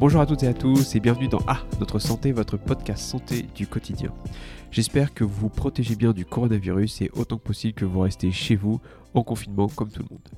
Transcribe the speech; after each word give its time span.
Bonjour 0.00 0.20
à 0.20 0.26
toutes 0.26 0.42
et 0.42 0.48
à 0.48 0.54
tous 0.54 0.96
et 0.96 1.00
bienvenue 1.00 1.28
dans 1.28 1.38
Ah, 1.46 1.60
notre 1.78 2.00
santé, 2.00 2.32
votre 2.32 2.56
podcast 2.56 3.04
santé 3.04 3.46
du 3.54 3.68
quotidien. 3.68 4.12
J'espère 4.72 5.14
que 5.14 5.22
vous 5.22 5.42
vous 5.42 5.48
protégez 5.48 5.94
bien 5.94 6.12
du 6.12 6.24
coronavirus 6.24 7.02
et 7.02 7.10
autant 7.14 7.38
que 7.38 7.44
possible 7.44 7.74
que 7.74 7.84
vous 7.84 8.00
restez 8.00 8.32
chez 8.32 8.56
vous 8.56 8.80
en 9.14 9.22
confinement 9.22 9.68
comme 9.68 9.90
tout 9.90 10.02
le 10.02 10.08
monde. 10.10 10.28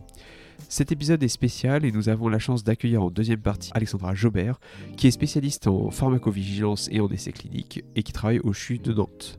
Cet 0.68 0.92
épisode 0.92 1.22
est 1.22 1.28
spécial 1.28 1.84
et 1.84 1.92
nous 1.92 2.08
avons 2.08 2.28
la 2.28 2.38
chance 2.38 2.64
d'accueillir 2.64 3.02
en 3.02 3.10
deuxième 3.10 3.40
partie 3.40 3.70
Alexandra 3.74 4.14
Jobert, 4.14 4.58
qui 4.96 5.06
est 5.06 5.12
spécialiste 5.12 5.66
en 5.68 5.90
pharmacovigilance 5.90 6.88
et 6.90 7.00
en 7.00 7.08
essais 7.08 7.32
cliniques 7.32 7.84
et 7.94 8.02
qui 8.02 8.12
travaille 8.12 8.40
au 8.40 8.52
CHU 8.52 8.78
de 8.78 8.92
Nantes. 8.92 9.38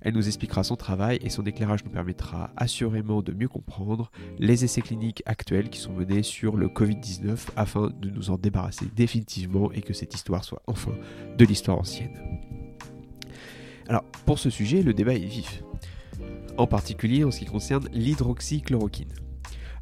Elle 0.00 0.14
nous 0.14 0.26
expliquera 0.26 0.64
son 0.64 0.74
travail 0.74 1.18
et 1.22 1.30
son 1.30 1.44
éclairage 1.44 1.84
nous 1.84 1.90
permettra 1.90 2.50
assurément 2.56 3.22
de 3.22 3.32
mieux 3.32 3.48
comprendre 3.48 4.10
les 4.38 4.64
essais 4.64 4.80
cliniques 4.80 5.22
actuels 5.26 5.70
qui 5.70 5.78
sont 5.78 5.92
menés 5.92 6.24
sur 6.24 6.56
le 6.56 6.66
Covid-19 6.66 7.38
afin 7.54 7.90
de 8.00 8.10
nous 8.10 8.30
en 8.30 8.36
débarrasser 8.36 8.86
définitivement 8.96 9.70
et 9.72 9.82
que 9.82 9.92
cette 9.92 10.14
histoire 10.14 10.42
soit 10.42 10.62
enfin 10.66 10.92
de 11.38 11.44
l'histoire 11.44 11.78
ancienne. 11.78 12.18
Alors, 13.88 14.04
pour 14.26 14.38
ce 14.38 14.50
sujet, 14.50 14.82
le 14.82 14.94
débat 14.94 15.14
est 15.14 15.18
vif, 15.18 15.62
en 16.56 16.66
particulier 16.66 17.24
en 17.24 17.30
ce 17.30 17.38
qui 17.40 17.46
concerne 17.46 17.88
l'hydroxychloroquine. 17.92 19.12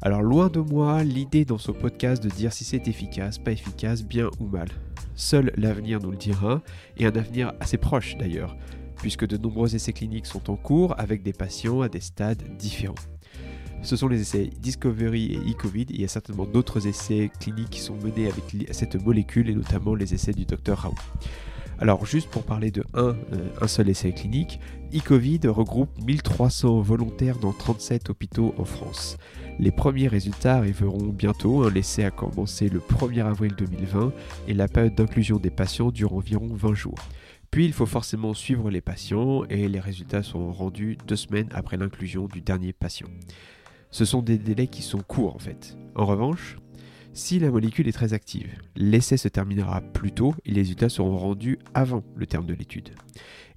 Alors 0.03 0.23
loin 0.23 0.49
de 0.49 0.59
moi 0.59 1.03
l'idée 1.03 1.45
dans 1.45 1.59
ce 1.59 1.71
podcast 1.71 2.23
de 2.23 2.29
dire 2.29 2.51
si 2.51 2.63
c'est 2.63 2.87
efficace, 2.87 3.37
pas 3.37 3.51
efficace, 3.51 4.03
bien 4.03 4.31
ou 4.39 4.47
mal. 4.47 4.67
Seul 5.13 5.51
l'avenir 5.57 5.99
nous 6.01 6.09
le 6.09 6.17
dira, 6.17 6.63
et 6.97 7.05
un 7.05 7.15
avenir 7.15 7.53
assez 7.59 7.77
proche 7.77 8.17
d'ailleurs, 8.17 8.57
puisque 8.95 9.27
de 9.27 9.37
nombreux 9.37 9.75
essais 9.75 9.93
cliniques 9.93 10.25
sont 10.25 10.49
en 10.49 10.55
cours 10.55 10.99
avec 10.99 11.21
des 11.21 11.33
patients 11.33 11.81
à 11.81 11.89
des 11.89 11.99
stades 11.99 12.41
différents. 12.57 12.95
Ce 13.83 13.95
sont 13.95 14.07
les 14.07 14.21
essais 14.21 14.49
Discovery 14.59 15.33
et 15.33 15.51
e-Covid. 15.51 15.85
Il 15.89 16.01
y 16.01 16.03
a 16.03 16.07
certainement 16.07 16.45
d'autres 16.45 16.87
essais 16.87 17.29
cliniques 17.39 17.69
qui 17.69 17.79
sont 17.79 17.95
menés 17.95 18.27
avec 18.27 18.43
cette 18.71 18.95
molécule 18.95 19.51
et 19.51 19.55
notamment 19.55 19.93
les 19.93 20.15
essais 20.15 20.33
du 20.33 20.45
Dr 20.45 20.77
Raoult. 20.77 20.95
Alors 21.81 22.05
juste 22.05 22.29
pour 22.29 22.43
parler 22.43 22.69
de 22.69 22.83
un, 22.93 23.15
euh, 23.33 23.67
seul 23.67 23.89
essai 23.89 24.11
clinique, 24.11 24.59
e-Covid 24.93 25.39
regroupe 25.47 25.89
1300 26.05 26.79
volontaires 26.79 27.39
dans 27.39 27.53
37 27.53 28.11
hôpitaux 28.11 28.53
en 28.59 28.65
France. 28.65 29.17
Les 29.57 29.71
premiers 29.71 30.07
résultats 30.07 30.57
arriveront 30.57 31.07
bientôt, 31.07 31.67
l'essai 31.71 32.03
a 32.03 32.11
commencé 32.11 32.69
le 32.69 32.79
1er 32.79 33.25
avril 33.25 33.55
2020 33.57 34.13
et 34.47 34.53
la 34.53 34.67
période 34.67 34.93
d'inclusion 34.93 35.37
des 35.37 35.49
patients 35.49 35.89
dure 35.89 36.13
environ 36.13 36.49
20 36.51 36.75
jours. 36.75 36.99
Puis 37.49 37.65
il 37.65 37.73
faut 37.73 37.87
forcément 37.87 38.35
suivre 38.35 38.69
les 38.69 38.81
patients 38.81 39.43
et 39.49 39.67
les 39.67 39.79
résultats 39.79 40.21
sont 40.21 40.51
rendus 40.51 40.99
deux 41.07 41.15
semaines 41.15 41.49
après 41.51 41.77
l'inclusion 41.77 42.27
du 42.27 42.41
dernier 42.41 42.73
patient. 42.73 43.07
Ce 43.89 44.05
sont 44.05 44.21
des 44.21 44.37
délais 44.37 44.67
qui 44.67 44.83
sont 44.83 45.01
courts 45.01 45.35
en 45.35 45.39
fait. 45.39 45.75
En 45.95 46.05
revanche, 46.05 46.59
si 47.13 47.39
la 47.39 47.51
molécule 47.51 47.87
est 47.89 47.93
très 47.93 48.13
active, 48.13 48.47
l'essai 48.75 49.17
se 49.17 49.27
terminera 49.27 49.81
plus 49.81 50.11
tôt 50.11 50.33
et 50.45 50.51
les 50.51 50.61
résultats 50.61 50.87
seront 50.87 51.17
rendus 51.17 51.59
avant 51.73 52.03
le 52.15 52.25
terme 52.25 52.45
de 52.45 52.53
l'étude. 52.53 52.91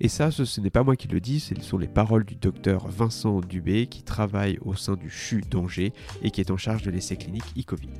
Et 0.00 0.08
ça, 0.08 0.32
ce, 0.32 0.60
n'est 0.60 0.70
pas 0.70 0.82
moi 0.82 0.96
qui 0.96 1.06
le 1.06 1.20
dis, 1.20 1.38
ce 1.38 1.54
sont 1.60 1.78
les 1.78 1.86
paroles 1.86 2.24
du 2.24 2.34
docteur 2.34 2.88
Vincent 2.88 3.40
Dubé 3.40 3.86
qui 3.86 4.02
travaille 4.02 4.58
au 4.62 4.74
sein 4.74 4.96
du 4.96 5.08
CHU 5.08 5.40
d'Angers 5.48 5.92
et 6.22 6.30
qui 6.32 6.40
est 6.40 6.50
en 6.50 6.56
charge 6.56 6.82
de 6.82 6.90
l'essai 6.90 7.16
clinique 7.16 7.44
e-Covid. 7.56 7.90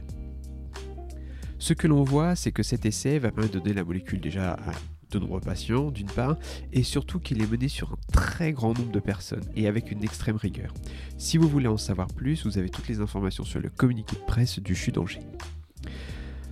Ce 1.59 1.73
que 1.73 1.87
l'on 1.87 2.03
voit, 2.03 2.35
c'est 2.35 2.53
que 2.53 2.65
cet 2.65 2.85
essai 2.85 3.21
va 3.21 3.31
permettre 3.31 3.55
de 3.55 3.61
donner 3.61 3.75
la 3.75 3.85
molécule 3.85 4.21
déjà 4.21 4.55
à 4.55 4.73
de 5.15 5.21
nombreux 5.21 5.41
patients, 5.41 5.91
d'une 5.91 6.07
part, 6.07 6.37
et 6.73 6.83
surtout 6.83 7.19
qu'il 7.19 7.43
est 7.43 7.51
mené 7.51 7.69
sur 7.69 7.93
un 7.93 7.99
très 8.13 8.53
grand 8.53 8.77
nombre 8.77 8.93
de 8.93 9.01
personnes 9.01 9.45
et 9.57 9.67
avec 9.67 9.91
une 9.91 10.05
extrême 10.05 10.37
rigueur. 10.37 10.73
Si 11.19 11.39
vous 11.39 11.49
voulez 11.49 11.69
en 11.69 11.77
savoir 11.77 12.09
plus, 12.09 12.45
vous 12.45 12.59
avez 12.59 12.69
toutes 12.69 12.89
les 12.89 13.01
informations 13.01 13.45
sur 13.45 13.61
le 13.61 13.71
communiqué 13.71 14.17
de 14.17 14.27
presse 14.27 14.59
du 14.59 14.75
CHU 14.75 14.93
d'Angers. 14.93 15.21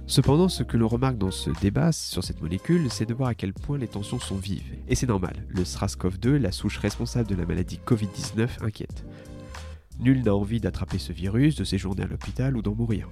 Cependant, 0.07 0.49
ce 0.49 0.63
que 0.63 0.77
l'on 0.77 0.89
remarque 0.89 1.17
dans 1.17 1.31
ce 1.31 1.51
débat 1.61 1.93
sur 1.93 2.25
cette 2.25 2.43
molécule, 2.43 2.91
c'est 2.91 3.07
de 3.07 3.15
voir 3.15 3.31
à 3.31 3.35
quel 3.35 3.53
point 3.53 3.79
les 3.79 3.89
tensions 3.89 4.19
sont 4.19 4.37
vives. 4.37 4.75
Et 4.89 4.95
c'est 4.95 5.07
normal, 5.07 5.47
le 5.49 5.63
SRAS-CoV-2, 5.63 6.37
la 6.37 6.53
souche 6.53 6.79
responsable 6.79 7.29
de 7.29 7.35
la 7.35 7.47
maladie 7.47 7.81
Covid-19, 7.87 8.63
inquiète. 8.63 9.05
Nul 10.01 10.23
n'a 10.23 10.35
envie 10.35 10.61
d'attraper 10.61 10.99
ce 10.99 11.13
virus, 11.13 11.55
de 11.55 11.65
séjourner 11.65 12.03
à 12.03 12.07
l'hôpital 12.07 12.57
ou 12.57 12.63
d'en 12.63 12.75
mourir. 12.75 13.09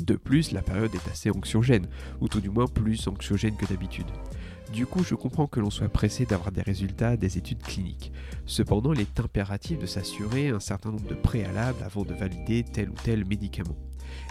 De 0.00 0.16
plus, 0.16 0.52
la 0.52 0.62
période 0.62 0.94
est 0.94 1.10
assez 1.10 1.30
anxiogène, 1.30 1.86
ou 2.20 2.28
tout 2.28 2.40
du 2.40 2.50
moins 2.50 2.66
plus 2.66 3.06
anxiogène 3.06 3.56
que 3.56 3.66
d'habitude. 3.66 4.06
Du 4.72 4.86
coup, 4.86 5.02
je 5.02 5.16
comprends 5.16 5.48
que 5.48 5.58
l'on 5.58 5.70
soit 5.70 5.88
pressé 5.88 6.26
d'avoir 6.26 6.52
des 6.52 6.62
résultats 6.62 7.16
des 7.16 7.38
études 7.38 7.62
cliniques. 7.62 8.12
Cependant, 8.46 8.92
il 8.92 9.00
est 9.00 9.20
impératif 9.20 9.78
de 9.78 9.86
s'assurer 9.86 10.50
un 10.50 10.60
certain 10.60 10.90
nombre 10.90 11.08
de 11.08 11.14
préalables 11.14 11.82
avant 11.82 12.04
de 12.04 12.14
valider 12.14 12.62
tel 12.62 12.90
ou 12.90 12.94
tel 12.94 13.24
médicament. 13.24 13.76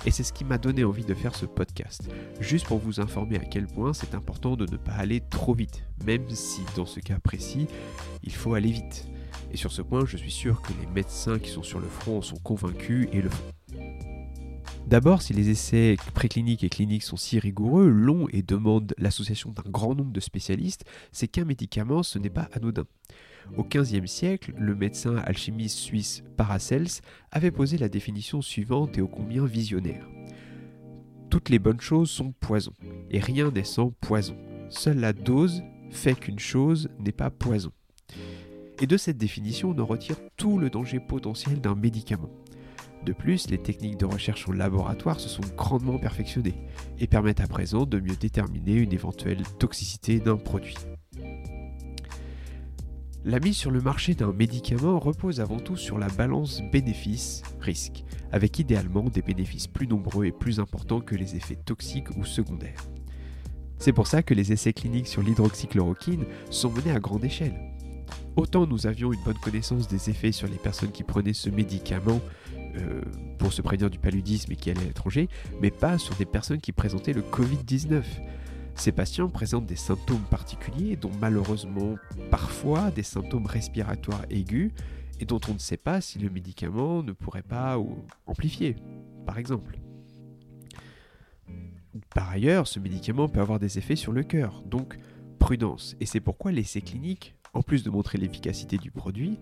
Et 0.05 0.11
c'est 0.11 0.23
ce 0.23 0.31
qui 0.31 0.45
m'a 0.45 0.57
donné 0.57 0.85
envie 0.85 1.03
de 1.03 1.13
faire 1.13 1.35
ce 1.35 1.45
podcast, 1.45 2.09
juste 2.39 2.67
pour 2.67 2.79
vous 2.79 3.01
informer 3.01 3.37
à 3.37 3.43
quel 3.43 3.67
point 3.67 3.93
c'est 3.93 4.15
important 4.15 4.55
de 4.55 4.65
ne 4.69 4.77
pas 4.77 4.93
aller 4.93 5.21
trop 5.29 5.53
vite, 5.53 5.83
même 6.05 6.29
si 6.29 6.61
dans 6.75 6.85
ce 6.85 7.01
cas 7.01 7.19
précis, 7.19 7.67
il 8.23 8.33
faut 8.33 8.53
aller 8.53 8.71
vite. 8.71 9.07
Et 9.51 9.57
sur 9.57 9.71
ce 9.71 9.81
point, 9.81 10.05
je 10.05 10.15
suis 10.15 10.31
sûr 10.31 10.61
que 10.61 10.71
les 10.81 10.87
médecins 10.87 11.39
qui 11.39 11.49
sont 11.49 11.63
sur 11.63 11.79
le 11.79 11.87
front 11.87 12.21
sont 12.21 12.37
convaincus 12.37 13.09
et 13.11 13.21
le 13.21 13.29
font. 13.29 13.58
D'abord, 14.89 15.21
si 15.21 15.33
les 15.33 15.51
essais 15.51 15.97
précliniques 16.15 16.63
et 16.63 16.69
cliniques 16.69 17.03
sont 17.03 17.15
si 17.15 17.37
rigoureux, 17.37 17.89
longs 17.89 18.27
et 18.33 18.41
demandent 18.41 18.95
l'association 18.97 19.51
d'un 19.51 19.69
grand 19.69 19.93
nombre 19.93 20.11
de 20.11 20.19
spécialistes, 20.19 20.83
c'est 21.11 21.27
qu'un 21.27 21.45
médicament, 21.45 22.01
ce 22.01 22.17
n'est 22.17 22.31
pas 22.31 22.49
anodin. 22.53 22.85
Au 23.55 23.63
XVe 23.63 24.07
siècle, 24.07 24.51
le 24.57 24.73
médecin 24.73 25.17
alchimiste 25.17 25.77
suisse 25.77 26.23
Paracels 26.37 26.87
avait 27.31 27.51
posé 27.51 27.77
la 27.77 27.87
définition 27.87 28.41
suivante 28.41 28.97
et 28.97 29.01
ô 29.01 29.07
combien 29.07 29.45
visionnaire. 29.45 30.09
Toutes 31.29 31.49
les 31.49 31.59
bonnes 31.59 31.81
choses 31.81 32.09
sont 32.09 32.31
poison, 32.31 32.73
et 33.11 33.19
rien 33.19 33.51
n'est 33.51 33.63
sans 33.65 33.91
poison. 33.91 34.35
Seule 34.71 34.97
la 34.97 35.13
dose 35.13 35.61
fait 35.91 36.19
qu'une 36.19 36.39
chose 36.39 36.89
n'est 36.97 37.11
pas 37.11 37.29
poison. 37.29 37.71
Et 38.81 38.87
de 38.87 38.97
cette 38.97 39.17
définition, 39.17 39.69
on 39.69 39.79
en 39.79 39.85
retire 39.85 40.17
tout 40.35 40.57
le 40.57 40.71
danger 40.71 40.99
potentiel 40.99 41.61
d'un 41.61 41.75
médicament. 41.75 42.31
De 43.05 43.13
plus, 43.13 43.49
les 43.49 43.57
techniques 43.57 43.97
de 43.97 44.05
recherche 44.05 44.47
au 44.49 44.51
laboratoire 44.51 45.19
se 45.19 45.29
sont 45.29 45.43
grandement 45.55 45.97
perfectionnées 45.97 46.55
et 46.99 47.07
permettent 47.07 47.41
à 47.41 47.47
présent 47.47 47.85
de 47.85 47.99
mieux 47.99 48.15
déterminer 48.15 48.73
une 48.73 48.93
éventuelle 48.93 49.43
toxicité 49.57 50.19
d'un 50.19 50.37
produit. 50.37 50.75
La 53.25 53.39
mise 53.39 53.57
sur 53.57 53.71
le 53.71 53.81
marché 53.81 54.15
d'un 54.15 54.31
médicament 54.31 54.97
repose 54.97 55.41
avant 55.41 55.59
tout 55.59 55.75
sur 55.75 55.97
la 55.97 56.07
balance 56.07 56.61
bénéfice-risque, 56.71 58.05
avec 58.31 58.59
idéalement 58.59 59.03
des 59.03 59.21
bénéfices 59.21 59.67
plus 59.67 59.87
nombreux 59.87 60.25
et 60.25 60.31
plus 60.31 60.59
importants 60.59 61.01
que 61.01 61.15
les 61.15 61.35
effets 61.35 61.57
toxiques 61.57 62.15
ou 62.17 62.23
secondaires. 62.23 62.85
C'est 63.77 63.93
pour 63.93 64.07
ça 64.07 64.23
que 64.23 64.33
les 64.33 64.51
essais 64.51 64.73
cliniques 64.73 65.07
sur 65.07 65.21
l'hydroxychloroquine 65.21 66.25
sont 66.49 66.71
menés 66.71 66.91
à 66.91 66.99
grande 66.99 67.23
échelle. 67.25 67.59
Autant 68.35 68.65
nous 68.65 68.87
avions 68.87 69.11
une 69.11 69.23
bonne 69.23 69.37
connaissance 69.37 69.87
des 69.87 70.09
effets 70.09 70.31
sur 70.31 70.47
les 70.47 70.57
personnes 70.57 70.91
qui 70.91 71.03
prenaient 71.03 71.33
ce 71.33 71.49
médicament 71.49 72.21
euh, 72.75 73.01
pour 73.37 73.53
se 73.53 73.61
prévenir 73.61 73.89
du 73.89 73.99
paludisme 73.99 74.51
et 74.51 74.55
qui 74.55 74.69
allaient 74.69 74.81
à 74.81 74.85
l'étranger, 74.85 75.29
mais 75.61 75.71
pas 75.71 75.97
sur 75.97 76.15
des 76.15 76.25
personnes 76.25 76.59
qui 76.59 76.71
présentaient 76.71 77.13
le 77.13 77.21
Covid-19. 77.21 78.03
Ces 78.75 78.91
patients 78.91 79.29
présentent 79.29 79.65
des 79.65 79.75
symptômes 79.75 80.23
particuliers, 80.29 80.95
dont 80.95 81.11
malheureusement 81.19 81.95
parfois 82.31 82.91
des 82.91 83.03
symptômes 83.03 83.45
respiratoires 83.45 84.25
aigus, 84.29 84.71
et 85.19 85.25
dont 85.25 85.41
on 85.49 85.53
ne 85.53 85.59
sait 85.59 85.77
pas 85.77 85.99
si 85.99 86.19
le 86.19 86.29
médicament 86.29 87.03
ne 87.03 87.11
pourrait 87.11 87.41
pas 87.41 87.77
amplifier, 88.25 88.75
par 89.25 89.37
exemple. 89.37 89.79
Par 92.13 92.29
ailleurs, 92.29 92.67
ce 92.67 92.79
médicament 92.79 93.27
peut 93.27 93.41
avoir 93.41 93.59
des 93.59 93.77
effets 93.77 93.95
sur 93.95 94.11
le 94.11 94.23
cœur, 94.23 94.61
donc 94.65 94.97
prudence, 95.39 95.95
et 95.99 96.05
c'est 96.05 96.19
pourquoi 96.19 96.51
l'essai 96.51 96.81
clinique, 96.81 97.35
en 97.53 97.61
plus 97.61 97.83
de 97.83 97.89
montrer 97.89 98.17
l'efficacité 98.17 98.77
du 98.77 98.91
produit, 98.91 99.39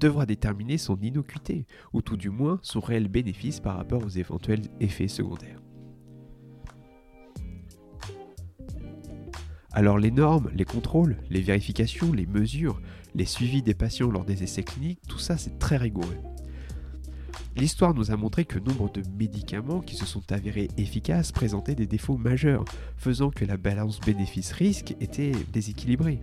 devra 0.00 0.26
déterminer 0.26 0.78
son 0.78 0.98
innocuité, 1.00 1.66
ou 1.92 2.02
tout 2.02 2.16
du 2.16 2.30
moins 2.30 2.58
son 2.62 2.80
réel 2.80 3.08
bénéfice 3.08 3.60
par 3.60 3.76
rapport 3.76 4.04
aux 4.04 4.08
éventuels 4.08 4.66
effets 4.80 5.08
secondaires. 5.08 5.60
Alors 9.72 9.98
les 9.98 10.10
normes, 10.10 10.50
les 10.54 10.64
contrôles, 10.64 11.16
les 11.30 11.42
vérifications, 11.42 12.12
les 12.12 12.26
mesures, 12.26 12.80
les 13.14 13.24
suivis 13.24 13.62
des 13.62 13.74
patients 13.74 14.10
lors 14.10 14.24
des 14.24 14.42
essais 14.42 14.64
cliniques, 14.64 15.00
tout 15.06 15.20
ça 15.20 15.36
c'est 15.36 15.58
très 15.60 15.76
rigoureux. 15.76 16.16
L'histoire 17.56 17.94
nous 17.94 18.10
a 18.10 18.16
montré 18.16 18.44
que 18.44 18.58
nombre 18.58 18.90
de 18.90 19.02
médicaments 19.18 19.80
qui 19.80 19.94
se 19.94 20.06
sont 20.06 20.32
avérés 20.32 20.68
efficaces 20.76 21.30
présentaient 21.30 21.74
des 21.74 21.86
défauts 21.86 22.16
majeurs, 22.16 22.64
faisant 22.96 23.30
que 23.30 23.44
la 23.44 23.56
balance 23.56 24.00
bénéfice-risque 24.00 24.96
était 25.00 25.32
déséquilibrée. 25.52 26.20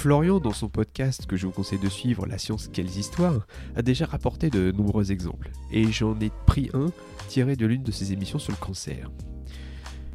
Florian, 0.00 0.40
dans 0.40 0.54
son 0.54 0.70
podcast 0.70 1.26
que 1.26 1.36
je 1.36 1.44
vous 1.44 1.52
conseille 1.52 1.78
de 1.78 1.90
suivre, 1.90 2.24
La 2.24 2.38
science, 2.38 2.70
quelles 2.72 2.96
histoires, 2.96 3.46
a 3.76 3.82
déjà 3.82 4.06
rapporté 4.06 4.48
de 4.48 4.72
nombreux 4.72 5.12
exemples, 5.12 5.50
et 5.70 5.92
j'en 5.92 6.18
ai 6.20 6.30
pris 6.46 6.70
un 6.72 6.86
tiré 7.28 7.54
de 7.54 7.66
l'une 7.66 7.82
de 7.82 7.92
ses 7.92 8.14
émissions 8.14 8.38
sur 8.38 8.50
le 8.50 8.56
cancer. 8.56 9.10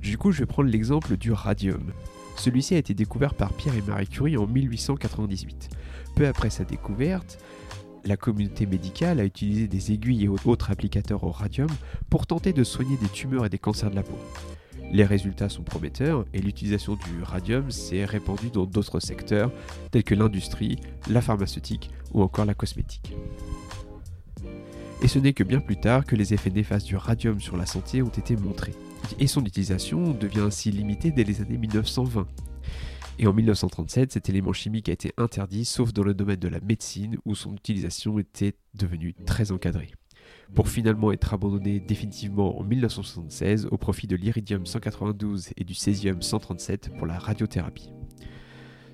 Du 0.02 0.18
coup, 0.18 0.32
je 0.32 0.40
vais 0.40 0.48
prendre 0.48 0.72
l'exemple 0.72 1.18
du 1.18 1.32
radium. 1.32 1.94
Celui-ci 2.36 2.74
a 2.74 2.80
été 2.80 2.96
découvert 2.96 3.36
par 3.36 3.54
Pierre 3.54 3.76
et 3.76 3.84
Marie 3.84 4.08
Curie 4.08 4.38
en 4.38 4.48
1898. 4.48 5.70
Peu 6.16 6.26
après 6.26 6.50
sa 6.50 6.64
découverte, 6.64 7.38
la 8.06 8.18
communauté 8.18 8.66
médicale 8.66 9.20
a 9.20 9.24
utilisé 9.24 9.68
des 9.68 9.92
aiguilles 9.92 10.24
et 10.24 10.50
autres 10.50 10.72
applicateurs 10.72 11.24
au 11.24 11.30
radium 11.30 11.70
pour 12.10 12.26
tenter 12.26 12.54
de 12.54 12.64
soigner 12.64 12.98
des 12.98 13.10
tumeurs 13.10 13.46
et 13.46 13.50
des 13.50 13.60
cancers 13.60 13.92
de 13.92 13.96
la 13.96 14.04
peau. 14.04 14.18
Les 14.92 15.04
résultats 15.04 15.50
sont 15.50 15.64
prometteurs 15.64 16.26
et 16.34 16.40
l'utilisation 16.40 16.96
du 16.96 17.22
radium 17.24 17.72
s'est 17.72 18.06
répandue 18.06 18.50
dans 18.50 18.66
d'autres 18.66 19.00
secteurs 19.00 19.52
tels 19.92 20.04
que 20.04 20.16
l'industrie, 20.16 20.78
la 21.10 21.22
pharmaceutique 21.22 21.90
ou 22.14 22.22
encore 22.22 22.46
la 22.46 22.54
cosmétique. 22.54 23.14
Et 25.02 25.08
ce 25.08 25.20
n'est 25.20 25.34
que 25.34 25.44
bien 25.44 25.60
plus 25.60 25.78
tard 25.78 26.06
que 26.06 26.16
les 26.16 26.34
effets 26.34 26.50
néfastes 26.50 26.88
du 26.88 26.96
radium 26.96 27.40
sur 27.40 27.58
la 27.58 27.66
santé 27.66 28.02
ont 28.02 28.10
été 28.10 28.36
montrés. 28.36 28.74
Et 29.20 29.28
son 29.28 29.44
utilisation 29.44 30.12
devient 30.12 30.40
ainsi 30.40 30.72
limitée 30.72 31.12
dès 31.12 31.24
les 31.24 31.42
années 31.42 31.58
1920. 31.58 32.28
Et 33.20 33.28
en 33.28 33.34
1937, 33.34 34.12
cet 34.12 34.30
élément 34.30 34.54
chimique 34.54 34.90
a 34.90 34.94
été 34.94 35.14
interdit, 35.18 35.66
sauf 35.66 35.94
dans 35.94 36.04
le 36.04 36.14
domaine 36.14 36.40
de 36.40 36.48
la 36.48 36.60
médecine, 36.60 37.18
où 37.26 37.36
son 37.36 37.54
utilisation 37.54 38.20
était 38.20 38.56
devenue 38.74 39.14
très 39.26 39.52
encadrée 39.52 39.92
pour 40.53 40.69
finalement 40.69 41.12
être 41.12 41.33
abandonné 41.33 41.80
définitivement 41.80 42.59
en 42.59 42.63
1976 42.63 43.68
au 43.71 43.77
profit 43.77 44.07
de 44.07 44.15
l'iridium 44.15 44.65
192 44.65 45.50
et 45.57 45.63
du 45.63 45.74
césium 45.74 46.21
137 46.21 46.92
pour 46.97 47.07
la 47.07 47.18
radiothérapie. 47.18 47.92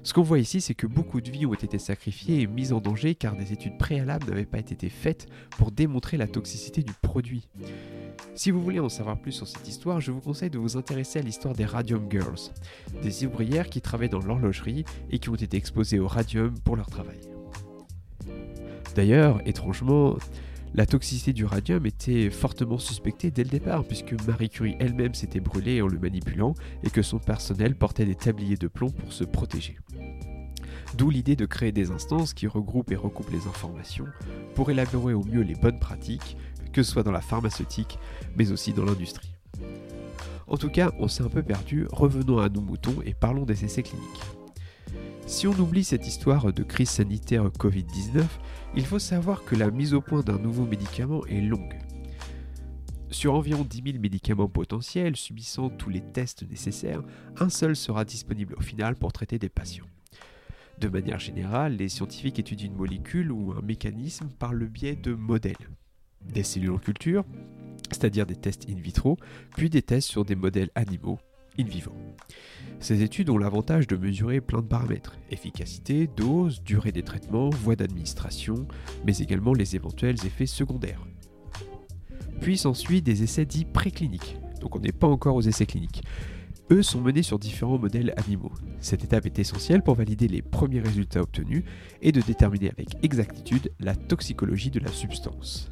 Ce 0.04 0.14
qu'on 0.14 0.24
voit 0.24 0.40
ici, 0.40 0.62
c'est 0.62 0.74
que 0.74 0.88
beaucoup 0.88 1.22
de 1.22 1.30
vies 1.30 1.46
ont 1.46 1.54
été 1.54 1.78
sacrifiées 1.78 2.42
et 2.42 2.48
mises 2.48 2.74
en 2.74 2.82
danger 2.82 3.14
car 3.14 3.36
des 3.36 3.54
études 3.54 3.78
préalables 3.78 4.28
n'avaient 4.28 4.46
pas 4.46 4.58
été 4.58 4.90
faites 4.90 5.28
pour 5.52 5.72
démontrer 5.72 6.18
la 6.18 6.28
toxicité 6.28 6.82
du 6.82 6.94
produit. 7.04 7.48
Si 8.34 8.50
vous 8.50 8.64
voulez 8.64 8.80
en 8.80 8.90
savoir 8.90 9.22
plus 9.22 9.32
sur 9.32 9.48
cette 9.48 9.68
histoire, 9.68 10.02
je 10.02 10.12
vous 10.12 10.20
conseille 10.20 10.50
de 10.50 10.58
vous 10.58 10.76
intéresser 10.76 11.20
à 11.20 11.22
l'histoire 11.22 11.54
des 11.54 11.66
Radium 11.66 12.10
Girls, 12.10 12.52
des 13.04 13.26
ouvrières 13.26 13.70
qui 13.70 13.80
travaillent 13.80 14.10
dans 14.10 14.20
l'horlogerie 14.20 14.86
et 15.12 15.20
qui 15.20 15.30
ont 15.30 15.36
été 15.36 15.56
exposées 15.56 16.00
au 16.00 16.08
radium 16.08 16.56
pour 16.64 16.76
leur 16.76 16.90
travail. 16.90 17.20
D'ailleurs, 18.96 19.40
étrangement, 19.46 20.16
la 20.74 20.86
toxicité 20.86 21.34
du 21.34 21.44
radium 21.44 21.86
était 21.86 22.30
fortement 22.30 22.78
suspectée 22.78 23.30
dès 23.30 23.44
le 23.44 23.50
départ, 23.50 23.84
puisque 23.84 24.16
Marie 24.26 24.50
Curie 24.50 24.78
elle-même 24.80 25.14
s'était 25.14 25.42
brûlée 25.42 25.82
en 25.82 25.88
le 25.88 26.00
manipulant 26.00 26.54
et 26.84 26.90
que 26.90 27.02
son 27.02 27.20
personnel 27.20 27.76
portait 27.76 28.06
des 28.06 28.16
tabliers 28.16 28.56
de 28.56 28.68
plomb 28.68 28.90
pour 28.90 29.12
se 29.12 29.26
protéger. 29.26 29.78
D'où 30.98 31.10
l'idée 31.10 31.36
de 31.36 31.46
créer 31.46 31.72
des 31.74 31.92
instances 31.92 32.34
qui 32.34 32.48
regroupent 32.48 32.92
et 32.92 32.96
recoupent 32.96 33.32
les 33.32 33.48
informations 33.48 34.08
pour 34.56 34.72
élaborer 34.72 35.14
au 35.14 35.24
mieux 35.24 35.42
les 35.42 35.56
bonnes 35.56 35.80
pratiques, 35.80 36.38
que 36.72 36.84
ce 36.84 36.92
soit 36.92 37.04
dans 37.04 37.12
la 37.12 37.22
pharmaceutique, 37.22 38.00
mais 38.38 38.52
aussi 38.52 38.72
dans 38.72 38.86
l'industrie. 38.86 39.34
En 40.48 40.58
tout 40.58 40.70
cas, 40.70 40.92
on 41.00 41.08
s'est 41.08 41.24
un 41.24 41.30
peu 41.30 41.44
perdu, 41.44 41.86
revenons 41.92 42.40
à 42.40 42.50
nos 42.50 42.62
moutons 42.62 43.02
et 43.06 43.14
parlons 43.14 43.46
des 43.46 43.66
essais 43.66 43.84
cliniques. 43.84 44.22
Si 45.28 45.48
on 45.48 45.54
oublie 45.54 45.84
cette 45.84 46.08
histoire 46.08 46.52
de 46.52 46.64
crise 46.64 46.90
sanitaire 46.90 47.46
Covid-19, 47.48 48.26
il 48.76 48.86
faut 48.86 49.00
savoir 49.00 49.44
que 49.44 49.56
la 49.56 49.72
mise 49.72 49.94
au 49.94 50.02
point 50.02 50.22
d'un 50.22 50.38
nouveau 50.38 50.66
médicament 50.66 51.26
est 51.26 51.42
longue. 51.42 51.80
Sur 53.10 53.34
environ 53.34 53.64
10 53.64 53.84
000 53.86 54.00
médicaments 54.00 54.48
potentiels 54.48 55.16
subissant 55.16 55.70
tous 55.70 55.90
les 55.90 56.02
tests 56.02 56.48
nécessaires, 56.50 57.04
un 57.40 57.50
seul 57.50 57.76
sera 57.76 58.06
disponible 58.06 58.56
au 58.58 58.62
final 58.62 58.96
pour 58.96 59.12
traiter 59.12 59.38
des 59.38 59.50
patients. 59.50 59.86
De 60.80 60.88
manière 60.88 61.20
générale, 61.20 61.76
les 61.76 61.90
scientifiques 61.90 62.40
étudient 62.40 62.68
une 62.68 62.78
molécule 62.78 63.32
ou 63.32 63.54
un 63.54 63.62
mécanisme 63.62 64.30
par 64.40 64.54
le 64.54 64.66
biais 64.66 64.96
de 64.96 65.14
modèles. 65.14 65.56
Des 66.22 66.44
cellules 66.44 66.72
en 66.72 66.78
culture, 66.78 67.24
c'est-à-dire 67.92 68.26
des 68.26 68.36
tests 68.36 68.68
in 68.70 68.80
vitro, 68.80 69.18
puis 69.56 69.70
des 69.70 69.82
tests 69.82 70.10
sur 70.10 70.26
des 70.26 70.36
modèles 70.36 70.72
animaux 70.76 71.20
in 71.60 71.64
vivo. 71.64 71.92
Ces 72.80 73.04
études 73.04 73.30
ont 73.30 73.38
l'avantage 73.38 73.88
de 73.88 73.96
mesurer 73.96 74.42
plein 74.42 74.62
de 74.62 74.68
paramètres, 74.68 75.18
efficacité, 75.30 76.08
dose, 76.08 76.64
durée 76.64 76.92
des 76.92 77.04
traitements, 77.04 77.50
voie 77.50 77.76
d'administration, 77.76 78.68
mais 79.06 79.18
également 79.18 79.54
les 79.54 79.76
éventuels 79.76 80.26
effets 80.26 80.46
secondaires. 80.46 81.06
Puis 82.40 82.58
s'ensuit 82.58 83.02
des 83.02 83.24
essais 83.24 83.46
dits 83.46 83.66
précliniques, 83.66 84.38
donc 84.60 84.76
on 84.76 84.80
n'est 84.80 84.92
pas 84.92 85.08
encore 85.08 85.36
aux 85.36 85.42
essais 85.42 85.68
cliniques. 85.68 86.04
Eux 86.72 86.84
sont 86.84 87.02
menés 87.02 87.22
sur 87.22 87.38
différents 87.38 87.78
modèles 87.78 88.14
animaux. 88.16 88.54
Cette 88.80 89.04
étape 89.04 89.26
est 89.26 89.40
essentielle 89.40 89.84
pour 89.84 89.96
valider 89.96 90.30
les 90.30 90.42
premiers 90.42 90.80
résultats 90.80 91.22
obtenus 91.22 91.64
et 92.02 92.14
de 92.14 92.22
déterminer 92.22 92.72
avec 92.72 92.96
exactitude 93.04 93.74
la 93.80 93.94
toxicologie 93.94 94.72
de 94.72 94.80
la 94.80 94.88
substance. 94.88 95.70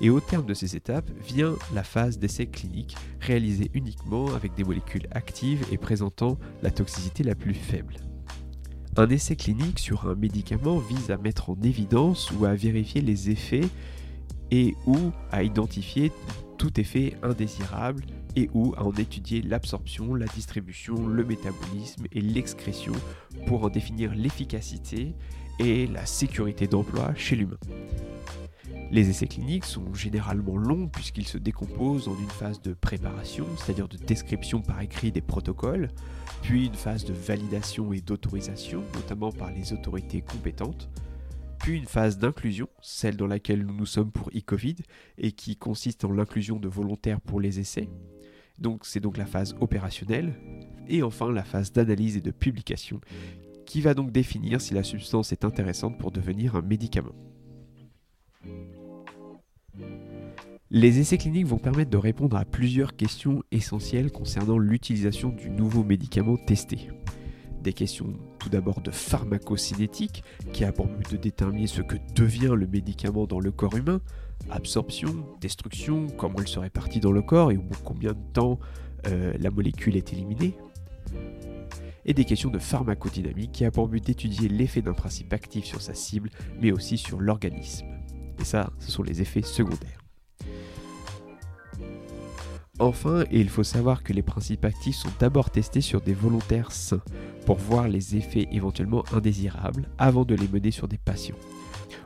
Et 0.00 0.10
au 0.10 0.20
terme 0.20 0.44
de 0.44 0.54
ces 0.54 0.76
étapes 0.76 1.10
vient 1.26 1.54
la 1.74 1.82
phase 1.82 2.18
d'essai 2.18 2.46
clinique, 2.46 2.96
réalisée 3.20 3.70
uniquement 3.72 4.34
avec 4.34 4.54
des 4.54 4.64
molécules 4.64 5.08
actives 5.10 5.64
et 5.72 5.78
présentant 5.78 6.38
la 6.62 6.70
toxicité 6.70 7.22
la 7.22 7.34
plus 7.34 7.54
faible. 7.54 7.96
Un 8.98 9.08
essai 9.08 9.36
clinique 9.36 9.78
sur 9.78 10.06
un 10.08 10.14
médicament 10.14 10.78
vise 10.78 11.10
à 11.10 11.16
mettre 11.16 11.50
en 11.50 11.56
évidence 11.62 12.30
ou 12.32 12.44
à 12.44 12.54
vérifier 12.54 13.00
les 13.00 13.30
effets 13.30 13.68
et 14.50 14.74
ou 14.86 14.96
à 15.30 15.42
identifier 15.42 16.12
tout 16.56 16.80
effet 16.80 17.14
indésirable 17.22 18.04
et 18.36 18.48
ou 18.54 18.74
à 18.76 18.84
en 18.84 18.92
étudier 18.92 19.42
l'absorption, 19.42 20.14
la 20.14 20.26
distribution, 20.26 21.06
le 21.06 21.24
métabolisme 21.24 22.06
et 22.12 22.20
l'excrétion 22.20 22.92
pour 23.46 23.64
en 23.64 23.68
définir 23.68 24.14
l'efficacité 24.14 25.14
et 25.58 25.86
la 25.86 26.06
sécurité 26.06 26.66
d'emploi 26.66 27.14
chez 27.14 27.36
l'humain. 27.36 27.58
Les 28.90 29.08
essais 29.10 29.26
cliniques 29.26 29.64
sont 29.64 29.94
généralement 29.94 30.56
longs 30.56 30.88
puisqu'ils 30.88 31.26
se 31.26 31.38
décomposent 31.38 32.08
en 32.08 32.16
une 32.18 32.30
phase 32.30 32.62
de 32.62 32.72
préparation, 32.72 33.46
c'est-à-dire 33.56 33.88
de 33.88 33.96
description 33.96 34.62
par 34.62 34.80
écrit 34.80 35.10
des 35.10 35.20
protocoles, 35.20 35.88
puis 36.42 36.66
une 36.66 36.74
phase 36.74 37.04
de 37.04 37.12
validation 37.12 37.92
et 37.92 38.00
d'autorisation, 38.00 38.82
notamment 38.94 39.32
par 39.32 39.50
les 39.50 39.72
autorités 39.72 40.20
compétentes, 40.20 40.88
puis 41.58 41.78
une 41.78 41.86
phase 41.86 42.18
d'inclusion, 42.18 42.68
celle 42.80 43.16
dans 43.16 43.26
laquelle 43.26 43.64
nous 43.64 43.74
nous 43.74 43.86
sommes 43.86 44.12
pour 44.12 44.28
e-Covid, 44.28 44.76
et 45.18 45.32
qui 45.32 45.56
consiste 45.56 46.04
en 46.04 46.12
l'inclusion 46.12 46.58
de 46.58 46.68
volontaires 46.68 47.20
pour 47.20 47.40
les 47.40 47.58
essais. 47.58 47.88
Donc 48.58 48.86
c'est 48.86 49.00
donc 49.00 49.16
la 49.16 49.26
phase 49.26 49.56
opérationnelle, 49.60 50.34
et 50.88 51.02
enfin 51.02 51.32
la 51.32 51.44
phase 51.44 51.72
d'analyse 51.72 52.16
et 52.16 52.20
de 52.20 52.30
publication, 52.30 53.00
qui 53.64 53.80
va 53.80 53.94
donc 53.94 54.12
définir 54.12 54.60
si 54.60 54.74
la 54.74 54.84
substance 54.84 55.32
est 55.32 55.44
intéressante 55.44 55.98
pour 55.98 56.12
devenir 56.12 56.54
un 56.54 56.62
médicament. 56.62 57.14
Les 60.70 60.98
essais 60.98 61.16
cliniques 61.16 61.46
vont 61.46 61.58
permettre 61.58 61.90
de 61.90 61.96
répondre 61.96 62.36
à 62.36 62.44
plusieurs 62.44 62.96
questions 62.96 63.42
essentielles 63.52 64.10
concernant 64.10 64.58
l'utilisation 64.58 65.28
du 65.28 65.48
nouveau 65.48 65.84
médicament 65.84 66.36
testé. 66.36 66.88
Des 67.62 67.72
questions 67.72 68.14
tout 68.40 68.48
d'abord 68.48 68.80
de 68.80 68.90
pharmacocinétique, 68.90 70.22
qui 70.52 70.64
a 70.64 70.72
pour 70.72 70.86
but 70.86 71.10
de 71.12 71.16
déterminer 71.16 71.66
ce 71.66 71.82
que 71.82 71.96
devient 72.14 72.52
le 72.54 72.66
médicament 72.66 73.26
dans 73.26 73.40
le 73.40 73.50
corps 73.52 73.76
humain, 73.76 74.00
absorption, 74.50 75.26
destruction, 75.40 76.08
comment 76.18 76.40
elle 76.40 76.48
se 76.48 76.58
répartit 76.58 77.00
dans 77.00 77.10
le 77.10 77.22
corps 77.22 77.52
et 77.52 77.56
au 77.56 77.62
bout 77.62 77.78
combien 77.84 78.12
de 78.12 78.32
temps 78.32 78.58
euh, 79.06 79.32
la 79.38 79.50
molécule 79.50 79.96
est 79.96 80.12
éliminée. 80.12 80.56
Et 82.04 82.14
des 82.14 82.24
questions 82.24 82.50
de 82.50 82.58
pharmacodynamique, 82.58 83.52
qui 83.52 83.64
a 83.64 83.70
pour 83.70 83.88
but 83.88 84.04
d'étudier 84.04 84.48
l'effet 84.48 84.82
d'un 84.82 84.94
principe 84.94 85.32
actif 85.32 85.64
sur 85.64 85.80
sa 85.80 85.94
cible, 85.94 86.30
mais 86.60 86.70
aussi 86.70 86.98
sur 86.98 87.20
l'organisme. 87.20 87.95
Et 88.38 88.44
ça, 88.44 88.70
ce 88.78 88.90
sont 88.90 89.02
les 89.02 89.22
effets 89.22 89.42
secondaires. 89.42 90.00
Enfin, 92.78 93.24
et 93.30 93.40
il 93.40 93.48
faut 93.48 93.64
savoir 93.64 94.02
que 94.02 94.12
les 94.12 94.22
principes 94.22 94.64
actifs 94.64 94.96
sont 94.96 95.12
d'abord 95.18 95.50
testés 95.50 95.80
sur 95.80 96.02
des 96.02 96.12
volontaires 96.12 96.72
sains, 96.72 97.00
pour 97.46 97.56
voir 97.56 97.88
les 97.88 98.16
effets 98.16 98.48
éventuellement 98.52 99.04
indésirables 99.12 99.88
avant 99.98 100.24
de 100.24 100.34
les 100.34 100.48
mener 100.48 100.70
sur 100.70 100.86
des 100.86 100.98
patients. 100.98 101.36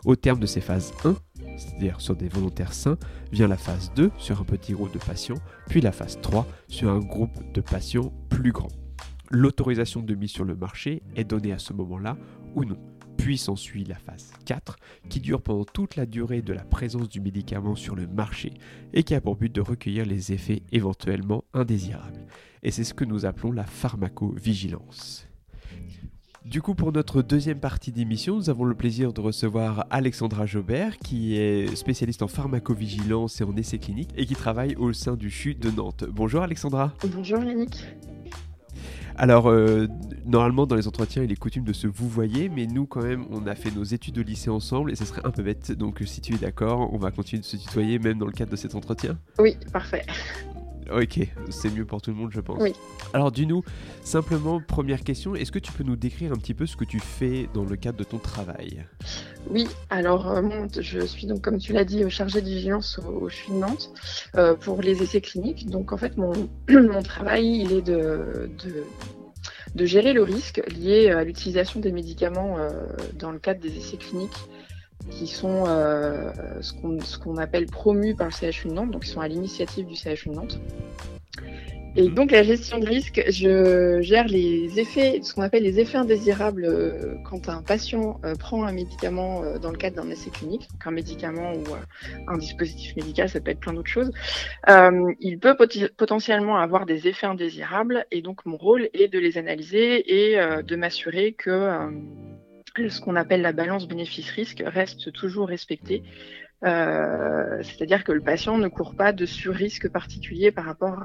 Au 0.05 0.15
terme 0.15 0.39
de 0.39 0.47
ces 0.47 0.61
phases 0.61 0.93
1, 1.05 1.17
c'est-à-dire 1.57 2.01
sur 2.01 2.15
des 2.15 2.29
volontaires 2.29 2.73
sains, 2.73 2.99
vient 3.33 3.49
la 3.49 3.57
phase 3.57 3.91
2 3.97 4.13
sur 4.17 4.41
un 4.41 4.45
petit 4.45 4.73
groupe 4.73 4.93
de 4.93 4.99
patients, 4.99 5.39
puis 5.69 5.81
la 5.81 5.93
phase 5.93 6.21
3 6.21 6.47
sur 6.69 6.91
un 6.91 7.01
groupe 7.01 7.53
de 7.53 7.61
patients 7.61 8.13
plus 8.29 8.53
grand. 8.53 8.71
L'autorisation 9.31 10.03
de 10.03 10.15
mise 10.15 10.31
sur 10.31 10.45
le 10.45 10.55
marché 10.55 11.03
est 11.17 11.25
donnée 11.25 11.53
à 11.53 11.59
ce 11.59 11.73
moment-là 11.73 12.17
ou 12.55 12.65
non. 12.65 12.79
Puis 13.21 13.37
s'ensuit 13.37 13.85
la 13.85 13.97
phase 13.97 14.33
4 14.47 14.77
qui 15.11 15.21
dure 15.21 15.43
pendant 15.43 15.67
toute 15.67 15.97
la 15.97 16.07
durée 16.07 16.41
de 16.41 16.55
la 16.55 16.65
présence 16.65 17.11
du 17.11 17.21
médicament 17.21 17.77
sur 17.77 17.95
le 17.95 18.07
marché 18.07 18.55
et 18.95 19.03
qui 19.03 19.15
a 19.15 19.21
pour 19.21 19.37
but 19.37 19.55
de 19.55 19.61
recueillir 19.61 20.07
les 20.07 20.33
effets 20.33 20.63
éventuellement 20.73 21.45
indésirables. 21.53 22.25
Et 22.63 22.71
c'est 22.71 22.83
ce 22.83 22.95
que 22.95 23.05
nous 23.05 23.27
appelons 23.27 23.53
la 23.53 23.65
pharmacovigilance. 23.65 25.29
Du 26.47 26.63
coup, 26.63 26.75
pour 26.75 26.93
notre 26.93 27.21
deuxième 27.21 27.61
partie 27.61 27.93
d'émission, 27.93 28.37
nous 28.37 28.49
avons 28.49 28.65
le 28.65 28.75
plaisir 28.75 29.13
de 29.13 29.21
recevoir 29.21 29.85
Alexandra 29.91 30.47
Jobert, 30.47 30.97
qui 30.97 31.37
est 31.37 31.77
spécialiste 31.77 32.23
en 32.23 32.29
pharmacovigilance 32.29 33.43
et 33.43 33.45
en 33.45 33.55
essais 33.55 33.79
cliniques 33.79 34.15
et 34.17 34.25
qui 34.25 34.35
travaille 34.35 34.77
au 34.77 34.95
sein 34.95 35.17
du 35.17 35.29
CHU 35.29 35.55
de 35.55 35.71
Nantes. 35.71 36.05
Bonjour 36.11 36.41
Alexandra. 36.41 36.95
Bonjour 37.15 37.45
Yannick. 37.45 37.85
Alors, 39.23 39.51
euh, 39.51 39.87
normalement, 40.25 40.65
dans 40.65 40.77
les 40.77 40.89
entretiens, 40.89 41.23
il 41.23 41.31
est 41.31 41.37
coutume 41.37 41.63
de 41.63 41.75
se 41.75 41.87
vous 41.87 42.11
mais 42.51 42.67
nous, 42.67 42.87
quand 42.87 43.03
même, 43.03 43.27
on 43.31 43.47
a 43.47 43.55
fait 43.55 43.71
nos 43.71 43.85
études 43.85 44.15
de 44.15 44.23
lycée 44.23 44.49
ensemble 44.49 44.91
et 44.91 44.95
ce 44.95 45.05
serait 45.05 45.21
un 45.25 45.31
peu 45.31 45.43
bête. 45.43 45.73
Donc, 45.73 46.03
si 46.07 46.23
tu 46.23 46.33
es 46.35 46.39
d'accord, 46.39 46.91
on 46.91 46.97
va 46.97 47.11
continuer 47.11 47.43
de 47.43 47.45
se 47.45 47.59
tutoyer 47.59 47.99
même 47.99 48.17
dans 48.17 48.25
le 48.25 48.33
cadre 48.33 48.51
de 48.51 48.57
cet 48.57 48.75
entretien 48.75 49.19
Oui, 49.39 49.59
parfait. 49.75 50.07
Ok, 50.91 51.21
c'est 51.51 51.71
mieux 51.71 51.85
pour 51.85 52.01
tout 52.01 52.11
le 52.13 52.17
monde, 52.17 52.31
je 52.33 52.41
pense. 52.41 52.63
Oui. 52.63 52.73
Alors, 53.13 53.31
dis-nous, 53.31 53.63
simplement, 54.03 54.59
première 54.59 55.05
question, 55.05 55.35
est-ce 55.35 55.53
que 55.53 55.59
tu 55.59 55.71
peux 55.71 55.85
nous 55.85 55.97
décrire 55.97 56.33
un 56.33 56.37
petit 56.37 56.55
peu 56.55 56.65
ce 56.65 56.77
que 56.77 56.87
tu 56.87 56.99
fais 56.99 57.47
dans 57.53 57.65
le 57.65 57.77
cadre 57.77 57.99
de 57.99 58.05
ton 58.05 58.17
travail? 58.17 58.87
Oui, 59.51 59.67
alors 59.89 60.43
je 60.79 61.01
suis 61.01 61.27
donc, 61.27 61.43
comme 61.43 61.59
tu 61.59 61.73
l'as 61.73 61.85
dit, 61.85 62.09
chargée 62.09 62.41
de 62.41 62.47
vigilance 62.47 62.99
au, 62.99 63.29
CHU 63.29 63.51
de 63.51 63.57
Nantes 63.57 63.91
pour 64.61 64.81
les 64.81 65.03
essais 65.03 65.21
cliniques. 65.21 65.69
Donc 65.69 65.93
en 65.93 65.97
fait, 65.97 66.17
mon, 66.17 66.33
travail, 67.05 67.63
il 67.63 67.73
est 67.73 67.83
de, 67.83 68.49
gérer 69.87 70.13
le 70.13 70.23
risque 70.23 70.63
lié 70.69 71.11
à 71.11 71.25
l'utilisation 71.25 71.81
des 71.81 71.93
médicaments 71.93 72.59
dans 73.15 73.33
le 73.33 73.39
cadre 73.39 73.61
des 73.61 73.77
essais 73.77 73.97
cliniques 73.97 74.39
qui 75.09 75.27
sont 75.27 75.65
euh, 75.67 76.31
ce 76.61 77.19
qu'on 77.19 77.37
appelle 77.37 77.67
promus 77.67 78.15
par 78.15 78.29
le 78.29 78.53
CHU 78.53 78.69
de 78.69 78.75
Nantes, 78.75 78.91
donc 78.91 79.07
ils 79.07 79.11
sont 79.11 79.21
à 79.21 79.29
l'initiative 79.29 79.87
du 79.87 79.95
CHU 79.95 80.29
de 80.29 80.35
Nantes. 80.35 80.61
Et 81.97 82.09
mhm. 82.09 82.15
donc 82.15 82.31
la 82.31 82.43
gestion 82.43 82.79
de 82.79 82.87
risque, 82.87 83.23
je 83.29 84.01
gère 84.01 84.29
les 84.29 84.79
effets, 84.79 85.21
ce 85.23 85.35
qu'on 85.35 85.43
appelle 85.43 85.63
les 85.63 85.81
effets 85.81 85.99
indésirables 85.99 86.65
euh, 86.65 87.17
quand 87.25 87.49
un 87.49 87.63
patient 87.63 88.21
euh, 88.25 88.35
prend 88.35 88.65
un 88.65 88.73
médicament 88.73 89.43
dans 89.61 89.71
le 89.71 89.77
cadre 89.77 89.97
d'un 89.97 90.11
essai 90.11 90.31
clinique, 90.31 90.69
donc 90.71 90.87
un 90.87 90.91
médicament 90.91 91.53
ou 91.55 91.65
un 92.29 92.39
dispositif 92.39 92.97
médical, 92.97 93.29
ça 93.29 93.41
peut 93.41 93.51
être 93.51 93.61
plein 93.61 93.73
d'autres 93.73 93.91
choses. 93.91 94.13
il 95.21 95.39
peut 95.39 95.57
potentiellement 95.97 96.57
avoir 96.57 96.87
des 96.87 97.09
effets 97.09 97.27
indésirables 97.27 98.07
et 98.11 98.23
donc 98.23 98.47
mon 98.47 98.57
rôle 98.57 98.89
est 98.93 99.09
de 99.09 99.19
les 99.19 99.39
analyser 99.39 100.31
et 100.31 100.37
de 100.63 100.77
m'assurer 100.77 101.33
que 101.33 101.71
ce 102.89 103.01
qu'on 103.01 103.17
appelle 103.17 103.43
la 103.43 103.53
balance 103.53 103.87
bénéfice-risque 103.87 104.63
reste 104.65 105.13
toujours 105.13 105.49
respectée. 105.49 106.03
Euh, 106.63 107.63
c'est-à-dire 107.63 108.05
que 108.05 108.13
le 108.13 108.21
patient 108.21 108.59
ne 108.59 108.69
court 108.69 108.95
pas 108.95 109.13
de 109.13 109.25
sur-risque 109.27 109.89
particulier 109.89 110.53
par 110.53 110.67
rapport 110.67 111.03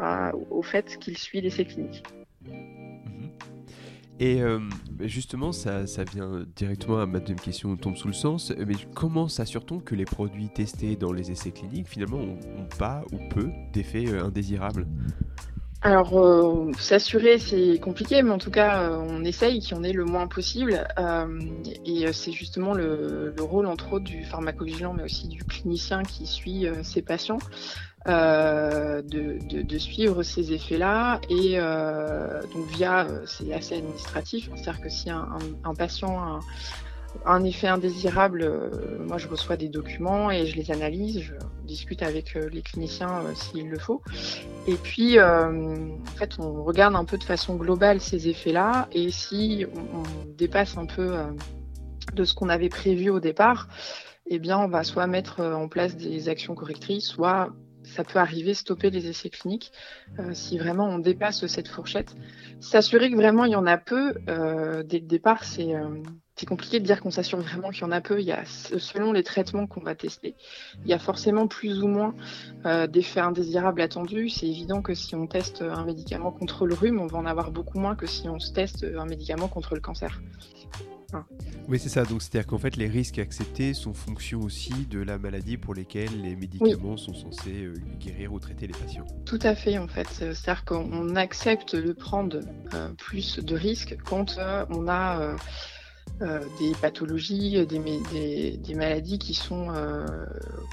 au 0.51 0.61
fait 0.61 0.97
qu'il 0.99 1.17
suit 1.17 1.41
l'essai 1.41 1.65
clinique. 1.65 2.03
Mhm. 2.45 2.85
Et 4.19 4.41
euh, 4.41 4.59
justement, 5.01 5.51
ça, 5.51 5.83
vient 6.13 6.45
directement 6.55 6.99
à 6.99 7.05
ma 7.05 7.19
deuxième 7.19 7.39
question, 7.39 7.75
tombe 7.75 7.97
sous 7.97 8.07
le 8.07 8.13
sens. 8.13 8.53
Mais 8.65 8.75
comment 8.93 9.27
s'assure-t-on 9.27 9.79
que 9.79 9.93
les 9.93 10.05
produits 10.05 10.49
testés 10.49 10.95
dans 10.95 11.11
les 11.11 11.31
essais 11.31 11.51
cliniques, 11.51 11.87
finalement, 11.87 12.19
ont, 12.19 12.37
pas 12.77 13.03
ou 13.11 13.17
peu 13.29 13.49
d'effets 13.73 14.07
euh, 14.07 14.23
indésirables? 14.23 14.87
Alors, 15.85 16.17
euh, 16.17 16.71
s'assurer, 16.79 17.37
c'est 17.37 17.77
compliqué, 17.77 18.23
mais 18.23 18.31
en 18.31 18.39
tout 18.39 18.49
cas, 18.49 18.81
euh, 18.81 18.97
on 19.07 19.23
essaye 19.23 19.59
qu'il 19.59 19.77
y 19.77 19.79
en 19.79 19.83
ait 19.83 19.93
le 19.93 20.03
moins 20.03 20.25
possible. 20.25 20.83
Euh, 20.97 21.39
et 21.85 22.11
c'est 22.11 22.31
justement 22.31 22.73
le, 22.73 23.31
rôle, 23.39 23.67
entre 23.67 23.93
autres, 23.93 24.05
du 24.05 24.25
pharmacovigilant, 24.25 24.93
mais 24.93 25.03
aussi 25.03 25.27
du 25.27 25.43
clinicien 25.43 26.01
qui 26.01 26.25
suit 26.25 26.65
ses 26.81 27.03
patients, 27.03 27.37
de, 28.07 29.77
suivre 29.77 30.23
ces 30.23 30.53
effets-là. 30.53 31.21
Et 31.29 31.59
donc, 32.51 32.67
via, 32.71 33.05
c'est 33.27 33.53
assez 33.53 33.75
administratif, 33.75 34.49
c'est-à-dire 34.55 34.81
que 34.81 34.89
si 34.89 35.11
un, 35.11 35.37
un 35.63 35.75
patient 35.75 36.17
a 36.17 36.39
un 37.25 37.43
effet 37.43 37.67
indésirable, 37.67 38.41
euh, 38.43 38.69
moi 39.07 39.17
je 39.17 39.27
reçois 39.27 39.57
des 39.57 39.69
documents 39.69 40.31
et 40.31 40.45
je 40.45 40.55
les 40.55 40.71
analyse, 40.71 41.19
je 41.21 41.33
discute 41.63 42.03
avec 42.03 42.35
euh, 42.35 42.49
les 42.51 42.61
cliniciens 42.61 43.23
euh, 43.23 43.33
s'il 43.33 43.69
le 43.69 43.79
faut. 43.79 44.01
Et 44.67 44.75
puis, 44.75 45.19
en 45.21 46.17
fait, 46.17 46.39
on 46.39 46.63
regarde 46.63 46.95
un 46.95 47.05
peu 47.05 47.17
de 47.17 47.23
façon 47.23 47.55
globale 47.55 48.01
ces 48.01 48.27
effets-là 48.27 48.87
et 48.91 49.11
si 49.11 49.65
on, 49.75 50.03
dépasse 50.37 50.77
un 50.77 50.85
peu 50.85 51.15
de 52.13 52.23
ce 52.23 52.33
qu'on 52.33 52.49
avait 52.49 52.69
prévu 52.69 53.09
au 53.09 53.19
départ, 53.19 53.67
eh 54.25 54.39
bien, 54.39 54.57
on 54.57 54.67
va 54.67 54.83
soit 54.83 55.05
mettre 55.05 55.41
en 55.41 55.67
place 55.67 55.95
des 55.95 56.29
actions 56.29 56.55
correctrices, 56.55 57.05
soit 57.05 57.53
ça 57.83 58.03
peut 58.03 58.17
arriver 58.17 58.55
stopper 58.55 58.89
les 58.89 59.07
essais 59.07 59.29
cliniques 59.29 59.71
si 60.33 60.57
vraiment 60.57 60.87
on 60.87 60.97
dépasse 60.97 61.45
cette 61.45 61.67
fourchette. 61.67 62.15
S'assurer 62.59 63.11
que 63.11 63.15
vraiment 63.15 63.45
il 63.45 63.51
y 63.51 63.55
en 63.55 63.67
a 63.67 63.77
peu 63.77 64.15
dès 64.83 64.99
le 64.99 65.07
départ, 65.07 65.43
c'est 65.43 65.75
c'est 66.35 66.45
compliqué 66.45 66.79
de 66.79 66.85
dire 66.85 67.01
qu'on 67.01 67.11
s'assure 67.11 67.39
vraiment 67.39 67.69
qu'il 67.69 67.81
y 67.81 67.85
en 67.85 67.91
a 67.91 68.01
peu. 68.01 68.19
Il 68.19 68.25
y 68.25 68.31
a, 68.31 68.43
selon 68.45 69.11
les 69.11 69.23
traitements 69.23 69.67
qu'on 69.67 69.81
va 69.81 69.95
tester, 69.95 70.35
il 70.83 70.89
y 70.89 70.93
a 70.93 70.99
forcément 70.99 71.47
plus 71.47 71.81
ou 71.81 71.87
moins 71.87 72.13
euh, 72.65 72.87
d'effets 72.87 73.21
indésirables 73.21 73.81
attendus. 73.81 74.29
C'est 74.29 74.47
évident 74.47 74.81
que 74.81 74.93
si 74.93 75.15
on 75.15 75.27
teste 75.27 75.61
un 75.61 75.85
médicament 75.85 76.31
contre 76.31 76.65
le 76.65 76.73
rhume, 76.73 76.99
on 76.99 77.07
va 77.07 77.17
en 77.17 77.25
avoir 77.25 77.51
beaucoup 77.51 77.79
moins 77.79 77.95
que 77.95 78.05
si 78.05 78.27
on 78.29 78.37
teste 78.37 78.85
un 78.97 79.05
médicament 79.05 79.47
contre 79.47 79.75
le 79.75 79.81
cancer. 79.81 80.21
Oui, 81.67 81.79
c'est 81.79 81.89
ça. 81.89 82.03
Donc, 82.03 82.21
c'est-à-dire 82.21 82.47
qu'en 82.47 82.57
fait, 82.57 82.75
les 82.75 82.87
risques 82.87 83.19
acceptés 83.19 83.73
sont 83.73 83.93
fonction 83.93 84.39
aussi 84.41 84.73
de 84.89 84.99
la 84.99 85.17
maladie 85.17 85.57
pour 85.57 85.73
lesquelles 85.73 86.21
les 86.21 86.35
médicaments 86.35 86.97
sont 86.97 87.13
censés 87.13 87.63
euh, 87.63 87.73
guérir 87.99 88.33
ou 88.33 88.39
traiter 88.39 88.67
les 88.67 88.73
patients. 88.73 89.05
Tout 89.25 89.39
à 89.41 89.55
fait, 89.55 89.77
en 89.77 89.87
fait. 89.87 90.07
C'est-à-dire 90.09 90.63
qu'on 90.65 91.15
accepte 91.15 91.75
de 91.75 91.91
prendre 91.91 92.39
euh, 92.73 92.89
plus 92.97 93.39
de 93.39 93.55
risques 93.55 93.97
quand 94.05 94.37
on 94.69 94.87
a 94.87 95.19
euh, 95.19 95.35
des 96.59 96.71
pathologies, 96.81 97.65
des, 97.65 98.57
des, 98.57 98.75
maladies 98.75 99.19
qui 99.19 99.33
sont 99.33 99.67
euh, 99.71 100.05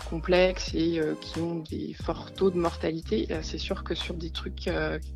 complexes 0.08 0.72
et 0.72 1.00
euh, 1.00 1.14
qui 1.20 1.40
ont 1.40 1.64
des 1.68 1.94
forts 1.94 2.32
taux 2.32 2.50
de 2.50 2.58
mortalité. 2.58 3.26
C'est 3.42 3.58
sûr 3.58 3.82
que 3.82 3.94
sur 3.94 4.14
des 4.14 4.30
trucs, 4.30 4.70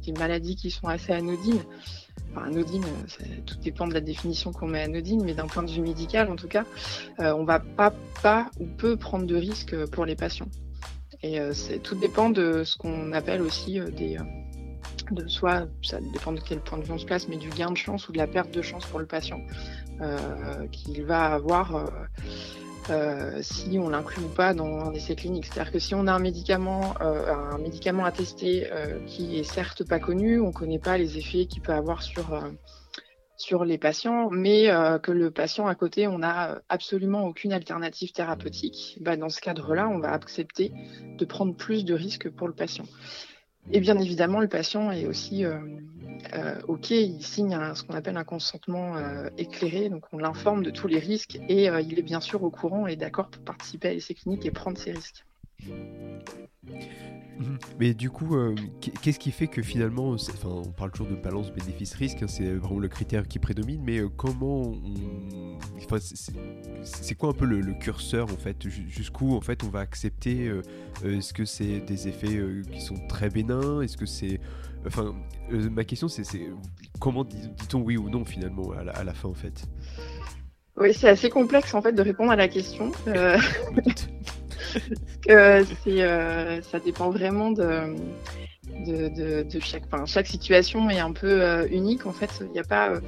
des 0.05 0.13
maladies 0.13 0.57
qui 0.57 0.71
sont 0.71 0.89
assez 0.89 1.13
anodines, 1.13 1.63
enfin 2.33 2.47
anodines, 2.47 2.85
tout 3.47 3.57
dépend 3.59 3.87
de 3.87 3.95
la 3.95 4.01
définition 4.01 4.53
qu'on 4.53 4.67
met 4.67 4.83
anodine, 4.83 5.23
mais 5.25 5.35
d'un 5.35 5.47
point 5.47 5.63
de 5.63 5.71
vue 5.71 5.83
médical 5.83 6.29
en 6.29 6.37
tout 6.37 6.49
cas, 6.49 6.65
on 7.19 7.45
va 7.45 7.61
pas, 7.61 7.93
pas 8.23 8.51
ou 8.59 8.67
peu 8.67 8.97
prendre 8.97 9.27
de 9.27 9.37
risques 9.37 9.77
pour 9.87 10.07
les 10.07 10.17
patients. 10.17 10.49
Et 11.23 11.39
tout 11.83 11.95
dépend 11.95 12.31
de 12.31 12.65
ce 12.65 12.77
qu'on 12.77 13.13
appelle 13.13 13.43
aussi 13.43 13.81
des 13.97 14.19
de 15.11 15.29
soit, 15.29 15.67
ça 15.83 15.99
dépend 16.13 16.33
de 16.33 16.41
quel 16.41 16.61
point 16.61 16.79
de 16.79 16.85
vue 16.85 16.93
on 16.93 16.99
se 16.99 17.05
place, 17.05 17.29
mais 17.29 17.37
du 17.37 17.49
gain 17.51 17.71
de 17.71 17.77
chance 17.77 18.09
ou 18.09 18.13
de 18.13 18.19
la 18.19 18.27
perte 18.27 18.51
de 18.51 18.63
chance 18.63 18.85
pour 18.87 18.99
le 18.99 19.07
patient 19.07 19.41
euh, 19.41 19.86
qu'il 20.71 21.05
va 21.05 21.33
avoir 21.33 21.77
euh, 21.77 21.87
euh, 22.91 23.39
si 23.43 23.79
on 23.79 23.89
l'inclut 23.89 24.25
ou 24.25 24.29
pas 24.29 24.55
dans 24.55 24.81
un 24.81 24.93
essai 24.93 25.17
clinique. 25.17 25.47
C'est-à-dire 25.47 25.73
que 25.73 25.79
si 25.79 25.95
on 25.95 26.07
a 26.07 26.13
un 26.13 26.19
médicament, 26.19 26.95
un 27.01 28.05
à 28.05 28.13
tester 28.13 28.69
qui 29.07 29.39
est 29.39 29.43
certes 29.43 29.87
pas 29.87 29.99
connu, 29.99 30.41
on 30.41 30.49
ne 30.49 30.53
connaît 30.53 30.79
pas 30.79 30.99
les 30.99 31.19
effets 31.19 31.47
qu'il 31.47 31.63
peut 31.63 31.73
avoir 31.73 32.03
sur 32.03 32.41
sur 33.39 33.67
les 33.67 33.77
patients, 33.77 34.31
mais 34.31 34.71
que 35.03 35.13
le 35.13 35.31
patient 35.31 35.67
à 35.67 35.75
côté, 35.75 36.07
on 36.07 36.19
n'a 36.19 36.63
absolument 36.69 37.27
aucune 37.27 37.53
alternative 37.53 38.13
thérapeutique, 38.13 38.99
bah, 39.01 39.17
dans 39.17 39.29
ce 39.29 39.41
cadre-là, 39.41 39.89
on 39.89 39.99
va 39.99 40.13
accepter 40.13 40.73
de 41.19 41.25
prendre 41.25 41.55
plus 41.55 41.85
de 41.85 41.93
risques 41.93 42.31
pour 42.31 42.49
le 42.49 42.55
patient. 42.55 42.87
Et 43.73 43.81
bien 43.81 43.99
évidemment, 43.99 44.41
le 44.41 44.49
patient 44.49 44.91
est 44.93 45.07
aussi 45.07 45.45
euh, 45.45 45.59
euh, 46.35 46.61
OK, 46.69 46.91
il 46.91 47.23
signe 47.23 47.57
ce 47.75 47.83
qu'on 47.83 47.95
appelle 47.95 48.17
un 48.17 48.25
consentement 48.25 48.97
euh, 48.97 49.29
éclairé, 49.39 49.89
donc 49.89 50.05
on 50.13 50.19
l'informe 50.19 50.63
de 50.63 50.71
tous 50.71 50.89
les 50.89 50.99
risques 50.99 51.39
et 51.49 51.67
il 51.67 51.99
est 51.99 52.03
bien 52.03 52.21
sûr 52.21 52.43
au 52.43 52.51
courant 52.51 52.87
et 52.87 52.97
d'accord 52.97 53.29
pour 53.29 53.43
participer 53.43 53.89
à 53.89 53.95
l'essai 53.95 54.15
clinique 54.15 54.45
et 54.47 54.51
prendre 54.51 54.79
ses 54.79 54.93
risques. 54.93 55.25
Mhm. 57.39 57.59
Mais 57.79 57.95
du 57.95 58.11
coup, 58.11 58.37
euh, 58.37 58.55
qu'est-ce 59.03 59.19
qui 59.19 59.31
fait 59.31 59.47
que 59.47 59.63
finalement, 59.63 60.11
enfin, 60.11 60.49
on 60.49 60.71
parle 60.71 60.91
toujours 60.91 61.09
de 61.09 61.17
balance 61.17 61.53
bénéfice-risque, 61.53 62.23
hein, 62.23 62.29
c'est 62.29 62.55
vraiment 62.55 62.81
le 62.81 62.89
critère 62.89 63.29
qui 63.29 63.39
prédomine, 63.39 63.83
mais 63.85 63.99
euh, 63.99 64.09
comment 64.09 64.63
on, 64.63 65.59
enfin, 65.77 65.99
c'est 66.83 67.15
quoi 67.15 67.31
un 67.31 67.35
peu 67.35 67.45
le, 67.45 67.75
curseur 67.75 68.33
en 68.33 68.37
fait, 68.37 68.69
jusqu'où 68.69 69.35
en 69.35 69.41
fait 69.41 69.65
on 69.65 69.69
va 69.69 69.81
accepter 69.81 70.49
euh, 70.49 70.63
Est-ce 71.05 71.35
que 71.35 71.45
c'est 71.45 71.81
des 71.81 72.09
effets 72.09 72.41
qui 72.73 72.81
sont 72.81 72.97
très 73.07 73.29
bénins? 73.29 73.83
Est-ce 73.83 73.99
que 73.99 74.07
c'est, 74.07 74.41
enfin, 74.87 75.15
ma 75.51 75.85
question 75.85 76.09
c'est 76.09 76.25
comment 77.01 77.25
dit-on 77.25 77.81
oui 77.81 77.97
ou 77.97 78.09
non 78.09 78.25
finalement 78.25 78.73
à 78.73 78.85
la, 78.85 78.93
à 78.93 79.05
la 79.05 79.15
fin 79.15 79.29
en 79.29 79.35
fait? 79.35 79.67
Oui, 80.77 80.93
c'est 80.93 81.09
assez 81.09 81.31
complexe 81.31 81.75
en 81.75 81.83
fait 81.83 81.93
de 81.93 82.03
répondre 82.03 82.31
à 82.33 82.37
la 82.37 82.49
question. 82.49 82.93
que 85.27 85.65
c'est, 85.85 86.03
euh, 86.03 86.61
ça 86.63 86.81
dépend 86.81 87.11
vraiment 87.11 87.51
de, 87.51 87.95
de, 88.85 89.43
de, 89.43 89.61
chaque, 89.61 89.85
enfin, 89.91 90.05
chaque 90.07 90.27
situation 90.27 90.91
est 90.91 90.99
un 90.99 91.13
peu 91.13 91.43
euh, 91.43 91.67
unique. 91.71 92.07
En 92.07 92.13
fait, 92.13 92.31
il 92.41 92.51
n'y 92.51 92.59
a 92.59 92.65
pas. 92.65 92.91
Euh, 92.91 93.01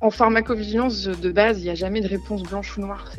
en 0.00 0.10
pharmacovigilance 0.10 1.04
de 1.04 1.32
base, 1.32 1.60
il 1.60 1.64
n'y 1.64 1.70
a 1.70 1.74
jamais 1.74 2.02
de 2.02 2.08
réponse 2.08 2.42
blanche 2.42 2.76
ou 2.76 2.82
noire. 2.82 3.10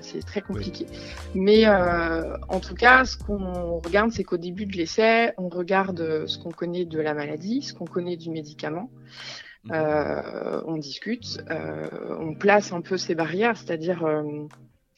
C'est 0.00 0.26
très 0.26 0.40
compliqué. 0.40 0.86
Mais 1.34 1.68
en 1.68 2.58
tout 2.58 2.74
cas, 2.74 3.04
ce 3.04 3.16
qu'on 3.16 3.78
regarde, 3.78 4.10
c'est 4.10 4.24
qu'au 4.24 4.38
début 4.38 4.66
de 4.66 4.76
l'essai, 4.76 5.32
on 5.38 5.48
regarde 5.48 6.26
ce 6.26 6.36
qu'on 6.38 6.50
connaît 6.50 6.84
de 6.84 6.98
la 6.98 7.14
maladie, 7.14 7.62
ce 7.62 7.74
qu'on 7.74 7.84
connaît 7.84 8.16
du 8.16 8.30
médicament. 8.30 8.90
Mhm. 9.66 9.74
on 10.66 10.78
discute, 10.78 11.44
on 12.18 12.34
place 12.34 12.72
un 12.72 12.80
peu 12.80 12.96
ces 12.96 13.14
barrières, 13.14 13.56
c'est-à-dire 13.56 14.04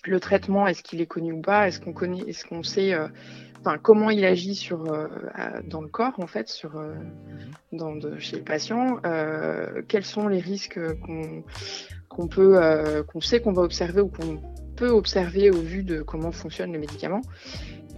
le 0.05 0.21
traitement, 0.21 0.67
est-ce 0.67 0.83
qu'il 0.83 1.01
est 1.01 1.07
connu 1.07 1.33
ou 1.33 1.41
pas? 1.41 1.69
Est-ce 1.69 1.81
qu'on 1.81 1.93
connaît, 1.93 2.23
est-ce 2.27 2.45
qu'on 2.45 2.63
sait, 2.63 2.93
euh, 2.93 3.09
enfin, 3.65 3.79
comment 3.79 4.11
il 4.11 4.25
agit 4.25 4.55
sur 4.55 4.93
euh, 4.93 5.07
dans 5.67 5.81
le 5.81 5.89
corps 5.89 6.19
en 6.19 6.27
fait, 6.27 6.49
sur 6.49 6.77
euh, 6.77 6.95
mhm. 6.95 7.79
dans 7.79 7.97
de, 7.97 8.19
chez 8.19 8.37
le 8.37 8.43
patient 8.43 8.99
Quels 9.89 10.05
sont 10.05 10.29
les 10.29 10.41
risques 10.41 10.81
qu'on 11.01 11.45
qu'on 12.09 12.29
peut, 12.29 12.61
qu'on 13.11 13.21
sait 13.21 13.41
qu'on 13.41 13.53
va 13.53 13.63
observer 13.63 14.03
ou 14.03 14.09
qu'on 14.09 14.43
peut 14.77 14.91
observer 14.91 15.51
au 15.51 15.61
vu 15.61 15.83
de 15.83 16.03
comment 16.03 16.31
fonctionne 16.31 16.73
le 16.73 16.79
médicament. 16.79 17.23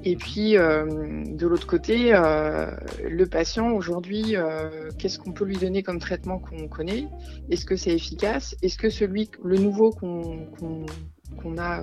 Et 0.04 0.14
puis, 0.14 0.52
de 0.52 1.46
l'autre 1.46 1.66
côté, 1.66 2.12
le 2.12 3.24
patient, 3.24 3.72
aujourd'hui, 3.72 4.36
qu'est-ce 4.98 5.18
qu'on 5.18 5.32
peut 5.32 5.44
lui 5.44 5.56
donner 5.56 5.82
comme 5.82 5.98
traitement 5.98 6.38
qu'on 6.38 6.68
connaît? 6.68 7.08
Est-ce 7.50 7.64
que 7.64 7.74
c'est 7.74 7.92
efficace? 7.92 8.54
Est-ce 8.62 8.78
que 8.78 8.88
celui, 8.88 9.30
le 9.42 9.56
nouveau 9.56 9.90
qu'on 9.90 10.46
qu'on 11.42 11.58
a 11.58 11.80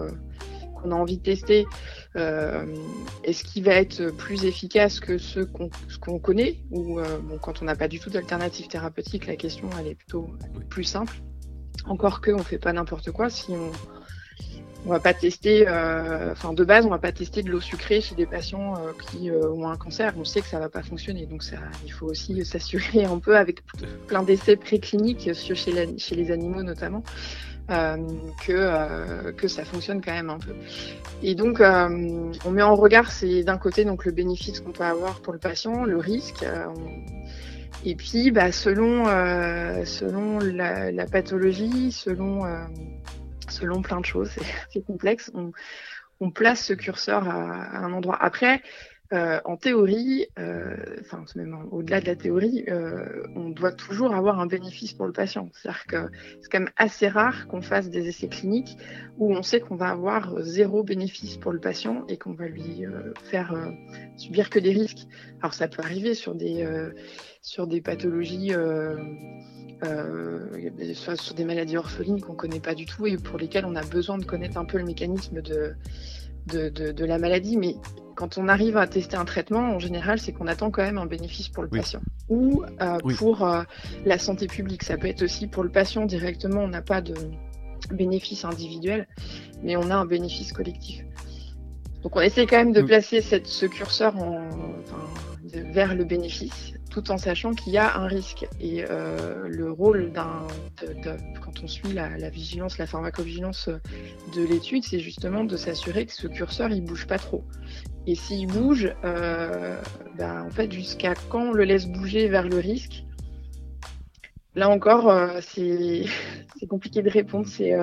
qu'on 0.82 0.92
a 0.92 0.96
envie 0.96 1.18
de 1.18 1.24
tester, 1.24 1.66
est-ce 2.16 3.44
qu'il 3.44 3.64
va 3.64 3.74
être 3.74 4.12
plus 4.18 4.46
efficace 4.46 5.00
que 5.00 5.18
ce 5.18 5.40
qu'on 5.40 6.20
connaît 6.20 6.58
Ou 6.72 7.00
bon, 7.00 7.38
quand 7.42 7.62
on 7.62 7.66
n'a 7.66 7.76
pas 7.76 7.88
du 7.88 8.00
tout 8.00 8.10
d'alternative 8.10 8.68
thérapeutique, 8.68 9.28
la 9.28 9.36
question 9.36 9.70
elle 9.80 9.88
est 9.88 9.96
plutôt 9.96 10.30
plus 10.70 10.84
simple. 10.84 11.16
Encore 11.86 12.22
que 12.22 12.32
on 12.32 12.44
fait 12.44 12.60
pas 12.60 12.74
n'importe 12.74 13.12
quoi. 13.12 13.30
Si 13.30 13.52
on 13.52 13.72
on 14.86 14.90
va 14.90 15.00
pas 15.00 15.14
tester, 15.14 15.68
euh, 15.68 16.32
enfin 16.32 16.54
de 16.54 16.64
base, 16.64 16.86
on 16.86 16.90
va 16.90 16.98
pas 16.98 17.12
tester 17.12 17.44
de 17.44 17.52
l'eau 17.52 17.62
sucrée 17.62 18.02
chez 18.02 18.16
des 18.16 18.26
patients 18.26 18.76
euh, 18.78 18.92
qui 19.12 19.30
euh, 19.30 19.52
ont 19.52 19.68
un 19.68 19.78
cancer. 19.78 20.14
On 20.18 20.26
sait 20.26 20.42
que 20.42 20.48
ça 20.48 20.60
va 20.60 20.70
pas 20.70 20.82
fonctionner, 20.82 21.26
donc 21.28 21.44
ça, 21.44 21.58
il 21.86 21.92
faut 21.92 22.08
aussi 22.08 22.44
s'assurer 22.46 23.06
un 23.06 23.20
peu 23.20 23.38
avec 23.38 23.64
plein 24.08 24.24
d'essais 24.24 24.56
précliniques 24.56 25.30
chez, 25.34 25.56
chez 25.56 26.16
les 26.16 26.32
animaux 26.32 26.64
notamment. 26.64 27.04
Que, 28.46 29.32
que 29.32 29.48
ça 29.48 29.66
fonctionne 29.66 30.02
quand 30.02 30.14
même 30.14 30.30
un 30.30 30.40
peu. 30.40 30.54
Et 31.24 31.36
donc, 31.36 31.62
on 31.62 32.52
met 32.52 32.62
en 32.62 32.76
regard, 32.76 33.12
c'est 33.12 33.44
d'un 33.44 33.58
côté 33.58 33.86
donc 33.86 34.06
le 34.06 34.12
bénéfice 34.12 34.60
qu'on 34.60 34.72
peut 34.72 34.84
avoir 34.84 35.22
pour 35.22 35.34
le 35.34 35.40
patient, 35.40 35.86
le 35.86 35.98
risque, 35.98 36.46
et 37.84 37.96
puis 37.96 38.32
bah, 38.32 38.52
selon, 38.52 39.06
selon 39.86 40.40
la, 40.40 41.06
pathologie, 41.06 41.92
selon 41.92 42.46
selon 43.52 43.82
plein 43.82 44.00
de 44.00 44.06
choses, 44.06 44.32
c'est 44.74 44.86
complexe. 44.86 45.32
On, 45.34 45.52
place 46.32 46.66
ce 46.66 46.74
curseur 46.74 47.28
à, 47.28 47.78
un 47.78 47.92
endroit. 47.94 48.18
Après, 48.22 48.62
euh, 49.14 49.40
en 49.46 49.58
théorie, 49.58 50.28
euh, 50.40 50.76
enfin 51.02 51.24
même 51.36 51.56
au-delà 51.72 52.02
de 52.02 52.06
la 52.06 52.16
théorie, 52.16 52.64
euh, 52.70 53.24
on 53.36 53.50
doit 53.50 53.72
toujours 53.72 54.14
avoir 54.16 54.40
un 54.40 54.48
bénéfice 54.48 54.94
pour 54.94 55.06
le 55.06 55.12
patient. 55.12 55.50
C'est-à-dire 55.54 55.86
que 55.86 55.98
c'est 56.42 56.50
quand 56.52 56.60
même 56.60 56.72
assez 56.78 57.08
rare 57.08 57.48
qu'on 57.48 57.62
fasse 57.62 57.90
des 57.90 58.08
essais 58.08 58.28
cliniques 58.28 58.78
où 59.18 59.34
on 59.34 59.44
sait 59.44 59.60
qu'on 59.60 59.76
va 59.76 59.90
avoir 59.90 60.42
zéro 60.42 60.84
bénéfice 60.84 61.38
pour 61.38 61.52
le 61.52 61.60
patient 61.60 62.06
et 62.08 62.18
qu'on 62.18 62.34
va 62.34 62.48
lui 62.48 62.86
faire 63.24 63.54
subir 64.18 64.50
que 64.50 64.60
des 64.60 64.72
risques. 64.72 65.08
Alors 65.42 65.54
ça 65.54 65.68
peut 65.68 65.82
arriver 65.84 66.14
sur 66.14 66.36
des 66.36 66.66
sur 67.42 67.68
des 67.68 67.82
pathologies 67.82 68.54
euh, 69.84 70.40
soit 70.94 71.16
sur 71.16 71.34
des 71.34 71.44
maladies 71.44 71.76
orphelines 71.76 72.22
qu'on 72.22 72.34
ne 72.34 72.38
connaît 72.38 72.60
pas 72.60 72.76
du 72.76 72.86
tout 72.86 73.08
et 73.08 73.18
pour 73.18 73.40
lesquelles 73.40 73.66
on 73.66 73.76
a 73.76 73.82
besoin 73.82 74.20
de 74.20 74.26
connaître 74.26 74.58
un 74.58 74.66
peu 74.66 74.78
le 74.78 74.84
mécanisme 74.84 75.42
de, 75.42 75.74
de, 76.48 76.70
de, 76.70 77.06
la 77.06 77.18
maladie. 77.18 77.58
Mais 77.58 77.76
quand 78.22 78.38
on 78.38 78.48
arrive 78.48 78.78
à 78.78 78.86
tester 78.86 79.18
un 79.18 79.26
traitement, 79.26 79.74
en 79.76 79.80
général, 79.80 80.20
c'est 80.20 80.32
qu'on 80.32 80.46
attend 80.46 80.70
quand 80.70 80.84
même 80.84 81.00
un 81.00 81.08
bénéfice 81.08 81.50
pour 81.50 81.64
le 81.64 81.70
patient 81.70 82.02
ou 82.30 82.64
euh, 82.80 83.00
pour 83.18 83.44
euh, 83.44 83.64
la 84.06 84.20
santé 84.20 84.46
publique. 84.46 84.84
Ça 84.84 84.96
peut 84.96 85.08
être 85.08 85.24
aussi 85.24 85.48
pour 85.48 85.64
le 85.64 85.70
patient 85.70 86.06
directement, 86.06 86.62
on 86.62 86.68
n'a 86.68 86.84
pas 86.84 87.02
de 87.02 87.16
bénéfice 87.90 88.46
individuel, 88.46 89.08
mais 89.64 89.76
on 89.76 89.90
a 89.90 89.96
un 89.96 90.06
bénéfice 90.06 90.54
collectif. 90.54 91.04
Donc 92.04 92.16
on 92.16 92.22
essaie 92.22 92.46
quand 92.46 92.58
même 92.58 92.74
de 92.74 92.84
placer 92.84 93.22
cette, 93.22 93.48
ce 93.48 93.66
curseur 93.66 94.16
en, 94.16 94.48
vers 95.44 95.96
le 95.96 96.04
bénéfice 96.04 96.74
tout 96.92 97.10
en 97.10 97.18
sachant 97.18 97.54
qu'il 97.54 97.74
y 97.74 97.78
a 97.78 97.98
un 97.98 98.06
risque. 98.06 98.46
Et 98.60 98.84
euh, 98.88 99.48
le 99.48 99.72
rôle 99.72 100.12
d'un, 100.12 100.46
quand 101.42 101.64
on 101.64 101.68
suit 101.68 101.94
la, 101.94 102.30
vigilance, 102.30 102.78
la 102.78 102.86
pharmacovigilance 102.86 103.70
de 104.36 104.44
l'étude, 104.44 104.84
c'est 104.84 105.00
justement 105.00 105.44
de 105.44 105.58
s'assurer 105.58 106.06
que 106.06 106.14
ce 106.14 106.28
curseur 106.28 106.70
il 106.70 106.84
bouge 106.84 107.08
pas 107.08 107.18
trop. 107.18 107.44
Et 108.06 108.16
s'il 108.16 108.48
bouge, 108.48 108.94
euh, 109.06 109.82
ben, 110.18 110.44
en 110.44 110.50
fait, 110.50 110.72
jusqu'à 110.72 111.16
quand 111.30 111.50
on 111.50 111.54
le 111.54 111.64
laisse 111.64 111.88
bouger 111.88 112.28
vers 112.28 112.48
le 112.48 112.58
risque? 112.58 113.06
Là 114.54 114.70
encore, 114.70 115.10
euh, 115.10 115.40
c'est, 115.42 116.06
compliqué 116.70 117.02
de 117.02 117.10
répondre. 117.10 117.48
C'est, 117.48 117.74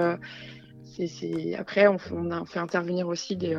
après, 1.55 1.89
on, 1.89 1.99
fait 1.99 2.59
intervenir 2.59 3.09
aussi 3.09 3.37
des 3.37 3.57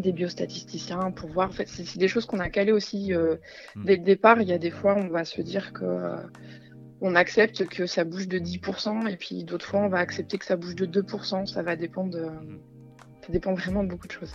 des 0.00 0.12
biostatisticiens 0.12 1.10
pour 1.10 1.30
voir. 1.30 1.48
En 1.48 1.52
fait, 1.52 1.68
c'est 1.68 1.98
des 1.98 2.08
choses 2.08 2.26
qu'on 2.26 2.40
a 2.40 2.50
calées 2.50 2.72
aussi 2.72 3.12
euh, 3.12 3.36
hmm. 3.76 3.84
dès 3.84 3.96
le 3.96 4.02
départ. 4.02 4.40
Il 4.40 4.48
y 4.48 4.52
a 4.52 4.58
des 4.58 4.70
fois, 4.70 4.94
on 4.96 5.08
va 5.08 5.24
se 5.24 5.40
dire 5.42 5.72
que 5.72 5.84
euh, 5.84 6.16
on 7.00 7.14
accepte 7.14 7.66
que 7.66 7.86
ça 7.86 8.04
bouge 8.04 8.28
de 8.28 8.38
10%, 8.38 9.08
et 9.08 9.16
puis 9.16 9.44
d'autres 9.44 9.66
fois, 9.66 9.80
on 9.80 9.88
va 9.88 9.98
accepter 9.98 10.38
que 10.38 10.44
ça 10.44 10.56
bouge 10.56 10.74
de 10.74 10.86
2%. 10.86 11.46
Ça 11.46 11.62
va 11.62 11.76
dépendre 11.76 12.10
de, 12.10 12.26
ça 13.22 13.32
dépend 13.32 13.54
vraiment 13.54 13.82
de 13.82 13.88
beaucoup 13.88 14.06
de 14.06 14.12
choses. 14.12 14.32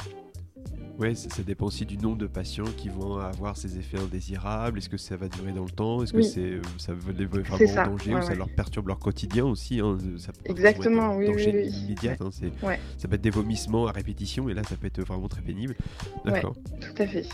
Oui, 1.00 1.16
ça, 1.16 1.44
dépend 1.44 1.68
aussi 1.68 1.86
du 1.86 1.98
nombre 1.98 2.18
de 2.18 2.28
patients 2.28 2.66
qui 2.76 2.90
vont 2.90 3.18
avoir 3.18 3.56
ces 3.56 3.78
effets 3.78 3.98
indésirables. 3.98 4.80
Est-ce 4.80 4.90
que 4.90 4.98
ça 4.98 5.16
va 5.16 5.30
durer 5.30 5.54
dans 5.54 5.64
le 5.64 5.70
temps? 5.70 6.04
Est-ce 6.04 6.12
que 6.12 6.22
c'est, 6.22 6.42
euh, 6.42 6.62
ça 6.78 6.94
veut 6.94 7.14
les 7.14 7.26
vraiment 7.26 7.56
en 7.56 7.86
danger 7.92 8.16
ou 8.16 8.22
ça 8.22 8.36
leur 8.36 8.50
perturbe 8.50 8.88
leur 8.88 9.00
quotidien 9.00 9.46
aussi 9.46 9.80
hein, 9.80 9.98
ça 10.18 10.34
Exactement, 10.44 11.16
oui, 11.16 11.28
danger 11.28 11.68
immédiat. 11.68 12.18
Hein, 12.20 12.30
ça 12.98 13.08
peut 13.08 13.16
être 13.16 13.22
des 13.22 13.30
vomissements 13.30 13.88
à 13.88 13.92
répétition 13.92 14.50
et 14.50 14.54
là, 14.54 14.64
ça 14.64 14.76
peut 14.76 14.88
être 14.88 15.02
vraiment 15.02 15.30
très 15.30 15.42
pénible. 15.42 15.76
D'accord. 16.26 16.56
tout 16.82 17.02
à 17.02 17.08
fait. 17.08 17.26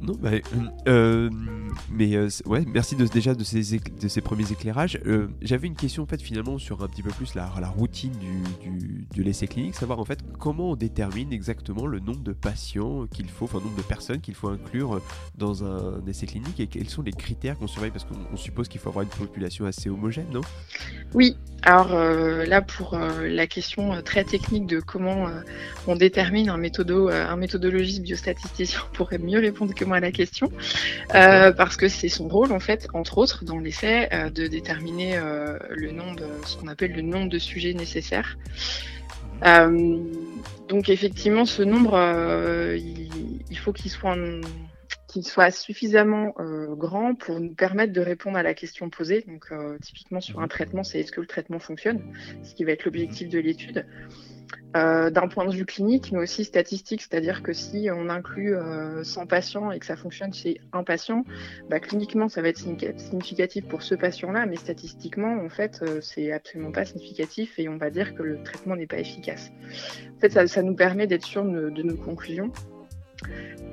Non, 0.00 0.14
bah, 0.20 0.30
euh, 0.32 0.40
euh, 0.86 1.30
mais 1.90 2.14
euh, 2.14 2.28
ouais, 2.46 2.64
merci 2.66 2.94
déjà 2.94 3.34
de 3.34 3.42
ces, 3.42 4.20
premiers 4.20 4.50
éclairages. 4.52 5.00
J'avais 5.42 5.66
une 5.66 5.74
question 5.74 6.04
en 6.04 6.06
fait 6.06 6.22
finalement 6.22 6.58
sur 6.58 6.82
un 6.82 6.88
petit 6.88 7.02
peu 7.02 7.10
plus 7.10 7.34
la, 7.34 7.48
routine 7.68 8.12
du, 8.12 9.06
de 9.14 9.22
l'essai 9.22 9.48
clinique, 9.48 9.74
savoir 9.74 9.98
en 9.98 10.04
fait 10.04 10.20
comment 10.38 10.70
on 10.70 10.76
détermine 10.76 11.32
exactement 11.32 11.86
le 11.86 11.98
nombre 11.98 12.22
de 12.22 12.32
patients 12.32 13.06
qu'il 13.06 13.28
faut, 13.28 13.46
enfin 13.46 13.58
le 13.58 13.64
nombre 13.64 13.76
de 13.76 13.82
personnes 13.82 14.20
qu'il 14.20 14.34
faut 14.34 14.48
inclure 14.48 15.00
dans 15.36 15.64
un 15.64 16.04
essai 16.06 16.26
clinique 16.26 16.60
et 16.60 16.66
quels 16.66 16.88
sont 16.88 17.02
les 17.02 17.12
critères 17.12 17.58
qu'on 17.58 17.66
surveille? 17.66 17.90
Parce 17.90 18.04
qu'on 18.04 18.36
suppose 18.36 18.68
qu'il 18.68 18.80
faut 18.80 18.90
avoir 18.90 19.02
une 19.02 19.10
population 19.10 19.66
assez 19.66 19.90
homogène, 19.90 20.26
non? 20.32 20.42
Oui, 21.14 21.36
alors 21.62 21.92
là 21.92 22.62
pour 22.62 22.96
la 22.96 23.46
question 23.46 24.00
très 24.02 24.24
technique 24.24 24.66
de 24.66 24.78
comment 24.80 25.26
on 25.86 25.96
détermine 25.96 26.50
un, 26.50 26.56
méthodo, 26.56 27.08
un 27.08 27.36
méthodologiste 27.36 28.02
biostatisticien 28.02 28.80
pourrait 28.92 29.18
mieux 29.18 29.40
répondre 29.40 29.74
que 29.74 29.84
à 29.94 30.00
la 30.00 30.12
question, 30.12 30.50
euh, 31.14 31.52
parce 31.52 31.76
que 31.76 31.88
c'est 31.88 32.08
son 32.08 32.28
rôle, 32.28 32.52
en 32.52 32.60
fait, 32.60 32.88
entre 32.94 33.18
autres, 33.18 33.44
dans 33.44 33.58
l'essai, 33.58 34.08
euh, 34.12 34.30
de 34.30 34.46
déterminer 34.46 35.16
euh, 35.16 35.58
le 35.70 35.90
nombre, 35.90 36.22
ce 36.44 36.56
qu'on 36.56 36.68
appelle 36.68 36.92
le 36.92 37.02
nombre 37.02 37.28
de 37.28 37.38
sujets 37.38 37.74
nécessaires. 37.74 38.38
donc, 40.68 40.88
effectivement, 40.88 41.44
ce 41.44 41.62
nombre, 41.62 41.96
il, 42.76 43.58
faut 43.58 43.72
qu'il 43.72 43.90
soit, 43.90 44.16
qu'il 45.06 45.24
soit 45.24 45.50
suffisamment 45.50 46.34
grand 46.72 47.14
pour 47.14 47.40
nous 47.40 47.54
permettre 47.54 47.92
de 47.92 48.00
répondre 48.00 48.36
à 48.36 48.42
la 48.42 48.54
question 48.54 48.90
posée. 48.90 49.24
Donc, 49.26 49.46
typiquement, 49.80 50.20
sur 50.20 50.40
un 50.40 50.48
traitement, 50.48 50.82
c'est 50.82 51.00
est-ce 51.00 51.12
que 51.12 51.20
le 51.20 51.26
traitement 51.26 51.58
fonctionne, 51.60 52.00
ce 52.42 52.54
qui 52.54 52.64
va 52.64 52.72
être 52.72 52.84
l'objectif 52.84 53.28
de 53.28 53.38
l'étude. 53.38 53.86
Euh, 54.76 55.08
d'un 55.10 55.28
point 55.28 55.46
de 55.46 55.54
vue 55.54 55.64
clinique, 55.64 56.12
mais 56.12 56.18
aussi 56.18 56.44
statistique, 56.44 57.00
c'est-à-dire 57.00 57.42
que 57.42 57.54
si 57.54 57.88
on 57.90 58.10
inclut 58.10 58.54
100 59.02 59.22
euh, 59.22 59.24
patients 59.24 59.70
et 59.70 59.78
que 59.78 59.86
ça 59.86 59.96
fonctionne 59.96 60.34
chez 60.34 60.60
un 60.74 60.84
patient, 60.84 61.24
bah, 61.70 61.80
cliniquement 61.80 62.28
ça 62.28 62.42
va 62.42 62.48
être 62.48 62.58
significatif 62.58 63.66
pour 63.66 63.82
ce 63.82 63.94
patient-là, 63.94 64.44
mais 64.44 64.56
statistiquement 64.56 65.42
en 65.42 65.48
fait 65.48 65.80
euh, 65.82 66.00
c'est 66.02 66.32
absolument 66.32 66.70
pas 66.70 66.84
significatif 66.84 67.58
et 67.58 67.68
on 67.70 67.78
va 67.78 67.88
dire 67.88 68.14
que 68.14 68.22
le 68.22 68.42
traitement 68.42 68.76
n'est 68.76 68.86
pas 68.86 68.98
efficace. 68.98 69.50
En 70.16 70.20
fait, 70.20 70.46
ça, 70.46 70.62
nous 70.62 70.74
permet 70.74 71.06
d'être 71.06 71.24
sûr 71.24 71.44
de, 71.44 71.82
nos 71.82 71.96
conclusions 71.96 72.52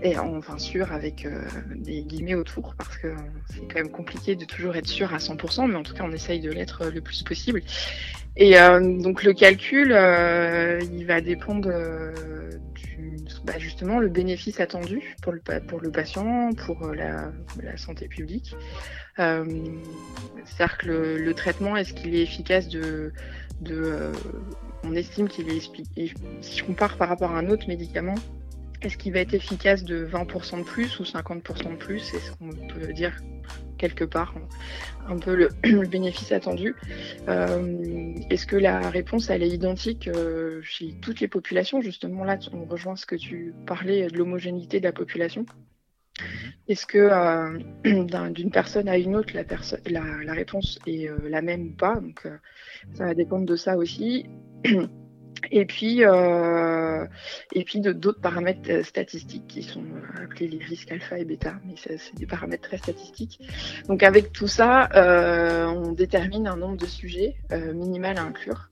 et 0.02 0.18
enfin 0.18 0.58
sûr 0.58 0.92
avec 0.92 1.28
des 1.76 2.04
guillemets 2.04 2.36
autour 2.36 2.76
parce 2.76 2.98
que 2.98 3.16
c'est 3.52 3.62
quand 3.62 3.76
même 3.76 3.92
compliqué 3.92 4.36
de 4.36 4.46
toujours 4.46 4.76
être 4.76 4.88
sûr 4.88 5.14
à 5.14 5.18
100%, 5.18 5.70
mais 5.70 5.76
en 5.76 5.84
tout 5.84 5.94
cas 5.94 6.04
on 6.04 6.12
essaye 6.12 6.40
de 6.40 6.52
l'être 6.52 6.88
le 6.88 7.02
plus 7.02 7.24
possible. 7.24 7.62
Et 8.38 8.60
euh, 8.60 9.02
donc 9.02 9.24
le 9.24 9.34
calcul, 9.34 9.94
euh, 9.94 10.80
il 10.92 11.06
va 11.06 11.22
dépendre 11.22 11.70
euh, 11.72 12.12
du, 12.74 13.18
bah 13.46 13.58
justement 13.58 14.00
le 14.00 14.10
bénéfice 14.10 14.60
attendu 14.60 15.16
pour 15.22 15.32
le, 15.32 15.40
patient, 15.40 16.50
pour 16.54 16.92
la, 16.92 17.32
santé 17.78 18.08
publique. 18.08 18.56
C'est-à-dire 19.18 20.78
que 20.78 21.18
le, 21.18 21.34
traitement, 21.34 21.78
est-ce 21.78 21.94
qu'il 21.94 22.14
est 22.16 22.24
efficace 22.24 22.68
de 22.68 23.14
on 24.84 24.94
estime 24.94 25.28
qu'il 25.28 25.50
est, 25.50 25.72
si 26.42 26.58
je 26.58 26.64
compare 26.64 26.98
par 26.98 27.10
rapport 27.10 27.32
à 27.32 27.40
un 27.40 27.50
autre 27.50 27.68
médicament, 27.68 28.16
est-ce 28.86 28.98
qu'il 28.98 29.14
va 29.14 29.20
être 29.20 29.34
efficace 29.34 29.84
de 29.84 30.06
20% 30.06 30.60
de 30.60 30.64
plus 30.64 31.00
ou 31.00 31.04
50% 31.04 31.72
de 31.72 31.76
plus? 31.76 32.14
Est-ce 32.14 32.32
qu'on 32.34 32.50
peut 32.50 32.94
dire 32.94 33.20
quelque 33.80 34.06
part 34.06 34.36
un 35.08 35.18
peu 35.18 35.36
le, 35.64 35.88
bénéfice 35.88 36.32
attendu. 36.32 36.76
Euh, 37.28 38.14
est-ce 38.30 38.46
que 38.46 38.56
la 38.56 38.90
réponse 38.90 39.30
elle 39.30 39.42
est 39.42 39.50
identique 39.50 40.08
euh, 40.08 40.62
chez 40.62 40.94
toutes 41.02 41.20
les 41.20 41.28
populations? 41.28 41.82
Justement 41.82 42.24
là, 42.24 42.38
on 42.54 42.66
rejoint 42.66 42.96
ce 42.96 43.08
que 43.08 43.16
tu 43.16 43.54
parlais 43.66 44.08
de 44.08 44.18
l'homogénéité 44.18 44.80
de 44.80 44.86
la 44.86 44.94
population. 44.94 45.48
Est-ce 46.68 46.86
que 46.86 46.98
euh, 47.00 47.60
d'une 48.32 48.52
personne 48.52 48.88
à 48.88 48.98
une 48.98 49.16
autre, 49.16 49.34
la, 49.34 49.44
la, 50.24 50.34
réponse 50.34 50.80
est 50.86 51.10
la 51.28 51.42
même 51.42 51.70
ou 51.70 51.74
pas? 51.76 51.96
Donc 51.96 52.28
ça 52.94 53.06
va 53.06 53.16
dépendre 53.16 53.48
de 53.48 53.56
ça 53.56 53.78
aussi. 53.78 54.28
Et 55.52 55.66
puis, 55.66 56.02
et 56.02 57.64
puis 57.64 57.80
d'autres 57.80 58.22
paramètres 58.22 58.86
statistiques 58.86 59.48
qui 59.48 59.64
sont 59.64 59.84
appelés 60.22 60.48
les 60.48 60.64
risques 60.64 60.92
alpha 60.92 61.20
et 61.20 61.26
bêta, 61.26 61.56
mais 61.66 61.76
c'est 61.78 62.16
des 62.16 62.26
paramètres 62.26 62.68
très 62.68 62.78
statistiques. 62.78 63.40
Donc 63.88 64.02
avec 64.04 64.32
tout 64.32 64.48
ça, 64.48 64.90
on 65.74 65.92
détermine 65.92 66.48
un 66.48 66.58
nombre 66.58 66.78
de 66.78 66.86
sujets 66.86 67.36
minimal 67.52 68.18
à 68.18 68.24
inclure. 68.24 68.70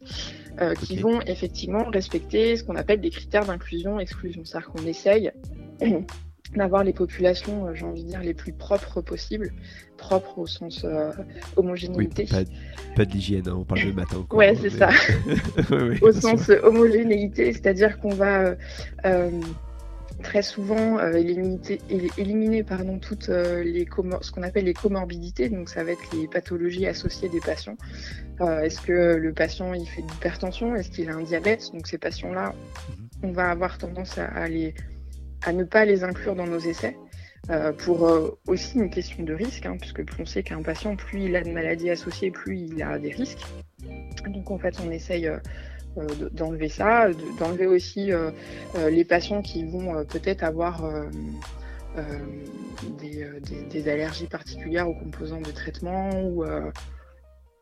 qui 0.81 0.97
vont 0.97 1.21
effectivement 1.21 1.85
respecter 1.85 2.57
ce 2.57 2.63
qu'on 2.63 2.75
appelle 2.75 3.01
des 3.01 3.09
critères 3.09 3.45
d'inclusion-exclusion. 3.45 4.43
C'est-à-dire 4.45 4.69
qu'on 4.71 4.85
essaye 4.85 5.31
d'avoir 6.57 6.83
les 6.83 6.93
populations, 6.93 7.67
euh, 7.67 7.73
j'ai 7.73 7.85
envie 7.85 8.03
de 8.03 8.09
dire, 8.09 8.21
les 8.21 8.33
plus 8.33 8.53
propres 8.53 9.01
possibles, 9.01 9.53
propres 9.97 10.39
au 10.39 10.47
sens 10.47 10.83
euh, 10.83 11.11
homogénéité. 11.55 12.27
pas, 12.95 13.05
de 13.05 13.11
l'hygiène, 13.11 13.47
hein, 13.47 13.55
on 13.57 13.63
parle 13.63 13.85
de 13.85 13.91
matin. 13.91 14.17
Encore, 14.17 14.39
ouais, 14.39 14.55
c'est 14.55 14.69
ça. 14.69 14.89
au 16.01 16.11
sens 16.11 16.49
homogénéité, 16.49 17.53
c'est-à-dire 17.53 17.99
qu'on 17.99 18.13
va 18.13 18.55
euh, 19.05 19.29
très 20.21 20.41
souvent 20.41 20.99
éliminer, 21.11 21.59
éliminer 22.17 22.63
pardon, 22.63 22.97
toutes 22.99 23.27
les 23.27 23.87
ce 24.21 24.31
qu'on 24.31 24.43
appelle 24.43 24.65
les 24.65 24.73
comorbidités, 24.73 25.49
donc 25.49 25.69
ça 25.69 25.83
va 25.83 25.91
être 25.91 26.15
les 26.15 26.27
pathologies 26.27 26.87
associées 26.87 27.29
des 27.29 27.41
patients. 27.41 27.77
Est-ce 28.39 28.81
que 28.81 29.15
le 29.15 29.33
patient 29.33 29.73
il 29.73 29.85
fait 29.85 30.01
de 30.01 30.07
l'hypertension? 30.07 30.75
Est-ce 30.75 30.89
qu'il 30.89 31.09
a 31.09 31.15
un 31.15 31.23
diabète? 31.23 31.71
Donc 31.73 31.87
ces 31.87 31.97
patients-là, 31.97 32.53
mhm. 32.89 33.29
on 33.29 33.31
va 33.31 33.49
avoir 33.49 33.77
tendance 33.77 34.17
à 34.17 34.47
les 34.47 34.73
à 35.45 35.53
ne 35.53 35.63
pas 35.63 35.85
les 35.85 36.03
inclure 36.03 36.35
dans 36.35 36.47
nos 36.47 36.59
essais. 36.59 36.95
Euh, 37.49 37.73
pour 37.73 38.07
euh, 38.07 38.39
aussi 38.47 38.77
une 38.77 38.89
question 38.89 39.21
de 39.21 39.33
risque, 39.33 39.65
hein, 39.65 39.75
puisque 39.77 40.01
plus 40.05 40.21
on 40.21 40.25
sait 40.25 40.43
qu'un 40.43 40.61
patient, 40.61 40.95
plus 40.95 41.25
il 41.25 41.35
a 41.35 41.43
de 41.43 41.51
maladies 41.51 41.89
associées, 41.89 42.31
plus 42.31 42.57
il 42.57 42.81
a 42.81 42.97
des 42.97 43.11
risques. 43.11 43.45
Donc 44.29 44.49
en 44.49 44.57
fait, 44.57 44.75
on 44.81 44.89
essaye 44.89 45.27
euh, 45.27 45.39
d'enlever 46.31 46.69
ça, 46.69 47.09
d'enlever 47.37 47.67
aussi 47.67 48.11
les 48.89 49.05
patients 49.05 49.43
qui 49.43 49.63
vont 49.63 50.03
peut-être 50.05 50.41
avoir 50.43 50.89
des, 52.99 53.27
des, 53.69 53.89
allergies 53.89 54.25
particulières 54.25 54.89
aux 54.89 54.95
composants 54.95 55.41
de 55.41 55.51
traitement 55.51 56.09
ou 56.19 56.43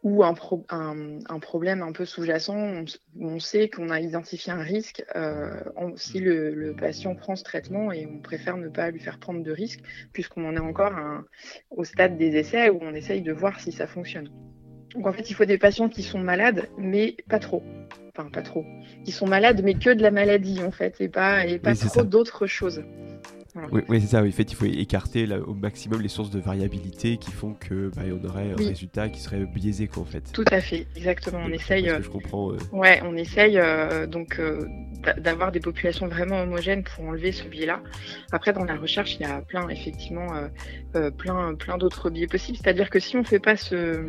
ou 0.04 0.24
un, 0.24 0.34
un, 0.70 1.40
problème 1.40 1.84
un 1.84 1.92
peu 1.92 2.06
sous-jacent, 2.06 2.56
on, 2.56 2.86
on, 3.20 3.40
sait 3.40 3.70
qu'on 3.70 3.90
a 3.90 4.00
identifié 4.00 4.52
un 4.52 4.62
risque 4.62 5.04
euh, 5.16 5.52
si 5.96 6.20
le, 6.20 6.74
patient 6.78 7.14
prend 7.16 7.36
ce 7.36 7.44
traitement 7.44 7.92
et 7.92 8.08
on 8.08 8.20
préfère 8.20 8.58
ne 8.58 8.68
pas 8.68 8.90
lui 8.90 9.00
faire 9.00 9.20
prendre 9.20 9.44
de 9.44 9.52
risques 9.52 9.82
puisqu'on 10.12 10.48
en 10.48 10.56
est 10.56 10.60
encore 10.60 10.94
au 11.70 11.84
stade 11.84 12.18
des 12.18 12.36
essais 12.36 12.70
où 12.70 12.80
on 12.82 12.96
essaye 12.96 13.22
de 13.22 13.32
voir 13.32 13.60
si 13.60 13.72
ça 13.72 13.86
fonctionne. 13.86 14.30
Donc 14.96 15.08
en 15.08 15.14
fait, 15.14 15.30
il 15.30 15.34
faut 15.34 15.46
des 15.46 15.58
patients 15.58 15.88
qui 15.88 16.04
sont 16.04 16.20
malades, 16.20 16.68
mais 16.78 17.16
pas 17.30 17.40
trop. 17.40 17.64
Enfin, 18.10 18.30
pas 18.30 18.42
trop. 18.42 18.66
Qui 19.06 19.12
sont 19.12 19.28
malades, 19.28 19.62
mais 19.64 19.76
que 19.76 19.90
de 19.90 20.02
la 20.02 20.12
maladie 20.12 20.62
en 20.64 20.72
fait, 20.72 21.00
et 21.00 21.08
pas, 21.08 21.46
et 21.46 21.60
pas 21.60 21.76
trop 21.76 22.04
d'autres 22.04 22.48
choses. 22.48 22.84
Oui, 23.72 24.02
c'est 24.02 24.08
ça. 24.08 24.24
En 24.24 24.32
fait, 24.32 24.52
il 24.52 24.56
faut 24.56 24.66
écarter 24.66 25.28
au 25.34 25.54
maximum 25.54 26.02
les 26.02 26.08
sources 26.08 26.30
de 26.30 26.40
variabilité 26.40 27.18
qui 27.18 27.32
font 27.32 27.54
que 27.54 27.90
bah, 27.96 28.04
on 28.12 28.26
aurait 28.26 28.52
un 28.52 28.56
résultat 28.56 29.10
qui 29.10 29.20
serait 29.20 29.46
biaisé, 29.46 29.88
quoi, 29.88 30.04
en 30.04 30.06
fait. 30.06 30.32
Tout 30.32 30.46
à 30.52 30.62
fait, 30.62 30.88
exactement. 30.96 31.40
On 31.46 31.52
essaye. 31.52 31.88
je 32.02 32.10
comprends. 32.10 32.52
Euh, 32.52 32.58
ouais, 32.72 33.02
on 33.04 33.16
essaye 33.16 33.58
euh, 33.58 34.08
donc 34.08 34.40
euh, 34.40 34.66
d'avoir 35.18 35.52
des 35.52 35.60
populations 35.60 36.08
vraiment 36.08 36.42
homogènes 36.42 36.84
pour 36.84 37.06
enlever 37.06 37.32
ce 37.32 37.44
biais-là. 37.48 37.82
Après, 38.32 38.54
dans 38.54 38.64
la 38.64 38.76
recherche, 38.76 39.16
il 39.16 39.22
y 39.22 39.30
a 39.30 39.42
plein, 39.42 39.68
effectivement, 39.70 40.28
plein, 41.18 41.56
plein 41.56 41.78
d'autres 41.78 42.10
biais 42.10 42.28
possibles. 42.28 42.58
C'est-à-dire 42.62 42.90
que 42.90 43.00
si 43.00 43.18
on 43.18 43.24
fait 43.24 43.40
pas 43.40 43.58
ce 43.58 44.06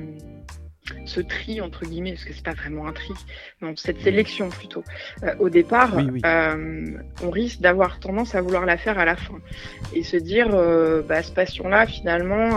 ce 1.05 1.21
tri 1.21 1.61
entre 1.61 1.85
guillemets, 1.85 2.13
parce 2.13 2.25
que 2.25 2.33
c'est 2.33 2.45
pas 2.45 2.55
vraiment 2.55 2.87
un 2.87 2.93
tri, 2.93 3.13
non, 3.61 3.75
cette 3.77 4.01
sélection 4.01 4.49
plutôt. 4.49 4.85
Euh, 5.23 5.35
au 5.39 5.49
départ, 5.49 5.97
euh, 5.97 6.85
on 7.23 7.31
risque 7.31 7.61
d'avoir 7.61 8.01
tendance 8.01 8.35
à 8.35 8.41
vouloir 8.41 8.67
la 8.67 8.77
faire 8.77 8.99
à 8.99 9.05
la 9.05 9.17
fin 9.17 9.39
et 9.95 10.03
se 10.03 10.17
dire, 10.17 10.49
euh, 10.53 11.03
bah, 11.03 11.23
ce 11.23 11.33
patient-là, 11.33 11.87
finalement, 11.87 12.51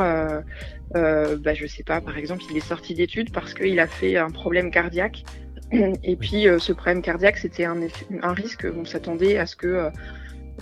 bah, 0.94 1.54
je 1.54 1.68
sais 1.68 1.84
pas, 1.84 2.02
par 2.02 2.18
exemple, 2.18 2.44
il 2.50 2.58
est 2.58 2.66
sorti 2.66 2.94
d'études 2.94 3.32
parce 3.32 3.54
qu'il 3.54 3.80
a 3.80 3.88
fait 3.88 4.18
un 4.18 4.32
problème 4.32 4.72
cardiaque. 4.72 5.24
Et 6.04 6.16
puis, 6.16 6.48
ce 6.60 6.74
problème 6.74 7.02
cardiaque, 7.02 7.38
c'était 7.38 7.66
un, 7.66 7.78
un, 8.22 8.34
risque. 8.34 8.68
On 8.76 8.86
s'attendait 8.86 9.38
à 9.38 9.46
ce 9.46 9.56
que 9.56 9.90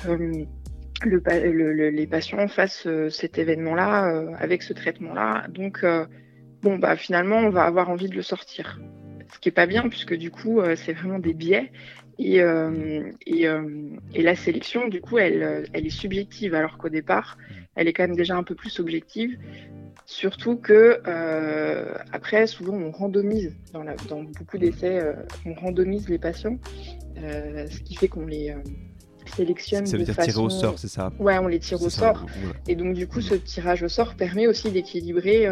le, 0.05 1.89
les 1.89 2.07
patients 2.07 2.47
fassent 2.47 2.87
cet 3.09 3.37
événement-là 3.37 4.23
avec 4.39 4.63
ce 4.63 4.73
traitement-là. 4.73 5.45
Donc, 5.49 5.85
bon 6.63 6.77
bah 6.77 6.95
finalement 6.95 7.37
on 7.37 7.49
va 7.49 7.63
avoir 7.63 7.89
envie 7.89 8.07
de 8.07 8.15
le 8.15 8.21
sortir. 8.21 8.79
Ce 9.33 9.39
qui 9.39 9.49
est 9.49 9.53
pas 9.53 9.65
bien 9.65 9.87
puisque 9.89 10.15
du 10.15 10.31
coup 10.31 10.59
euh, 10.59 10.75
c'est 10.75 10.93
vraiment 10.93 11.19
des 11.19 11.33
biais 11.33 11.71
et, 12.19 12.41
euh, 12.41 13.01
euh, 13.27 13.89
et, 14.13 14.21
la 14.21 14.35
sélection 14.35 14.87
du 14.87 15.01
coup 15.01 15.17
elle, 15.17 15.65
elle 15.73 15.85
est 15.85 15.89
subjective 15.89 16.53
alors 16.53 16.77
qu'au 16.77 16.89
départ 16.89 17.37
elle 17.75 17.87
est 17.87 17.93
quand 17.93 18.03
même 18.03 18.15
déjà 18.15 18.35
un 18.35 18.43
peu 18.43 18.55
plus 18.55 18.79
objective. 18.79 19.37
Surtout 20.05 20.57
que 20.57 21.01
après 22.11 22.47
souvent 22.47 22.75
on 22.75 22.91
randomise 22.91 23.55
dans, 23.73 23.83
la, 23.83 23.95
dans 24.09 24.23
beaucoup 24.23 24.57
d'essais 24.57 25.01
on 25.45 25.53
randomise 25.53 26.09
les 26.09 26.19
patients, 26.19 26.57
ce 27.15 27.79
qui 27.79 27.95
fait 27.95 28.07
qu'on 28.07 28.25
les 28.25 28.53
sélectionne. 29.35 29.85
Ça 29.85 29.97
veut 29.97 30.03
dire 30.03 30.17
tirer 30.17 30.39
au 30.39 30.49
sort, 30.49 30.77
c'est 30.77 30.89
ça? 30.89 31.11
Ouais, 31.19 31.37
on 31.39 31.47
les 31.47 31.59
tire 31.59 31.81
au 31.81 31.89
sort. 31.89 32.25
Et 32.67 32.75
donc, 32.75 32.93
du 32.93 33.07
coup, 33.07 33.21
ce 33.21 33.35
tirage 33.35 33.81
au 33.81 33.87
sort 33.87 34.15
permet 34.15 34.45
aussi 34.45 34.69
d'équilibrer 34.69 35.47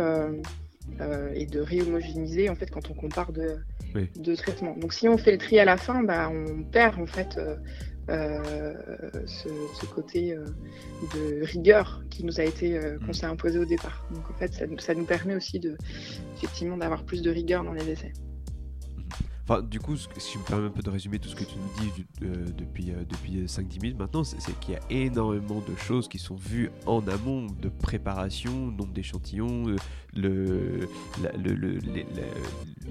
euh, 1.00 1.32
et 1.34 1.46
de 1.46 1.60
réhomogénéiser 1.60 2.50
en 2.50 2.56
fait 2.56 2.70
quand 2.70 2.92
on 2.92 2.94
compare 2.94 3.32
de, 3.32 3.58
de 4.16 4.36
traitements. 4.36 4.76
Donc 4.78 4.94
si 4.94 5.08
on 5.08 5.18
fait 5.18 5.32
le 5.32 5.38
tri 5.38 5.60
à 5.60 5.66
la 5.66 5.78
fin, 5.78 6.04
bah, 6.04 6.30
on 6.30 6.64
perd 6.64 7.00
en 7.00 7.06
fait 7.06 7.38
euh, 7.38 7.56
euh, 8.10 8.74
ce, 9.26 9.86
côté 9.86 10.36
de 11.16 11.44
rigueur 11.44 12.04
qui 12.10 12.24
nous 12.26 12.40
a 12.40 12.44
été 12.44 12.80
qu'on 13.06 13.12
mm. 13.12 13.14
s'est 13.14 13.26
imposé 13.26 13.60
au 13.60 13.66
départ. 13.66 14.06
Donc 14.14 14.30
en 14.30 14.34
fait 14.34 14.54
ça, 14.54 14.66
ça 14.80 14.94
nous 14.94 15.06
permet 15.06 15.36
aussi 15.36 15.60
de 15.60 15.78
effectivement 16.36 16.78
d'avoir 16.78 17.04
plus 17.04 17.22
de 17.22 17.32
rigueur 17.32 17.64
dans 17.64 17.74
les 17.74 17.90
essais 17.90 18.12
du 19.60 19.80
coup, 19.80 19.98
si 19.98 20.34
je 20.34 20.38
me 20.38 20.44
permets 20.44 20.68
un 20.68 20.72
peu 20.72 20.82
de 20.82 20.90
résumer 20.90 21.20
tout 21.20 21.28
ce 21.28 21.36
que 21.36 21.44
tu 21.44 21.56
nous 21.58 21.84
dis 21.84 22.06
euh, 22.24 22.46
depuis, 22.58 22.92
euh, 22.92 23.04
depuis 23.10 23.44
5-10 23.46 23.82
minutes 23.82 24.00
maintenant, 24.00 24.24
c'est 24.24 24.58
qu'il 24.60 24.76
y 24.76 24.78
a 24.78 24.82
énormément 24.90 25.60
de 25.60 25.76
choses 25.76 26.08
qui 26.08 26.20
sont 26.20 26.36
vues 26.36 26.72
en 26.86 27.06
amont 27.08 27.48
de 27.48 27.68
préparation, 27.68 28.68
nombre 28.68 28.94
d'échantillons, 28.94 29.68
euh, 29.68 29.76
le, 30.16 30.88
la, 31.22 31.32
le, 31.34 31.80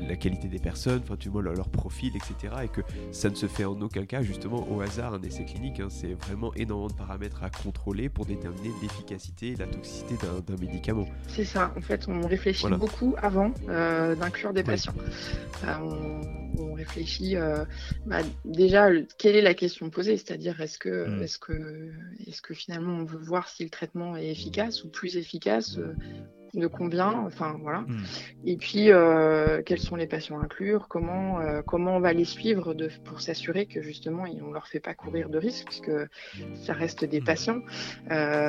la, 0.09 0.17
qualité 0.17 0.49
des 0.49 0.59
personnes, 0.59 1.01
enfin, 1.03 1.17
tu 1.19 1.29
vois, 1.29 1.43
leur, 1.43 1.69
profil, 1.69 2.13
etc. 2.17 2.55
Et 2.65 2.69
que 2.69 2.81
ça 3.13 3.31
ne 3.31 3.35
se 3.35 3.47
fait 3.47 3.65
en 3.65 3.81
aucun 3.81 4.05
cas 4.07 4.23
justement 4.23 4.67
au 4.71 4.81
hasard 4.81 5.15
un 5.15 5.23
essai 5.23 5.45
clinique. 5.45 5.81
Hein. 5.81 5.89
c'est 5.91 6.15
vraiment 6.15 6.53
énormément 6.55 6.89
de 6.89 6.95
paramètres 6.95 7.43
à 7.43 7.51
contrôler 7.51 8.09
pour 8.09 8.27
déterminer 8.27 8.71
l'efficacité 8.83 9.49
et 9.49 9.57
la 9.57 9.67
toxicité 9.67 10.15
d'un 10.47 10.57
médicament. 10.57 11.07
C'est 11.29 11.45
ça, 11.45 11.73
en 11.77 11.81
fait, 11.81 12.07
on 12.09 12.27
réfléchit 12.27 12.69
beaucoup 12.69 13.15
avant 13.19 13.53
d'inclure 14.19 14.53
des 14.53 14.63
patients. 14.63 14.95
on 15.65 16.41
on 16.59 16.75
réfléchit 16.75 17.37
euh, 17.37 17.65
bah, 18.07 18.21
déjà 18.45 18.89
quelle 19.19 19.37
est 19.37 19.43
la 19.43 19.55
question 19.55 19.91
posée, 19.91 20.17
c'est-à-dire 20.17 20.61
est-ce 20.61 20.79
que, 20.79 21.09
mm. 21.09 21.23
est-ce 21.23 21.39
que, 21.39 21.93
est-ce 22.27 22.43
que 22.43 22.55
finalement 22.55 22.99
on 22.99 23.05
veut 23.05 23.19
voir 23.19 23.49
si 23.49 23.65
le 23.65 23.71
traitement 23.71 24.17
est 24.17 24.29
efficace 24.29 24.85
ou 24.85 24.89
plus 24.89 25.17
efficace, 25.17 25.79
euh, 25.79 25.95
de 26.55 26.67
combien, 26.67 27.11
enfin 27.27 27.57
voilà. 27.63 27.81
Mm. 27.81 28.05
Et 28.47 28.57
puis 28.57 28.91
euh, 28.91 29.63
quels 29.65 29.79
sont 29.79 29.97
les 29.97 30.07
patients 30.07 30.41
à 30.41 30.45
inclure, 30.45 30.89
comment, 30.89 31.39
comment 31.67 31.97
on 31.97 32.01
va 32.01 32.13
les 32.13 32.25
suivre 32.25 32.75
de, 32.75 32.89
pour 33.05 33.21
s'assurer 33.21 33.67
que 33.67 33.83
justement 33.83 34.25
on 34.43 34.53
leur 34.53 34.67
fait 34.67 34.81
pas 34.81 34.95
courir 34.95 35.29
de 35.29 35.39
risques 35.39 35.67
puisque 35.67 35.93
ça 36.55 36.73
reste 36.73 37.05
des 37.05 37.21
mm. 37.21 37.25
patients. 37.25 37.61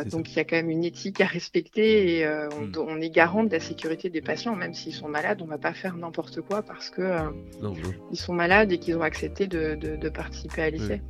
donc 0.10 0.32
il 0.32 0.36
y 0.36 0.40
a 0.40 0.44
quand 0.44 0.56
même 0.56 0.70
une 0.70 0.84
éthique 0.84 1.22
à 1.22 1.26
respecter 1.26 2.20
et 2.20 2.28
on, 2.28 2.72
on, 2.80 3.02
est 3.02 3.10
garant 3.10 3.44
de 3.44 3.52
la 3.52 3.60
sécurité 3.60 4.10
des 4.10 4.22
patients, 4.22 4.56
même 4.56 4.74
s'ils 4.74 4.94
sont 4.94 5.08
malades, 5.08 5.42
on 5.42 5.48
va 5.48 5.58
pas 5.58 5.74
faire 5.74 5.96
n'importe 5.96 6.42
quoi 6.42 6.62
parce 6.62 6.90
que 6.90 7.02
ils 8.12 8.18
sont 8.18 8.34
malades 8.34 8.72
et 8.72 8.78
qu'ils 8.78 8.98
ont 8.98 9.02
accepté 9.02 9.48
de, 9.48 10.10
participer 10.10 10.62
à 10.64 10.70
l'essai. 10.70 11.02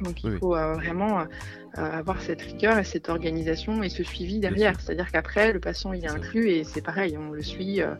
Donc 0.00 0.24
il 0.24 0.38
faut 0.38 0.56
euh, 0.56 0.74
vraiment 0.74 1.20
euh, 1.20 1.24
avoir 1.76 2.20
cette 2.20 2.42
rigueur 2.42 2.78
et 2.78 2.84
cette 2.84 3.08
organisation 3.08 3.82
et 3.82 3.88
ce 3.88 4.02
suivi 4.02 4.38
derrière. 4.38 4.80
C'est-à-dire 4.80 5.10
qu'après, 5.10 5.52
le 5.52 5.60
patient 5.60 5.92
il 5.92 6.04
est 6.04 6.10
inclus 6.10 6.48
et 6.50 6.64
c'est 6.64 6.82
pareil, 6.82 7.16
on 7.16 7.30
le 7.30 7.42
suit. 7.42 7.80
Euh, 7.80 7.94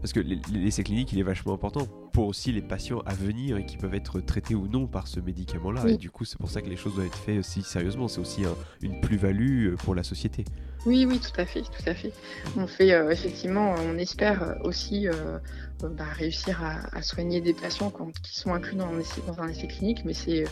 Parce 0.00 0.12
que 0.12 0.20
l'essai 0.20 0.84
clinique, 0.84 1.12
il 1.12 1.18
est 1.18 1.24
vachement 1.24 1.54
important 1.54 1.86
pour 2.12 2.26
aussi 2.26 2.52
les 2.52 2.62
patients 2.62 3.00
à 3.06 3.14
venir 3.14 3.56
et 3.56 3.66
qui 3.66 3.76
peuvent 3.76 3.94
être 3.94 4.20
traités 4.20 4.54
ou 4.54 4.68
non 4.68 4.86
par 4.86 5.08
ce 5.08 5.20
médicament-là. 5.20 5.88
Et 5.88 5.96
du 5.96 6.10
coup, 6.10 6.24
c'est 6.24 6.38
pour 6.38 6.50
ça 6.50 6.62
que 6.62 6.68
les 6.68 6.76
choses 6.76 6.94
doivent 6.94 7.06
être 7.06 7.18
faites 7.18 7.38
aussi 7.38 7.62
sérieusement. 7.62 8.08
C'est 8.08 8.20
aussi 8.20 8.42
une 8.82 9.00
plus-value 9.00 9.74
pour 9.74 9.94
la 9.94 10.02
société. 10.02 10.44
Oui, 10.84 11.04
oui, 11.04 11.18
tout 11.18 11.40
à 11.40 11.46
fait, 11.46 11.62
tout 11.62 11.88
à 11.88 11.94
fait. 11.94 12.12
On 12.56 12.66
fait 12.66 12.88
effectivement, 13.10 13.74
on 13.86 13.98
espère 13.98 14.56
aussi 14.62 15.08
bah, 15.80 16.04
réussir 16.12 16.62
à, 16.62 17.02
soigner 17.02 17.40
des 17.40 17.52
patients 17.52 17.92
qui 18.22 18.38
sont 18.38 18.54
inclus 18.54 18.76
dans 18.76 18.86
un 18.86 19.00
essai, 19.00 19.20
dans 19.26 19.40
un 19.40 19.48
essai 19.48 19.66
clinique, 19.66 20.04
mais 20.04 20.14
c'est 20.14 20.44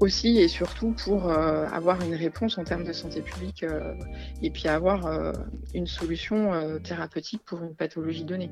aussi 0.00 0.38
et 0.38 0.48
surtout 0.48 0.92
pour 0.92 1.28
euh, 1.28 1.66
avoir 1.66 2.00
une 2.02 2.14
réponse 2.14 2.58
en 2.58 2.64
termes 2.64 2.84
de 2.84 2.92
santé 2.92 3.20
publique 3.22 3.62
euh, 3.62 3.94
et 4.42 4.50
puis 4.50 4.68
avoir 4.68 5.06
euh, 5.06 5.32
une 5.74 5.86
solution 5.86 6.50
thérapeutique 6.82 7.42
pour 7.44 7.62
une 7.62 7.74
pathologie 7.74 8.24
donnée. 8.24 8.50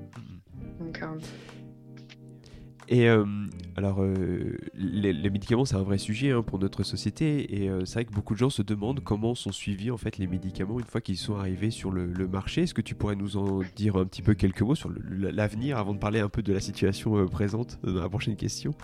et 2.89 3.09
Alors, 3.77 4.05
les, 4.75 5.31
médicaments, 5.31 5.65
c'est 5.65 5.77
un 5.77 5.83
vrai 5.83 5.99
sujet 5.99 6.31
hein, 6.31 6.43
pour 6.43 6.59
notre 6.59 6.83
société, 6.83 7.63
et 7.63 7.71
c'est 7.85 7.95
vrai 7.95 8.05
que 8.05 8.13
beaucoup 8.13 8.35
de 8.35 8.39
gens 8.39 8.51
se 8.51 8.63
demandent 8.63 9.01
comment 9.01 9.35
sont 9.35 9.53
suivis 9.53 9.91
en 9.91 9.97
fait 9.97 10.19
les 10.19 10.27
médicaments 10.27 10.79
une 10.79 10.87
fois 10.87 11.01
qu'ils 11.01 11.17
sont 11.17 11.37
arrivés 11.37 11.71
sur 11.71 11.91
le, 11.91 12.07
marché. 12.29 12.63
Est-ce 12.63 12.75
que 12.75 12.83
tu 12.83 12.95
pourrais 12.95 13.17
nous 13.17 13.37
en 13.37 13.61
dire 13.77 13.97
un 13.97 14.05
petit 14.05 14.23
peu 14.23 14.35
quelques 14.35 14.63
mots 14.63 14.75
sur 14.75 14.91
l'avenir 15.11 15.79
avant 15.79 15.95
de 15.95 15.99
parler 15.99 16.21
un 16.21 16.29
peu 16.29 16.43
de 16.43 16.53
la 16.53 16.61
situation 16.61 17.27
présente 17.27 17.79
dans 17.83 18.01
la 18.01 18.09
prochaine 18.09 18.37
question? 18.37 18.75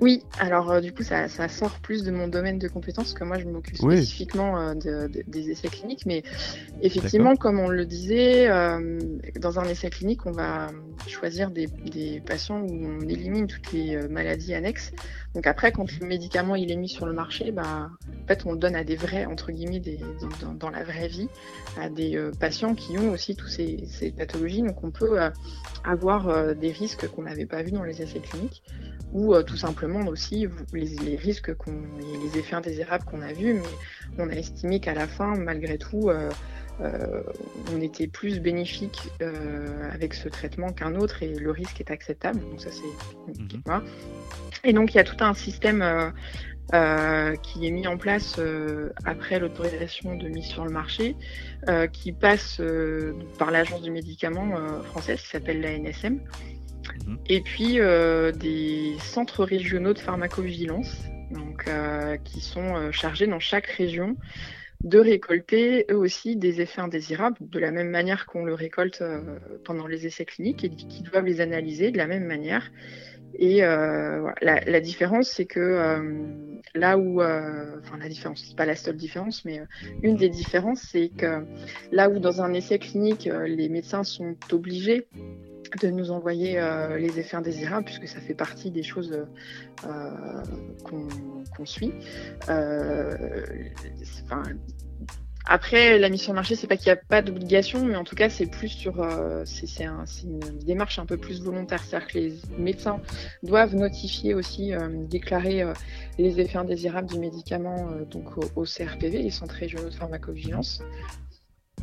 Oui, 0.00 0.22
alors 0.38 0.70
euh, 0.70 0.80
du 0.80 0.94
coup, 0.94 1.02
ça, 1.02 1.28
sort 1.28 1.78
plus 1.80 2.04
de 2.04 2.10
mon 2.10 2.26
domaine 2.26 2.58
de 2.58 2.68
compétences 2.68 3.12
que 3.12 3.22
moi, 3.22 3.38
je 3.38 3.44
m'occupe 3.44 3.76
spécifiquement 3.76 4.58
euh, 4.58 5.08
des 5.26 5.50
essais 5.50 5.68
cliniques. 5.68 6.06
Mais 6.06 6.22
effectivement, 6.80 7.36
comme 7.36 7.60
on 7.60 7.68
le 7.68 7.84
disait, 7.84 8.48
euh, 8.48 8.98
dans 9.38 9.60
un 9.60 9.64
essai 9.64 9.90
clinique, 9.90 10.24
on 10.24 10.32
va 10.32 10.68
choisir 11.06 11.50
des, 11.50 11.68
patients 12.24 12.60
où 12.60 12.72
on 12.72 13.00
élimine 13.00 13.46
toutes 13.46 13.72
les 13.72 13.96
maladies 14.08 14.54
annexes. 14.54 14.92
Donc 15.34 15.46
après, 15.46 15.70
quand 15.70 15.86
le 16.00 16.06
médicament 16.06 16.54
il 16.54 16.72
est 16.72 16.76
mis 16.76 16.88
sur 16.88 17.04
le 17.04 17.12
marché, 17.12 17.52
bah, 17.52 17.90
en 18.24 18.26
fait, 18.26 18.46
on 18.46 18.52
le 18.52 18.58
donne 18.58 18.76
à 18.76 18.84
des 18.84 18.96
vrais, 18.96 19.26
entre 19.26 19.52
guillemets, 19.52 19.80
des, 19.80 20.00
dans, 20.58 20.70
la 20.70 20.82
vraie 20.82 21.08
vie, 21.08 21.28
à 21.78 21.90
des 21.90 22.18
patients 22.38 22.74
qui 22.74 22.96
ont 22.96 23.10
aussi 23.10 23.36
toutes 23.36 23.50
ces, 23.50 23.84
ces 23.86 24.12
pathologies. 24.12 24.62
Donc 24.62 24.82
on 24.82 24.90
peut 24.90 25.18
avoir 25.84 26.54
des 26.54 26.72
risques 26.72 27.06
qu'on 27.08 27.22
n'avait 27.22 27.46
pas 27.46 27.62
vus 27.62 27.72
dans 27.72 27.84
les 27.84 28.00
essais 28.00 28.20
cliniques 28.20 28.62
ou 29.12 29.34
tout 29.42 29.56
simplement 29.56 29.89
aussi 30.06 30.46
les, 30.72 31.16
risques, 31.16 31.50
les 31.50 32.38
effets 32.38 32.56
indésirables 32.56 33.04
qu'on 33.04 33.22
a 33.22 33.32
vus, 33.32 33.54
mais 33.54 34.24
on 34.24 34.28
a 34.28 34.34
estimé 34.34 34.80
qu'à 34.80 34.94
la 34.94 35.06
fin, 35.06 35.34
malgré 35.36 35.78
tout, 35.78 36.08
euh, 36.08 36.30
euh, 36.80 37.22
on 37.74 37.80
était 37.80 38.06
plus 38.06 38.40
bénéfique 38.40 39.08
euh, 39.20 39.90
avec 39.92 40.14
ce 40.14 40.28
traitement 40.28 40.72
qu'un 40.72 40.94
autre 40.94 41.22
et 41.22 41.34
le 41.34 41.50
risque 41.50 41.80
est 41.80 41.90
acceptable. 41.90 42.40
Donc 42.40 42.60
ça 42.60 42.70
c'est 42.70 43.40
mhm. 43.40 43.82
Et 44.64 44.72
donc 44.72 44.94
il 44.94 44.96
y 44.96 45.00
a 45.00 45.04
tout 45.04 45.22
un 45.22 45.34
système 45.34 46.12
qui 47.42 47.66
est 47.66 47.70
mis 47.72 47.88
en 47.88 47.96
place 47.96 48.40
après 49.04 49.40
l'autorisation 49.40 50.14
de 50.14 50.28
mise 50.28 50.46
sur 50.46 50.64
le 50.64 50.70
marché, 50.70 51.16
qui 51.92 52.12
passe 52.12 52.60
par 53.38 53.50
l'agence 53.50 53.82
du 53.82 53.90
médicament 53.90 54.54
française 54.84 55.20
qui 55.20 55.28
s'appelle 55.28 55.60
la 55.60 55.70
Mhm. 57.06 57.18
Et 57.28 57.40
puis 57.40 57.80
euh, 57.80 58.32
des 58.32 58.96
centres 58.98 59.44
régionaux 59.44 59.94
de 59.94 59.98
pharmacovigilance, 59.98 61.04
donc, 61.30 61.64
euh, 61.68 62.16
qui 62.18 62.40
sont 62.40 62.76
euh, 62.76 62.92
chargés 62.92 63.26
dans 63.26 63.40
chaque 63.40 63.66
région 63.66 64.16
de 64.82 64.98
récolter 64.98 65.84
eux 65.90 65.96
aussi 65.96 66.36
des 66.36 66.62
effets 66.62 66.80
indésirables, 66.80 67.36
de 67.40 67.58
la 67.58 67.70
même 67.70 67.90
manière 67.90 68.24
qu'on 68.24 68.44
le 68.44 68.54
récolte 68.54 69.04
pendant 69.62 69.86
les 69.86 70.06
essais 70.06 70.24
cliniques, 70.24 70.64
et 70.64 70.70
qui 70.70 71.02
doivent 71.02 71.26
les 71.26 71.42
analyser 71.42 71.90
de 71.90 71.98
la 71.98 72.06
même 72.06 72.24
manière. 72.24 72.70
Et 73.38 73.60
la, 73.60 74.80
différence, 74.80 75.28
c'est 75.28 75.44
que 75.44 76.00
là 76.74 76.96
où, 76.96 77.20
enfin 77.20 77.98
la 77.98 78.08
différence, 78.08 78.42
c'est 78.48 78.56
pas 78.56 78.64
la 78.64 78.74
seule 78.74 78.96
différence, 78.96 79.44
mais 79.44 79.60
une 80.02 80.16
des 80.16 80.30
différences, 80.30 80.80
c'est 80.80 81.10
que 81.10 81.44
là 81.92 82.08
où 82.08 82.18
dans 82.18 82.40
un 82.40 82.54
essai 82.54 82.78
clinique, 82.78 83.28
les 83.44 83.68
médecins 83.68 84.02
sont 84.02 84.34
obligés 84.50 85.08
de 85.78 85.88
nous 85.88 86.10
envoyer 86.10 86.58
euh, 86.58 86.98
les 86.98 87.18
effets 87.18 87.36
indésirables, 87.36 87.84
puisque 87.84 88.08
ça 88.08 88.20
fait 88.20 88.34
partie 88.34 88.70
des 88.70 88.82
choses 88.82 89.26
euh, 89.84 90.42
qu'on 90.84 91.66
suit. 91.66 91.92
Euh, 92.48 93.14
après, 95.46 95.98
la 95.98 96.08
mission 96.10 96.32
marché, 96.32 96.54
c'est 96.54 96.66
pas 96.66 96.76
qu'il 96.76 96.92
n'y 96.92 96.98
a 96.98 97.02
pas 97.08 97.22
d'obligation, 97.22 97.84
mais 97.84 97.96
en 97.96 98.04
tout 98.04 98.14
cas, 98.14 98.28
c'est 98.28 98.46
plus 98.46 98.68
sur, 98.68 99.04
c'est 99.44 99.84
une 100.22 100.38
démarche 100.64 100.98
un 100.98 101.06
peu 101.06 101.16
plus 101.16 101.42
volontaire, 101.42 101.82
c'est-à-dire 101.82 102.08
que 102.08 102.18
les 102.18 102.34
médecins 102.56 103.00
doivent 103.42 103.74
notifier 103.74 104.34
aussi, 104.34 104.72
déclarer 105.08 105.64
les 106.18 106.40
effets 106.40 106.58
indésirables 106.58 107.08
du 107.08 107.18
médicament 107.18 107.90
donc 108.10 108.36
au, 108.36 108.60
au, 108.60 108.64
CRPV, 108.64 109.22
les 109.22 109.30
centres 109.30 109.54
régionaux 109.54 109.88
de 109.88 109.94
pharmacovigilance. 109.94 110.82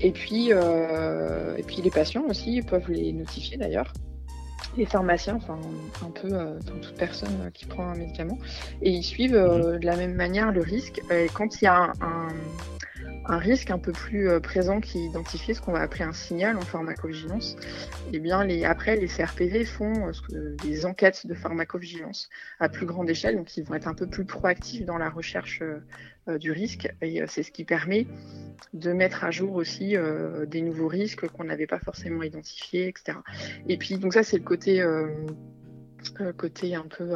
Et 0.02 0.12
puis, 0.12 0.50
euh, 0.52 1.56
et 1.58 1.64
puis 1.64 1.82
les 1.82 1.90
patients 1.90 2.24
aussi 2.30 2.62
peuvent 2.62 2.90
les 2.90 3.14
notifier 3.14 3.58
d'ailleurs. 3.58 3.94
Les 4.76 4.86
pharmaciens, 4.86 5.36
enfin 5.36 5.60
un 6.06 6.12
peu 6.12 6.30
euh, 6.32 6.60
toute 6.66 6.96
personne 6.96 7.50
qui 7.54 7.66
prend 7.66 7.90
un 7.90 7.96
médicament, 7.96 8.38
et 8.82 8.92
ils 8.92 9.04
suivent 9.04 9.36
euh, 9.36 9.74
mhm. 9.74 9.80
de 9.80 9.86
la 9.86 9.96
même 9.96 10.14
manière 10.14 10.52
le 10.52 10.62
risque. 10.62 11.02
Et 11.10 11.28
quand 11.34 11.62
il 11.62 11.66
y 11.66 11.68
a 11.68 11.76
un, 11.76 11.94
un 12.02 12.28
risque 13.36 13.72
un 13.72 13.80
peu 13.80 13.92
plus 13.92 14.30
présent 14.40 14.80
qui 14.80 15.06
identifie 15.06 15.54
ce 15.54 15.60
qu'on 15.60 15.74
va 15.74 15.82
appeler 15.82 16.06
un 16.06 16.14
signal 16.14 16.56
en 16.56 16.62
pharmacovigilance, 16.62 17.58
et 18.08 18.18
eh 18.18 18.20
bien 18.20 18.46
les, 18.46 18.64
après 18.64 18.96
les 18.96 19.08
CRPV 19.08 19.66
font 19.66 20.12
des 20.64 20.86
enquêtes 20.86 21.28
de 21.28 21.34
pharmacovigilance 21.34 22.30
à 22.60 22.70
plus 22.70 22.86
grande 22.86 23.10
échelle, 23.10 23.36
donc 23.36 23.58
ils 23.58 23.66
vont 23.66 23.76
être 23.76 23.88
un 23.88 23.94
peu 23.94 24.08
plus 24.08 24.24
proactifs 24.24 24.86
dans 24.86 24.98
la 24.98 25.10
recherche 25.10 25.62
du 26.40 26.52
risque, 26.52 26.90
et 27.02 27.22
c'est 27.28 27.44
ce 27.44 27.52
qui 27.52 27.66
permet 27.66 28.08
de 28.74 28.94
mettre 28.94 29.24
à 29.24 29.32
jour 29.32 29.54
aussi 29.54 29.96
euh, 29.96 30.46
des 30.46 30.62
nouveaux 30.62 30.88
risques 30.88 31.28
qu'on 31.28 31.46
n'avait 31.46 31.68
pas 31.68 31.80
forcément 31.80 32.24
identifiés, 32.24 32.88
etc. 32.88 33.20
Et 33.68 33.78
puis 33.78 33.98
donc 33.98 34.14
ça 34.14 34.24
c'est 34.24 34.38
le 34.38 34.44
côté 34.44 34.82
euh, 34.82 35.08
euh, 36.22 36.34
côté 36.34 36.76
un 36.76 36.86
peu 36.88 37.14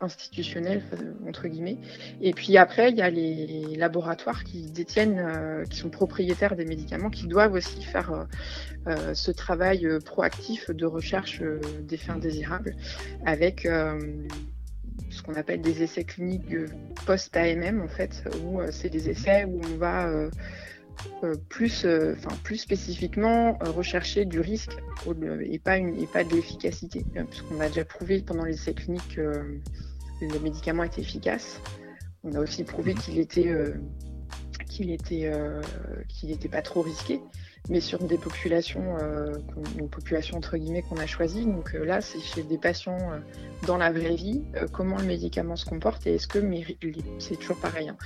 institutionnel 0.00 0.82
entre 1.26 1.48
guillemets. 1.48 1.78
Et 2.20 2.32
puis 2.32 2.56
après 2.56 2.90
il 2.90 2.96
y 2.96 3.02
a 3.02 3.10
les 3.10 3.76
laboratoires 3.76 4.44
qui 4.44 4.70
détiennent, 4.70 5.64
qui 5.68 5.78
sont 5.78 5.90
propriétaires 5.90 6.56
des 6.56 6.64
médicaments, 6.64 7.10
qui 7.10 7.26
doivent 7.26 7.54
aussi 7.54 7.82
faire 7.82 8.26
ce 9.12 9.30
travail 9.30 9.86
proactif 10.04 10.70
de 10.70 10.86
recherche 10.86 11.42
d'effets 11.82 12.12
indésirables 12.12 12.74
avec 13.24 13.66
ce 15.10 15.22
qu'on 15.22 15.34
appelle 15.34 15.60
des 15.60 15.82
essais 15.82 16.04
cliniques 16.04 16.54
post-AMM, 17.06 17.80
en 17.82 17.88
fait, 17.88 18.24
où 18.44 18.60
euh, 18.60 18.68
c'est 18.70 18.90
des 18.90 19.08
essais 19.08 19.44
où 19.44 19.60
on 19.64 19.76
va 19.76 20.08
euh, 21.24 21.34
euh, 21.84 22.14
plus, 22.44 22.58
spécifiquement 22.58 23.58
rechercher 23.60 24.24
du 24.24 24.40
risque 24.40 24.76
et 25.44 25.58
pas, 25.58 25.78
et 25.78 26.06
pas 26.12 26.24
de 26.24 26.34
l'efficacité, 26.34 27.04
puisqu'on 27.30 27.60
a 27.60 27.68
déjà 27.68 27.84
prouvé 27.84 28.22
pendant 28.22 28.44
les 28.44 28.54
essais 28.54 28.74
cliniques 28.74 29.16
que 29.16 29.60
le 30.20 30.38
médicament 30.40 30.84
était 30.84 31.02
efficace. 31.02 31.60
On 32.24 32.34
a 32.34 32.40
aussi 32.40 32.64
prouvé 32.64 32.94
qu'il 32.94 33.18
était, 33.18 33.54
qu'il 34.68 34.88
n'était 34.88 36.48
pas 36.50 36.62
trop 36.62 36.82
risqué 36.82 37.20
mais 37.68 37.80
sur 37.80 37.98
des 37.98 38.16
populations, 38.16 38.96
euh, 39.00 39.34
une 39.78 39.88
population 39.88 40.36
entre 40.36 40.56
guillemets 40.56 40.82
qu'on 40.82 40.96
a 40.96 41.06
choisie. 41.06 41.44
Donc 41.44 41.74
euh, 41.74 41.84
là, 41.84 42.00
c'est 42.00 42.20
chez 42.20 42.42
des 42.42 42.58
patients 42.58 42.98
euh, 42.98 43.18
dans 43.66 43.76
la 43.76 43.90
vraie 43.90 44.14
vie, 44.14 44.42
comment 44.72 44.96
le 44.96 45.04
médicament 45.04 45.56
se 45.56 45.66
comporte 45.66 46.06
et 46.06 46.14
est-ce 46.14 46.26
que, 46.26 46.38
c'est 47.18 47.36
toujours 47.36 47.58
pareil, 47.58 47.88
hein. 47.88 47.96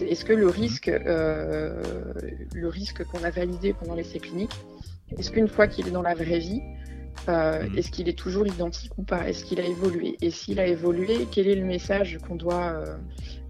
est-ce 0.00 0.24
que 0.24 0.32
le 0.32 0.46
mhm. 0.46 0.52
risque, 0.52 0.86
le 0.86 2.68
risque 2.68 3.04
qu'on 3.04 3.22
a 3.24 3.30
validé 3.30 3.72
pendant 3.72 3.94
l'essai 3.94 4.20
clinique, 4.20 4.52
est-ce 5.18 5.30
qu'une 5.30 5.48
fois 5.48 5.66
qu'il 5.66 5.88
est 5.88 5.90
dans 5.90 6.02
la 6.02 6.14
vraie 6.14 6.38
vie, 6.38 6.62
mhm. 7.28 7.76
est-ce 7.76 7.90
qu'il 7.90 8.08
est 8.08 8.18
toujours 8.18 8.46
identique 8.46 8.96
ou 8.98 9.02
pas? 9.02 9.28
Est-ce 9.28 9.44
qu'il 9.44 9.60
a 9.60 9.64
évolué? 9.64 10.16
Et 10.20 10.30
s'il 10.30 10.60
a 10.60 10.66
évolué, 10.66 11.26
quel 11.30 11.48
est 11.48 11.56
le 11.56 11.64
message 11.64 12.18
qu'on 12.26 12.36
doit 12.36 12.72
euh, 12.72 12.96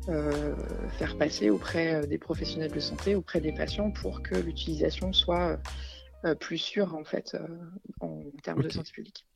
faire 0.07 1.17
passer 1.19 1.51
auprès 1.51 1.95
euh, 1.95 2.07
des 2.07 2.19
professionnels 2.19 2.73
de 2.73 2.81
santé, 2.81 3.15
auprès 3.15 3.41
des 3.41 3.53
patients, 3.53 3.91
pour 3.91 4.23
que 4.23 4.35
l'utilisation 4.35 5.13
soit 5.13 5.61
euh, 6.25 6.35
plus 6.35 6.59
sûre 6.59 6.95
en 6.95 7.05
fait 7.05 7.37
en 8.01 8.23
termes 8.43 8.63
de 8.63 8.69
santé 8.69 8.93
publique. 8.93 9.27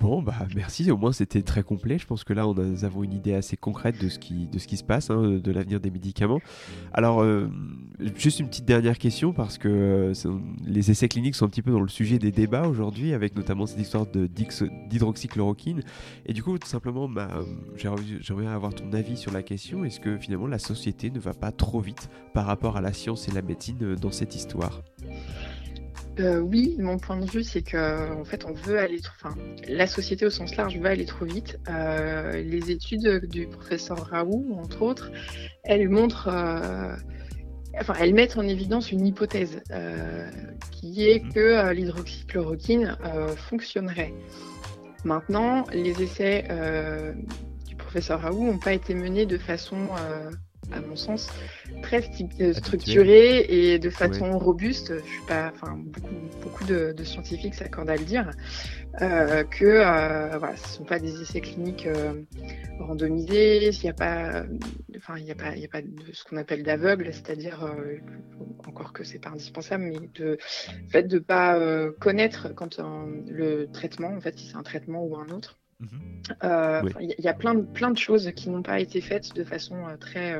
Bon, 0.00 0.20
bah 0.20 0.34
merci, 0.56 0.90
au 0.90 0.96
moins 0.96 1.12
c'était 1.12 1.42
très 1.42 1.62
complet. 1.62 1.96
Je 1.96 2.06
pense 2.06 2.24
que 2.24 2.32
là, 2.32 2.48
on 2.48 2.54
a, 2.58 2.84
avons 2.84 3.04
une 3.04 3.12
idée 3.12 3.34
assez 3.34 3.56
concrète 3.56 4.02
de 4.02 4.08
ce 4.08 4.18
qui, 4.18 4.48
de 4.48 4.58
ce 4.58 4.66
qui 4.66 4.76
se 4.76 4.82
passe, 4.82 5.10
hein, 5.10 5.38
de 5.38 5.52
l'avenir 5.52 5.78
des 5.78 5.92
médicaments. 5.92 6.40
Alors, 6.92 7.22
euh, 7.22 7.48
juste 8.16 8.40
une 8.40 8.48
petite 8.48 8.64
dernière 8.64 8.98
question, 8.98 9.32
parce 9.32 9.58
que 9.58 9.68
euh, 9.68 10.12
les 10.66 10.90
essais 10.90 11.06
cliniques 11.06 11.36
sont 11.36 11.46
un 11.46 11.48
petit 11.48 11.62
peu 11.62 11.70
dans 11.70 11.80
le 11.80 11.88
sujet 11.88 12.18
des 12.18 12.32
débats 12.32 12.66
aujourd'hui, 12.66 13.12
avec 13.12 13.36
notamment 13.36 13.64
cette 13.64 13.78
histoire 13.78 14.06
d'hydroxychloroquine. 14.06 15.82
Et 16.26 16.32
du 16.32 16.42
coup, 16.42 16.58
tout 16.58 16.68
simplement, 16.68 17.08
bah, 17.08 17.30
j'aimerais 17.76 18.48
avoir 18.48 18.74
ton 18.74 18.92
avis 18.92 19.16
sur 19.16 19.30
la 19.30 19.44
question. 19.44 19.84
Est-ce 19.84 20.00
que 20.00 20.18
finalement, 20.18 20.48
la 20.48 20.58
société 20.58 21.10
ne 21.10 21.20
va 21.20 21.32
pas 21.32 21.52
trop 21.52 21.80
vite 21.80 22.10
par 22.34 22.46
rapport 22.46 22.76
à 22.76 22.80
la 22.80 22.92
science 22.92 23.28
et 23.28 23.30
la 23.30 23.42
médecine 23.42 23.78
euh, 23.82 23.94
dans 23.94 24.10
cette 24.10 24.34
histoire? 24.34 24.82
Euh, 26.20 26.40
oui, 26.40 26.76
mon 26.78 26.98
point 26.98 27.16
de 27.16 27.24
vue, 27.24 27.42
c'est 27.42 27.62
que 27.62 28.12
en 28.12 28.24
fait, 28.24 28.44
on 28.44 28.52
veut 28.52 28.78
aller, 28.78 29.00
enfin, 29.16 29.34
la 29.66 29.86
société 29.86 30.26
au 30.26 30.30
sens 30.30 30.56
large 30.56 30.76
veut 30.76 30.86
aller 30.86 31.06
trop 31.06 31.24
vite. 31.24 31.58
Euh, 31.68 32.42
les 32.42 32.70
études 32.70 33.26
du 33.26 33.46
professeur 33.46 33.98
Raoult, 33.98 34.58
entre 34.58 34.82
autres, 34.82 35.10
elles 35.64 35.88
montrent, 35.88 36.28
euh, 36.28 36.94
enfin, 37.80 37.94
elles 37.98 38.12
mettent 38.12 38.36
en 38.36 38.46
évidence 38.46 38.92
une 38.92 39.06
hypothèse 39.06 39.62
qui 40.70 41.08
est 41.08 41.24
mhm. 41.24 41.32
que 41.32 41.72
l'hydroxychloroquine 41.72 42.96
fonctionnerait. 43.36 44.12
Maintenant, 45.04 45.64
les 45.72 46.02
essais 46.02 46.46
du 47.66 47.74
professeur 47.76 48.20
Raoult 48.20 48.44
n'ont 48.44 48.58
pas 48.58 48.74
été 48.74 48.94
menés 48.94 49.24
de 49.24 49.38
façon 49.38 49.88
à 50.74 50.80
mon 50.80 50.96
sens, 50.96 51.30
très 51.82 52.02
structuré 52.52 53.46
et 53.48 53.78
de 53.78 53.90
façon 53.90 54.38
robuste. 54.38 54.92
Je 54.98 55.10
suis 55.10 55.26
pas, 55.26 55.52
enfin, 55.54 55.76
beaucoup, 55.76 56.14
beaucoup 56.42 56.64
de, 56.64 56.92
de 56.92 57.04
scientifiques 57.04 57.54
s'accordent 57.54 57.90
à 57.90 57.96
le 57.96 58.04
dire. 58.04 58.30
Euh, 59.00 59.42
que 59.44 59.64
euh, 59.64 60.36
voilà, 60.36 60.54
ce 60.56 60.64
ne 60.64 60.72
sont 60.74 60.84
pas 60.84 60.98
des 60.98 61.22
essais 61.22 61.40
cliniques 61.40 61.86
euh, 61.86 62.12
randomisés, 62.78 63.70
il 63.70 63.80
n'y 63.82 63.88
a 63.88 63.94
pas, 63.94 64.44
enfin 64.98 65.16
il 65.16 65.24
n'y 65.24 65.30
a 65.30 65.34
pas, 65.34 65.56
il 65.56 65.62
y 65.62 65.64
a 65.64 65.68
pas 65.68 65.80
de 65.80 66.12
ce 66.12 66.24
qu'on 66.24 66.36
appelle 66.36 66.62
d'aveugle, 66.62 67.06
c'est-à-dire 67.12 67.74
encore 68.66 68.92
que 68.92 69.02
c'est 69.02 69.18
pas 69.18 69.30
indispensable, 69.30 69.84
mais 69.84 70.10
de 70.14 70.36
fait 70.90 71.04
de 71.04 71.18
pas 71.18 71.58
connaître 72.00 72.54
quand 72.54 72.78
le 73.28 73.66
traitement, 73.72 74.08
en 74.08 74.20
fait 74.20 74.38
si 74.38 74.48
c'est 74.48 74.56
un 74.56 74.62
traitement 74.62 75.02
ou 75.04 75.16
un 75.16 75.28
autre. 75.30 75.61
Mhm. 75.82 76.88
Il 77.00 77.14
y, 77.18 77.28
a 77.28 77.34
plein 77.34 77.54
de, 77.54 77.62
plein 77.62 77.90
de 77.90 77.98
choses 77.98 78.30
qui 78.36 78.48
n'ont 78.48 78.62
pas 78.62 78.80
été 78.80 79.00
faites 79.00 79.34
de 79.34 79.44
façon 79.44 79.76
très 80.00 80.38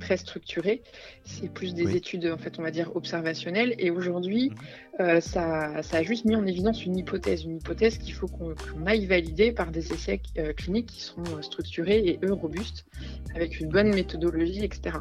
très 0.00 0.16
structuré. 0.16 0.82
C'est 1.24 1.52
plus 1.52 1.74
des 1.74 1.96
études, 1.96 2.26
en 2.26 2.38
fait, 2.38 2.58
on 2.58 2.62
va 2.62 2.70
dire, 2.70 2.94
observationnelles. 2.96 3.74
Et 3.78 3.90
aujourd'hui, 3.90 4.50
mhm. 4.50 4.56
euh, 5.00 5.20
ça, 5.20 5.82
ça, 5.82 5.98
a 5.98 6.02
juste 6.02 6.24
mis 6.24 6.36
en 6.36 6.46
évidence 6.46 6.84
une 6.84 6.96
hypothèse, 6.96 7.44
une 7.44 7.56
hypothèse 7.56 7.98
qu'il 7.98 8.14
faut 8.14 8.26
qu'on 8.26 8.54
aille 8.86 9.06
valider 9.06 9.52
par 9.52 9.70
des 9.70 9.92
essais 9.92 10.20
euh, 10.38 10.52
cliniques 10.52 10.86
qui 10.86 11.02
seront 11.02 11.24
euh, 11.36 11.42
structurés 11.42 11.98
et 11.98 12.18
eux 12.24 12.32
robustes, 12.32 12.86
avec 13.34 13.60
une 13.60 13.68
bonne 13.68 13.94
méthodologie, 13.94 14.64
etc. 14.64 14.98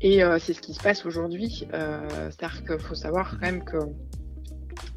Et 0.00 0.20
c'est 0.38 0.52
ce 0.52 0.60
qui 0.60 0.74
se 0.74 0.82
passe 0.82 1.06
aujourd'hui. 1.06 1.66
C'est-à-dire 1.70 2.64
qu'il 2.66 2.78
faut 2.78 2.94
savoir 2.94 3.38
quand 3.38 3.46
même 3.46 3.64
que 3.64 3.78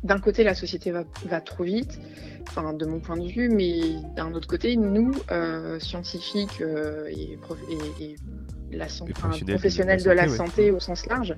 d'un 0.03 0.19
côté, 0.19 0.43
la 0.43 0.55
société 0.55 0.91
va, 0.91 1.03
va, 1.25 1.41
trop 1.41 1.63
vite, 1.63 1.99
enfin, 2.47 2.73
de 2.73 2.85
mon 2.85 2.99
point 2.99 3.17
de 3.17 3.27
vue, 3.27 3.49
mais 3.49 3.79
d'un 4.15 4.33
autre 4.33 4.47
côté, 4.47 4.75
nous, 4.75 5.13
scientifiques 5.79 6.61
et, 7.09 7.37
et, 7.99 8.03
et 8.03 8.15
la 8.71 8.89
santé, 8.89 9.13
professionnel 9.13 10.03
de 10.03 10.11
la 10.11 10.27
santé, 10.27 10.71
au 10.71 10.79
sens 10.79 11.05
large, 11.07 11.35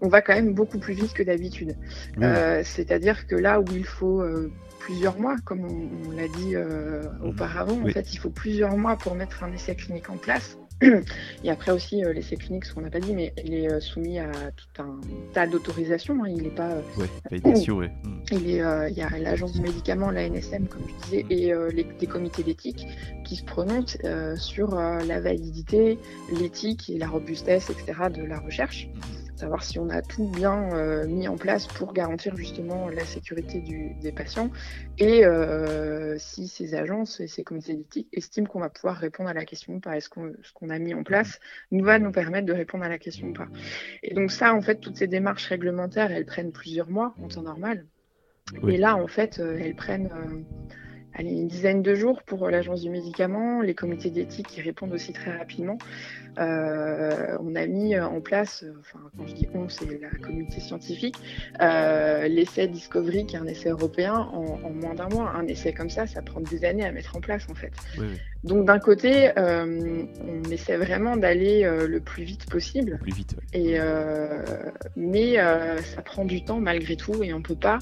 on 0.00 0.08
va 0.08 0.20
quand 0.20 0.34
même 0.34 0.54
beaucoup 0.54 0.78
plus 0.78 0.94
vite 0.94 1.12
que 1.12 1.22
d'habitude. 1.22 1.76
Euh, 2.20 2.62
c'est-à-dire 2.64 3.26
que 3.26 3.34
là 3.34 3.60
où 3.60 3.64
il 3.72 3.84
faut 3.84 4.20
euh, 4.20 4.52
plusieurs 4.80 5.18
mois, 5.18 5.36
comme 5.44 5.64
on, 5.64 6.10
l'a 6.10 6.28
dit 6.28 6.54
euh, 6.54 7.02
mhm. 7.02 7.28
auparavant, 7.30 7.80
en 7.82 7.88
fait, 7.88 8.12
il 8.12 8.18
faut 8.18 8.30
plusieurs 8.30 8.76
mois 8.76 8.96
pour 8.96 9.14
mettre 9.14 9.42
un 9.44 9.52
essai 9.52 9.74
clinique 9.74 10.10
en 10.10 10.16
place. 10.16 10.58
Et 11.44 11.50
après 11.50 11.72
aussi, 11.72 12.04
euh, 12.04 12.12
l'essai 12.12 12.36
clinique, 12.36 12.64
ce 12.64 12.74
qu'on 12.74 12.80
n'a 12.80 12.90
pas 12.90 13.00
dit, 13.00 13.14
mais 13.14 13.32
il 13.44 13.54
est 13.54 13.70
euh, 13.70 13.80
soumis 13.80 14.18
à 14.18 14.30
tout 14.56 14.82
un 14.82 15.00
tas 15.32 15.46
d'autorisations. 15.46 16.22
Hein. 16.24 16.28
Il 16.28 16.42
n'est 16.42 16.50
pas. 16.50 16.76
ouais, 16.98 17.08
validation, 17.30 17.76
ouais. 17.76 17.92
Hmm. 18.04 18.20
Il, 18.32 18.50
est, 18.50 18.90
il 18.90 18.96
y 18.96 19.02
a 19.02 19.18
l'agence 19.18 19.52
du 19.52 19.60
médicament, 19.60 20.10
la 20.10 20.28
NSM, 20.28 20.66
comme 20.66 20.82
je 20.88 21.04
disais, 21.04 21.22
hmm. 21.24 21.32
et 21.32 21.74
les, 21.74 21.84
des 21.84 22.06
comités 22.06 22.42
d'éthique 22.42 22.86
qui 23.24 23.36
se 23.36 23.44
prononcent 23.44 23.98
sur 24.36 24.74
la 24.74 25.20
validité, 25.20 25.98
l'éthique 26.32 26.90
et 26.90 26.98
la 26.98 27.08
robustesse, 27.08 27.70
etc., 27.70 28.08
de 28.14 28.22
la 28.22 28.38
recherche. 28.38 28.88
Hmm 28.94 29.23
savoir 29.44 29.62
si 29.62 29.78
on 29.78 29.90
a 29.90 30.00
tout 30.00 30.26
bien 30.26 30.72
euh, 30.72 31.06
mis 31.06 31.28
en 31.28 31.36
place 31.36 31.66
pour 31.66 31.92
garantir 31.92 32.34
justement 32.34 32.88
la 32.88 33.04
sécurité 33.04 33.60
des 34.00 34.10
patients 34.10 34.50
et 34.96 35.26
euh, 35.26 36.16
si 36.16 36.48
ces 36.48 36.74
agences 36.74 37.20
et 37.20 37.26
ces 37.26 37.44
comités 37.44 37.74
d'éthique 37.74 38.08
estiment 38.14 38.46
qu'on 38.46 38.60
va 38.60 38.70
pouvoir 38.70 38.96
répondre 38.96 39.28
à 39.28 39.34
la 39.34 39.44
question 39.44 39.74
ou 39.74 39.80
pas. 39.80 39.98
Est-ce 39.98 40.08
qu'on 40.08 40.32
ce 40.42 40.50
qu'on 40.54 40.70
a 40.70 40.78
mis 40.78 40.94
en 40.94 41.02
place 41.02 41.40
nous 41.70 41.84
va 41.84 41.98
nous 41.98 42.10
permettre 42.10 42.46
de 42.46 42.54
répondre 42.54 42.84
à 42.84 42.88
la 42.88 42.96
question 42.96 43.28
ou 43.28 43.32
pas. 43.34 43.48
Et 44.02 44.14
donc 44.14 44.30
ça, 44.30 44.54
en 44.54 44.62
fait, 44.62 44.76
toutes 44.76 44.96
ces 44.96 45.08
démarches 45.08 45.48
réglementaires, 45.48 46.10
elles 46.10 46.24
prennent 46.24 46.52
plusieurs 46.52 46.88
mois 46.88 47.14
en 47.22 47.28
temps 47.28 47.42
normal. 47.42 47.84
Et 48.66 48.78
là, 48.78 48.96
en 48.96 49.08
fait, 49.08 49.40
euh, 49.40 49.58
elles 49.60 49.76
prennent 49.76 50.08
une 51.18 51.48
dizaine 51.48 51.82
de 51.82 51.94
jours 51.94 52.22
pour 52.22 52.48
l'agence 52.48 52.80
du 52.80 52.88
médicament, 52.88 53.60
les 53.60 53.74
comités 53.74 54.10
d'éthique 54.10 54.48
qui 54.48 54.62
répondent 54.62 54.92
aussi 54.92 55.12
très 55.12 55.36
rapidement. 55.36 55.76
Euh, 56.38 57.36
on 57.40 57.54
a 57.54 57.66
mis 57.66 57.98
en 57.98 58.20
place, 58.20 58.64
enfin 58.80 58.98
quand 59.16 59.26
je 59.26 59.34
dis 59.34 59.48
on, 59.54 59.68
c'est 59.68 60.00
la 60.00 60.10
communauté 60.10 60.60
scientifique, 60.60 61.16
euh, 61.60 62.26
l'essai 62.28 62.66
Discovery 62.66 63.26
qui 63.26 63.36
est 63.36 63.38
un 63.38 63.46
essai 63.46 63.70
européen 63.70 64.14
en, 64.14 64.70
moins 64.70 64.94
d'un 64.94 65.08
mois. 65.08 65.32
Un 65.34 65.46
essai 65.46 65.72
comme 65.72 65.90
ça, 65.90 66.06
ça 66.06 66.22
prend 66.22 66.40
des 66.40 66.64
années 66.64 66.84
à 66.84 66.92
mettre 66.92 67.16
en 67.16 67.20
place 67.20 67.46
en 67.50 67.54
fait. 67.54 67.72
Donc 68.42 68.66
d'un 68.66 68.78
côté, 68.78 69.30
euh, 69.38 70.02
on 70.20 70.50
essaie 70.50 70.76
vraiment 70.76 71.16
d'aller 71.16 71.62
le 71.62 72.00
plus 72.00 72.24
vite 72.24 72.46
possible. 72.50 72.98
Plus 73.00 73.14
vite. 73.14 73.36
Et 73.52 73.78
mais 74.96 75.36
ça 75.36 76.02
prend 76.02 76.24
du 76.24 76.44
temps 76.44 76.60
malgré 76.60 76.96
tout 76.96 77.22
et 77.22 77.32
on 77.32 77.42
peut 77.42 77.54
pas 77.54 77.78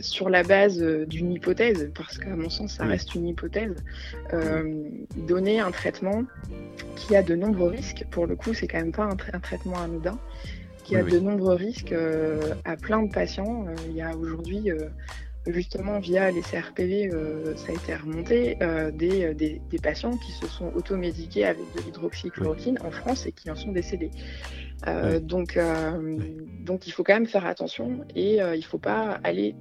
sur 0.00 0.30
la 0.30 0.42
base 0.42 0.82
d'une 0.82 1.32
hypothèse, 1.32 1.90
parce 1.94 2.18
qu'à 2.18 2.36
mon 2.36 2.50
sens 2.50 2.74
ça 2.74 2.84
reste 2.84 3.14
une 3.14 3.28
hypothèse, 3.28 3.76
donner 5.16 5.60
un 5.60 5.70
traitement 5.70 6.24
qui 6.96 7.16
a 7.16 7.22
de 7.22 7.34
nombreux 7.34 7.68
risques. 7.68 8.04
Pour 8.10 8.26
le 8.26 8.36
coup, 8.36 8.54
c'est 8.54 8.66
quand 8.66 8.78
même 8.78 8.92
pas 8.92 9.04
un, 9.04 9.40
traitement 9.40 9.78
anodin, 9.78 10.18
qui 10.84 10.96
a 10.96 11.02
de 11.02 11.18
nombreux 11.18 11.54
risques 11.54 11.92
euh, 11.92 12.54
à 12.64 12.76
plein 12.76 13.02
de 13.02 13.12
patients. 13.12 13.66
Euh, 13.66 13.74
il 13.88 13.96
y 13.96 14.02
a 14.02 14.16
aujourd'hui, 14.16 14.70
euh, 14.70 14.88
justement, 15.46 15.98
via 15.98 16.30
les 16.30 16.42
CRPV, 16.42 17.10
ça 17.56 17.72
a 17.72 17.74
été 17.74 17.94
remonté, 17.94 18.58
des, 18.92 19.34
des, 19.34 19.78
patients 19.82 20.16
qui 20.16 20.32
se 20.32 20.46
sont 20.46 20.72
automédiqués 20.74 21.46
avec 21.46 21.64
de 21.74 21.82
l'hydroxychloroquine 21.82 22.78
en 22.84 22.90
France 22.90 23.26
et 23.26 23.32
qui 23.32 23.50
en 23.50 23.54
sont 23.54 23.72
décédés. 23.72 24.10
donc, 25.22 25.58
donc, 26.60 26.86
il 26.86 26.90
faut 26.90 27.02
quand 27.02 27.14
même 27.14 27.26
faire 27.26 27.46
attention 27.46 28.04
et 28.14 28.40
il 28.54 28.64
faut 28.64 28.78
pas 28.78 29.18
aller 29.24 29.54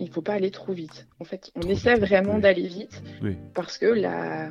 il 0.00 0.08
faut 0.10 0.22
pas 0.22 0.34
aller 0.34 0.52
trop 0.52 0.72
vite. 0.72 1.08
En 1.18 1.24
fait, 1.24 1.50
on 1.56 1.68
essaie 1.68 1.96
vraiment 1.96 2.38
d'aller 2.38 2.68
vite 2.68 3.02
parce 3.52 3.78
que 3.78 3.86
la, 3.86 4.48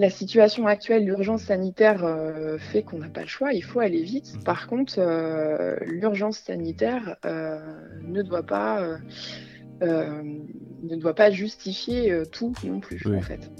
la 0.00 0.08
situation 0.08 0.66
actuelle, 0.66 1.04
l'urgence 1.04 1.42
sanitaire 1.42 2.04
euh, 2.04 2.56
fait 2.56 2.82
qu'on 2.82 2.98
n'a 2.98 3.10
pas 3.10 3.20
le 3.20 3.28
choix, 3.28 3.52
il 3.52 3.60
faut 3.60 3.80
aller 3.80 4.02
vite. 4.02 4.34
Mhm. 4.34 4.44
Par 4.44 4.66
contre, 4.66 4.94
euh, 4.96 5.76
l'urgence 5.82 6.38
sanitaire 6.38 7.16
euh, 7.26 7.58
ne 8.02 8.22
doit 8.22 8.42
pas 8.42 8.98
ne 9.82 10.96
doit 10.96 11.14
pas 11.14 11.30
justifier 11.30 12.22
tout 12.32 12.52
non 12.64 12.80
plus 12.80 13.00
en 13.06 13.20
fait. 13.20 13.50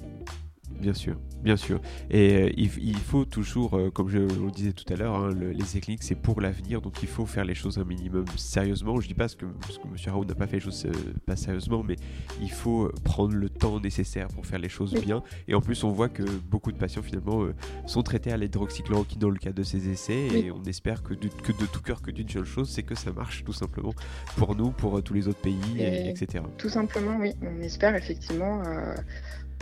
Bien 0.80 0.94
sûr. 0.94 1.16
Bien 1.42 1.56
sûr. 1.56 1.80
Et 2.10 2.34
euh, 2.34 2.50
il, 2.56 2.96
faut 2.96 3.24
toujours, 3.24 3.74
euh, 3.74 3.90
comme 3.90 4.08
je 4.08 4.18
le 4.18 4.50
disais 4.50 4.72
tout 4.72 4.90
à 4.92 4.96
l'heure, 4.96 5.14
hein, 5.14 5.30
les 5.34 5.62
essais 5.62 5.80
cliniques, 5.80 6.02
c'est 6.02 6.14
pour 6.14 6.40
l'avenir, 6.40 6.80
donc 6.80 7.02
il 7.02 7.08
faut 7.08 7.26
faire 7.26 7.44
les 7.44 7.54
choses 7.54 7.78
un 7.78 7.84
minimum 7.84 8.24
sérieusement. 8.36 9.00
Je 9.00 9.08
dis 9.08 9.14
pas 9.14 9.28
ce 9.28 9.36
que, 9.36 9.46
ce 9.70 9.78
que 9.78 9.86
M. 9.86 9.94
Raoult 10.06 10.24
n'a 10.24 10.34
pas 10.34 10.46
fait 10.46 10.56
les 10.56 10.62
choses 10.62 10.86
euh, 10.86 10.92
pas 11.26 11.36
sérieusement, 11.36 11.82
mais 11.82 11.96
il 12.40 12.50
faut 12.50 12.90
prendre 13.04 13.34
le 13.34 13.48
temps 13.48 13.78
nécessaire 13.80 14.28
pour 14.28 14.46
faire 14.46 14.58
les 14.58 14.68
choses 14.68 14.94
bien. 14.94 15.22
Et 15.48 15.54
en 15.54 15.60
plus, 15.60 15.84
on 15.84 15.90
voit 15.90 16.08
que 16.08 16.22
beaucoup 16.22 16.72
de 16.72 16.78
patients, 16.78 17.02
finalement, 17.02 17.46
sont 17.86 18.02
traités 18.02 18.32
à 18.32 18.36
l'hydroxychloroquine 18.36 19.18
dans 19.18 19.30
le 19.30 19.38
cadre 19.38 19.56
de 19.56 19.62
ces 19.62 19.88
essais, 19.88 20.26
et 20.32 20.50
on 20.50 20.62
espère 20.64 21.02
que, 21.02 21.14
que 21.14 21.52
de 21.52 21.66
tout 21.66 21.80
cœur 21.80 22.02
que 22.02 22.10
d'une 22.10 22.28
seule 22.28 22.44
chose, 22.44 22.70
c'est 22.70 22.82
que 22.82 22.94
ça 22.94 23.12
marche 23.12 23.44
tout 23.44 23.52
simplement 23.52 23.92
pour 24.36 24.54
nous, 24.54 24.70
pour 24.70 25.02
tous 25.02 25.14
les 25.14 25.28
autres 25.28 25.40
pays, 25.40 25.58
etc. 25.78 26.44
Tout 26.58 26.68
simplement, 26.68 27.18
oui. 27.18 27.32
On 27.42 27.60
espère 27.62 27.94
effectivement 27.94 28.62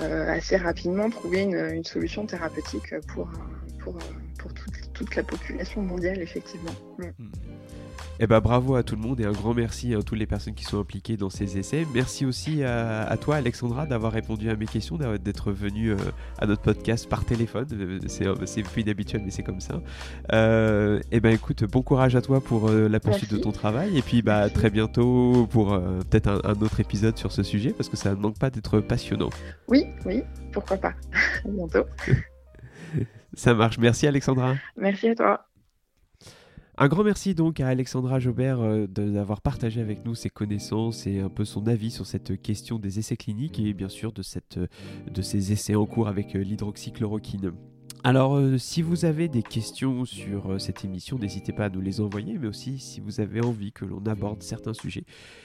assez 0.00 0.56
rapidement 0.56 1.11
trouver 1.11 1.42
une, 1.42 1.84
solution 1.84 2.26
thérapeutique 2.26 2.94
pour, 3.08 3.28
pour, 3.80 3.98
pour 4.38 4.52
toute, 4.94 5.16
la 5.16 5.22
population 5.22 5.82
mondiale, 5.82 6.20
effectivement. 6.20 6.74
Mm. 6.98 7.57
Eh 8.20 8.26
ben, 8.26 8.40
bravo 8.40 8.74
à 8.74 8.83
tout 8.83 8.96
le 8.96 9.00
monde 9.00 9.20
et 9.20 9.24
un 9.24 9.33
grand 9.33 9.54
merci 9.54 9.94
à 9.94 10.02
toutes 10.02 10.18
les 10.18 10.26
personnes 10.26 10.54
qui 10.54 10.64
sont 10.64 10.81
impliquées 10.81 11.16
dans 11.16 11.31
ces 11.31 11.57
essais. 11.57 11.87
Merci 11.94 12.26
aussi 12.26 12.64
à, 12.64 13.16
toi, 13.20 13.37
Alexandra, 13.37 13.87
d'avoir 13.87 14.12
répondu 14.12 14.50
à 14.50 14.57
mes 14.57 14.66
questions, 14.66 14.96
d'être 14.96 15.52
venue 15.52 15.92
euh, 15.92 15.96
à 16.38 16.46
notre 16.46 16.62
podcast 16.62 17.09
par 17.09 17.24
téléphone. 17.24 17.66
Euh, 17.72 17.98
c'est 18.46 18.62
plus 18.62 18.83
inhabituel, 18.83 19.22
mais 19.24 19.31
c'est 19.31 19.44
comme 19.44 19.61
ça. 19.61 19.81
Euh, 20.33 21.00
eh 21.12 21.20
ben, 21.20 21.33
écoute, 21.33 21.62
bon 21.64 21.83
courage 21.83 22.16
à 22.16 22.20
toi 22.20 22.40
pour 22.40 22.70
la 22.70 22.98
poursuite 22.98 23.33
de 23.33 23.38
ton 23.38 23.52
travail. 23.52 23.96
Et 23.96 24.02
puis, 24.02 24.22
bah, 24.22 24.50
très 24.50 24.70
bientôt 24.70 25.46
pour 25.50 25.78
peut-être 26.11 26.28
un, 26.28 26.40
un, 26.42 26.61
autre 26.61 26.81
épisode 26.81 27.16
sur 27.16 27.31
ce 27.31 27.44
sujet, 27.44 27.72
parce 27.72 27.88
que 27.88 27.96
ça 27.96 28.11
ne 28.11 28.16
manque 28.16 28.38
pas 28.38 28.50
d'être 28.50 28.81
passionnant. 28.81 29.31
Oui, 29.68 29.87
oui, 30.04 30.24
pourquoi 30.52 30.76
pas. 30.76 30.94
à 31.44 31.48
bientôt. 31.48 31.85
ça 33.35 33.54
marche. 33.54 33.78
Merci, 33.78 34.09
Alexandra. 34.09 34.57
Merci 34.76 35.09
à 35.09 35.14
toi. 35.14 35.47
Un 36.80 36.86
grand 36.86 37.02
merci 37.02 37.34
donc 37.34 37.58
à 37.58 37.66
Alexandra 37.66 38.20
Jobert 38.20 38.60
euh, 38.60 38.86
d'avoir 38.86 39.40
partagé 39.40 39.80
avec 39.80 40.04
nous 40.04 40.14
ses 40.14 40.30
connaissances 40.30 41.08
et 41.08 41.18
un 41.18 41.28
peu 41.28 41.44
son 41.44 41.66
avis 41.66 41.90
sur 41.90 42.06
cette 42.06 42.40
question 42.40 42.78
des 42.78 43.00
essais 43.00 43.16
cliniques 43.16 43.58
et 43.58 43.74
bien 43.74 43.88
sûr 43.88 44.12
de, 44.12 44.22
cette, 44.22 44.60
de 45.10 45.22
ces 45.22 45.50
essais 45.50 45.74
en 45.74 45.86
cours 45.86 46.06
avec 46.06 46.36
euh, 46.36 46.38
l'hydroxychloroquine. 46.38 47.50
Alors, 48.04 48.37
euh, 48.37 48.58
si 48.58 48.80
vous 48.80 49.04
avez 49.04 49.26
des 49.28 49.42
questions 49.42 50.05
sur 50.05 50.53
euh, 50.53 50.59
cette 50.61 50.84
émission, 50.84 51.18
n'hésitez 51.18 51.53
pas 51.53 51.64
à 51.64 51.68
nous 51.68 51.80
les 51.80 52.01
envoyer, 52.01 52.38
mais 52.38 52.46
aussi 52.46 52.78
si 52.78 53.01
vous 53.01 53.20
avez 53.20 53.44
envie 53.44 53.72
que 53.72 53.84
l'on 53.84 54.01
aborde 54.07 54.40
certains 54.42 54.72
sujets, 54.72 55.03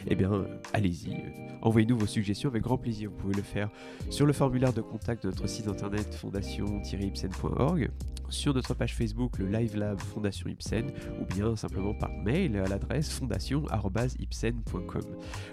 eh 0.08 0.14
bien, 0.16 0.32
euh, 0.32 0.45
allez-y, 0.72 1.18
envoyez-nous 1.64 1.97
vos 1.97 2.06
suggestions 2.06 2.49
avec 2.49 2.62
grand 2.62 2.78
plaisir. 2.78 3.10
Vous 3.10 3.18
pouvez 3.18 3.34
le 3.34 3.41
faire 3.41 3.72
sur 4.12 4.28
le 4.28 4.34
formulaire 4.34 4.72
de 4.72 4.82
contact 4.82 5.24
de 5.24 5.30
notre 5.30 5.47
site 5.47 5.68
internet 5.68 6.14
fondation-ipsen.org, 6.14 7.89
sur 8.30 8.54
notre 8.54 8.76
page 8.76 8.93
Facebook, 8.93 9.39
le 9.39 9.47
Live 9.47 9.76
Lab 9.76 9.99
Fondation 9.99 10.47
Ipsen, 10.47 10.91
ou 11.20 11.26
bien 11.26 11.56
simplement 11.56 11.95
par 11.95 12.12
mail 12.24 12.56
à 12.58 12.68
l'adresse 12.68 13.10
fondation-ipsen.com. 13.20 15.01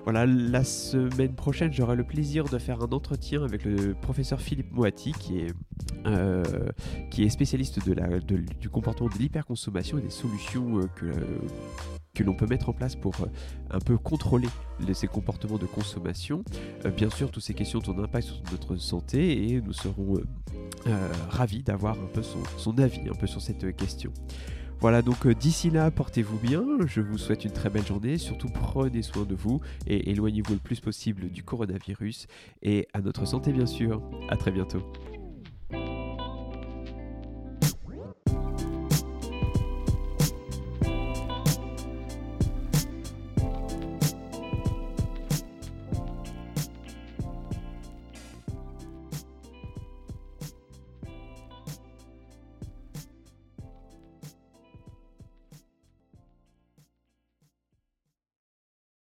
Voilà, 0.04 0.26
la 0.26 0.64
semaine 0.64 1.34
prochaine, 1.34 1.72
j'aurai 1.72 1.96
le 1.96 2.04
plaisir 2.04 2.44
de 2.44 2.58
faire 2.58 2.82
un 2.82 2.92
entretien 2.92 3.42
avec 3.42 3.64
le 3.64 3.94
professeur 3.94 4.40
Philippe 4.40 4.70
Moati, 4.72 5.12
qui 5.12 5.38
est 5.38 5.54
qui 7.10 7.24
est 7.24 7.30
spécialiste 7.30 7.78
du 8.60 8.68
comportement 8.68 9.08
de 9.08 9.18
l'hyperconsommation 9.18 9.98
et 9.98 10.02
des 10.02 10.10
solutions 10.10 10.80
que, 10.96 11.06
que 12.14 12.22
l'on 12.22 12.34
peut 12.34 12.46
mettre 12.46 12.68
en 12.68 12.72
place 12.72 12.96
pour 12.96 13.14
un 13.70 13.78
peu 13.78 13.96
contrôler 13.96 14.48
ces 14.92 15.06
comportements 15.06 15.58
de 15.58 15.66
consommation. 15.66 16.44
bien 16.96 17.10
sûr, 17.10 17.30
toutes 17.30 17.42
ces 17.42 17.54
questions 17.54 17.80
ont 17.86 17.98
un 17.98 18.04
impact 18.04 18.28
sur 18.28 18.42
notre 18.52 18.76
santé 18.76 19.50
et 19.50 19.60
nous 19.60 19.72
serons 19.72 20.20
ravis 21.28 21.62
d'avoir 21.62 21.94
un 21.94 22.08
peu 22.12 22.22
son, 22.22 22.42
son, 22.56 22.78
avis 22.78 23.08
un 23.08 23.14
peu 23.14 23.26
sur 23.26 23.40
cette 23.40 23.76
question. 23.76 24.12
Voilà, 24.80 25.02
donc 25.02 25.28
d'ici 25.28 25.68
là, 25.68 25.90
portez-vous 25.90 26.38
bien. 26.38 26.64
Je 26.86 27.02
vous 27.02 27.18
souhaite 27.18 27.44
une 27.44 27.52
très 27.52 27.68
belle 27.68 27.86
journée. 27.86 28.16
Surtout, 28.16 28.48
prenez 28.48 29.02
soin 29.02 29.24
de 29.24 29.34
vous 29.34 29.60
et 29.86 30.10
éloignez-vous 30.10 30.54
le 30.54 30.58
plus 30.58 30.80
possible 30.80 31.28
du 31.28 31.42
coronavirus 31.42 32.26
et 32.62 32.88
à 32.94 33.02
notre 33.02 33.26
santé, 33.26 33.52
bien 33.52 33.66
sûr. 33.66 34.02
À 34.30 34.38
très 34.38 34.50
bientôt. 34.50 34.82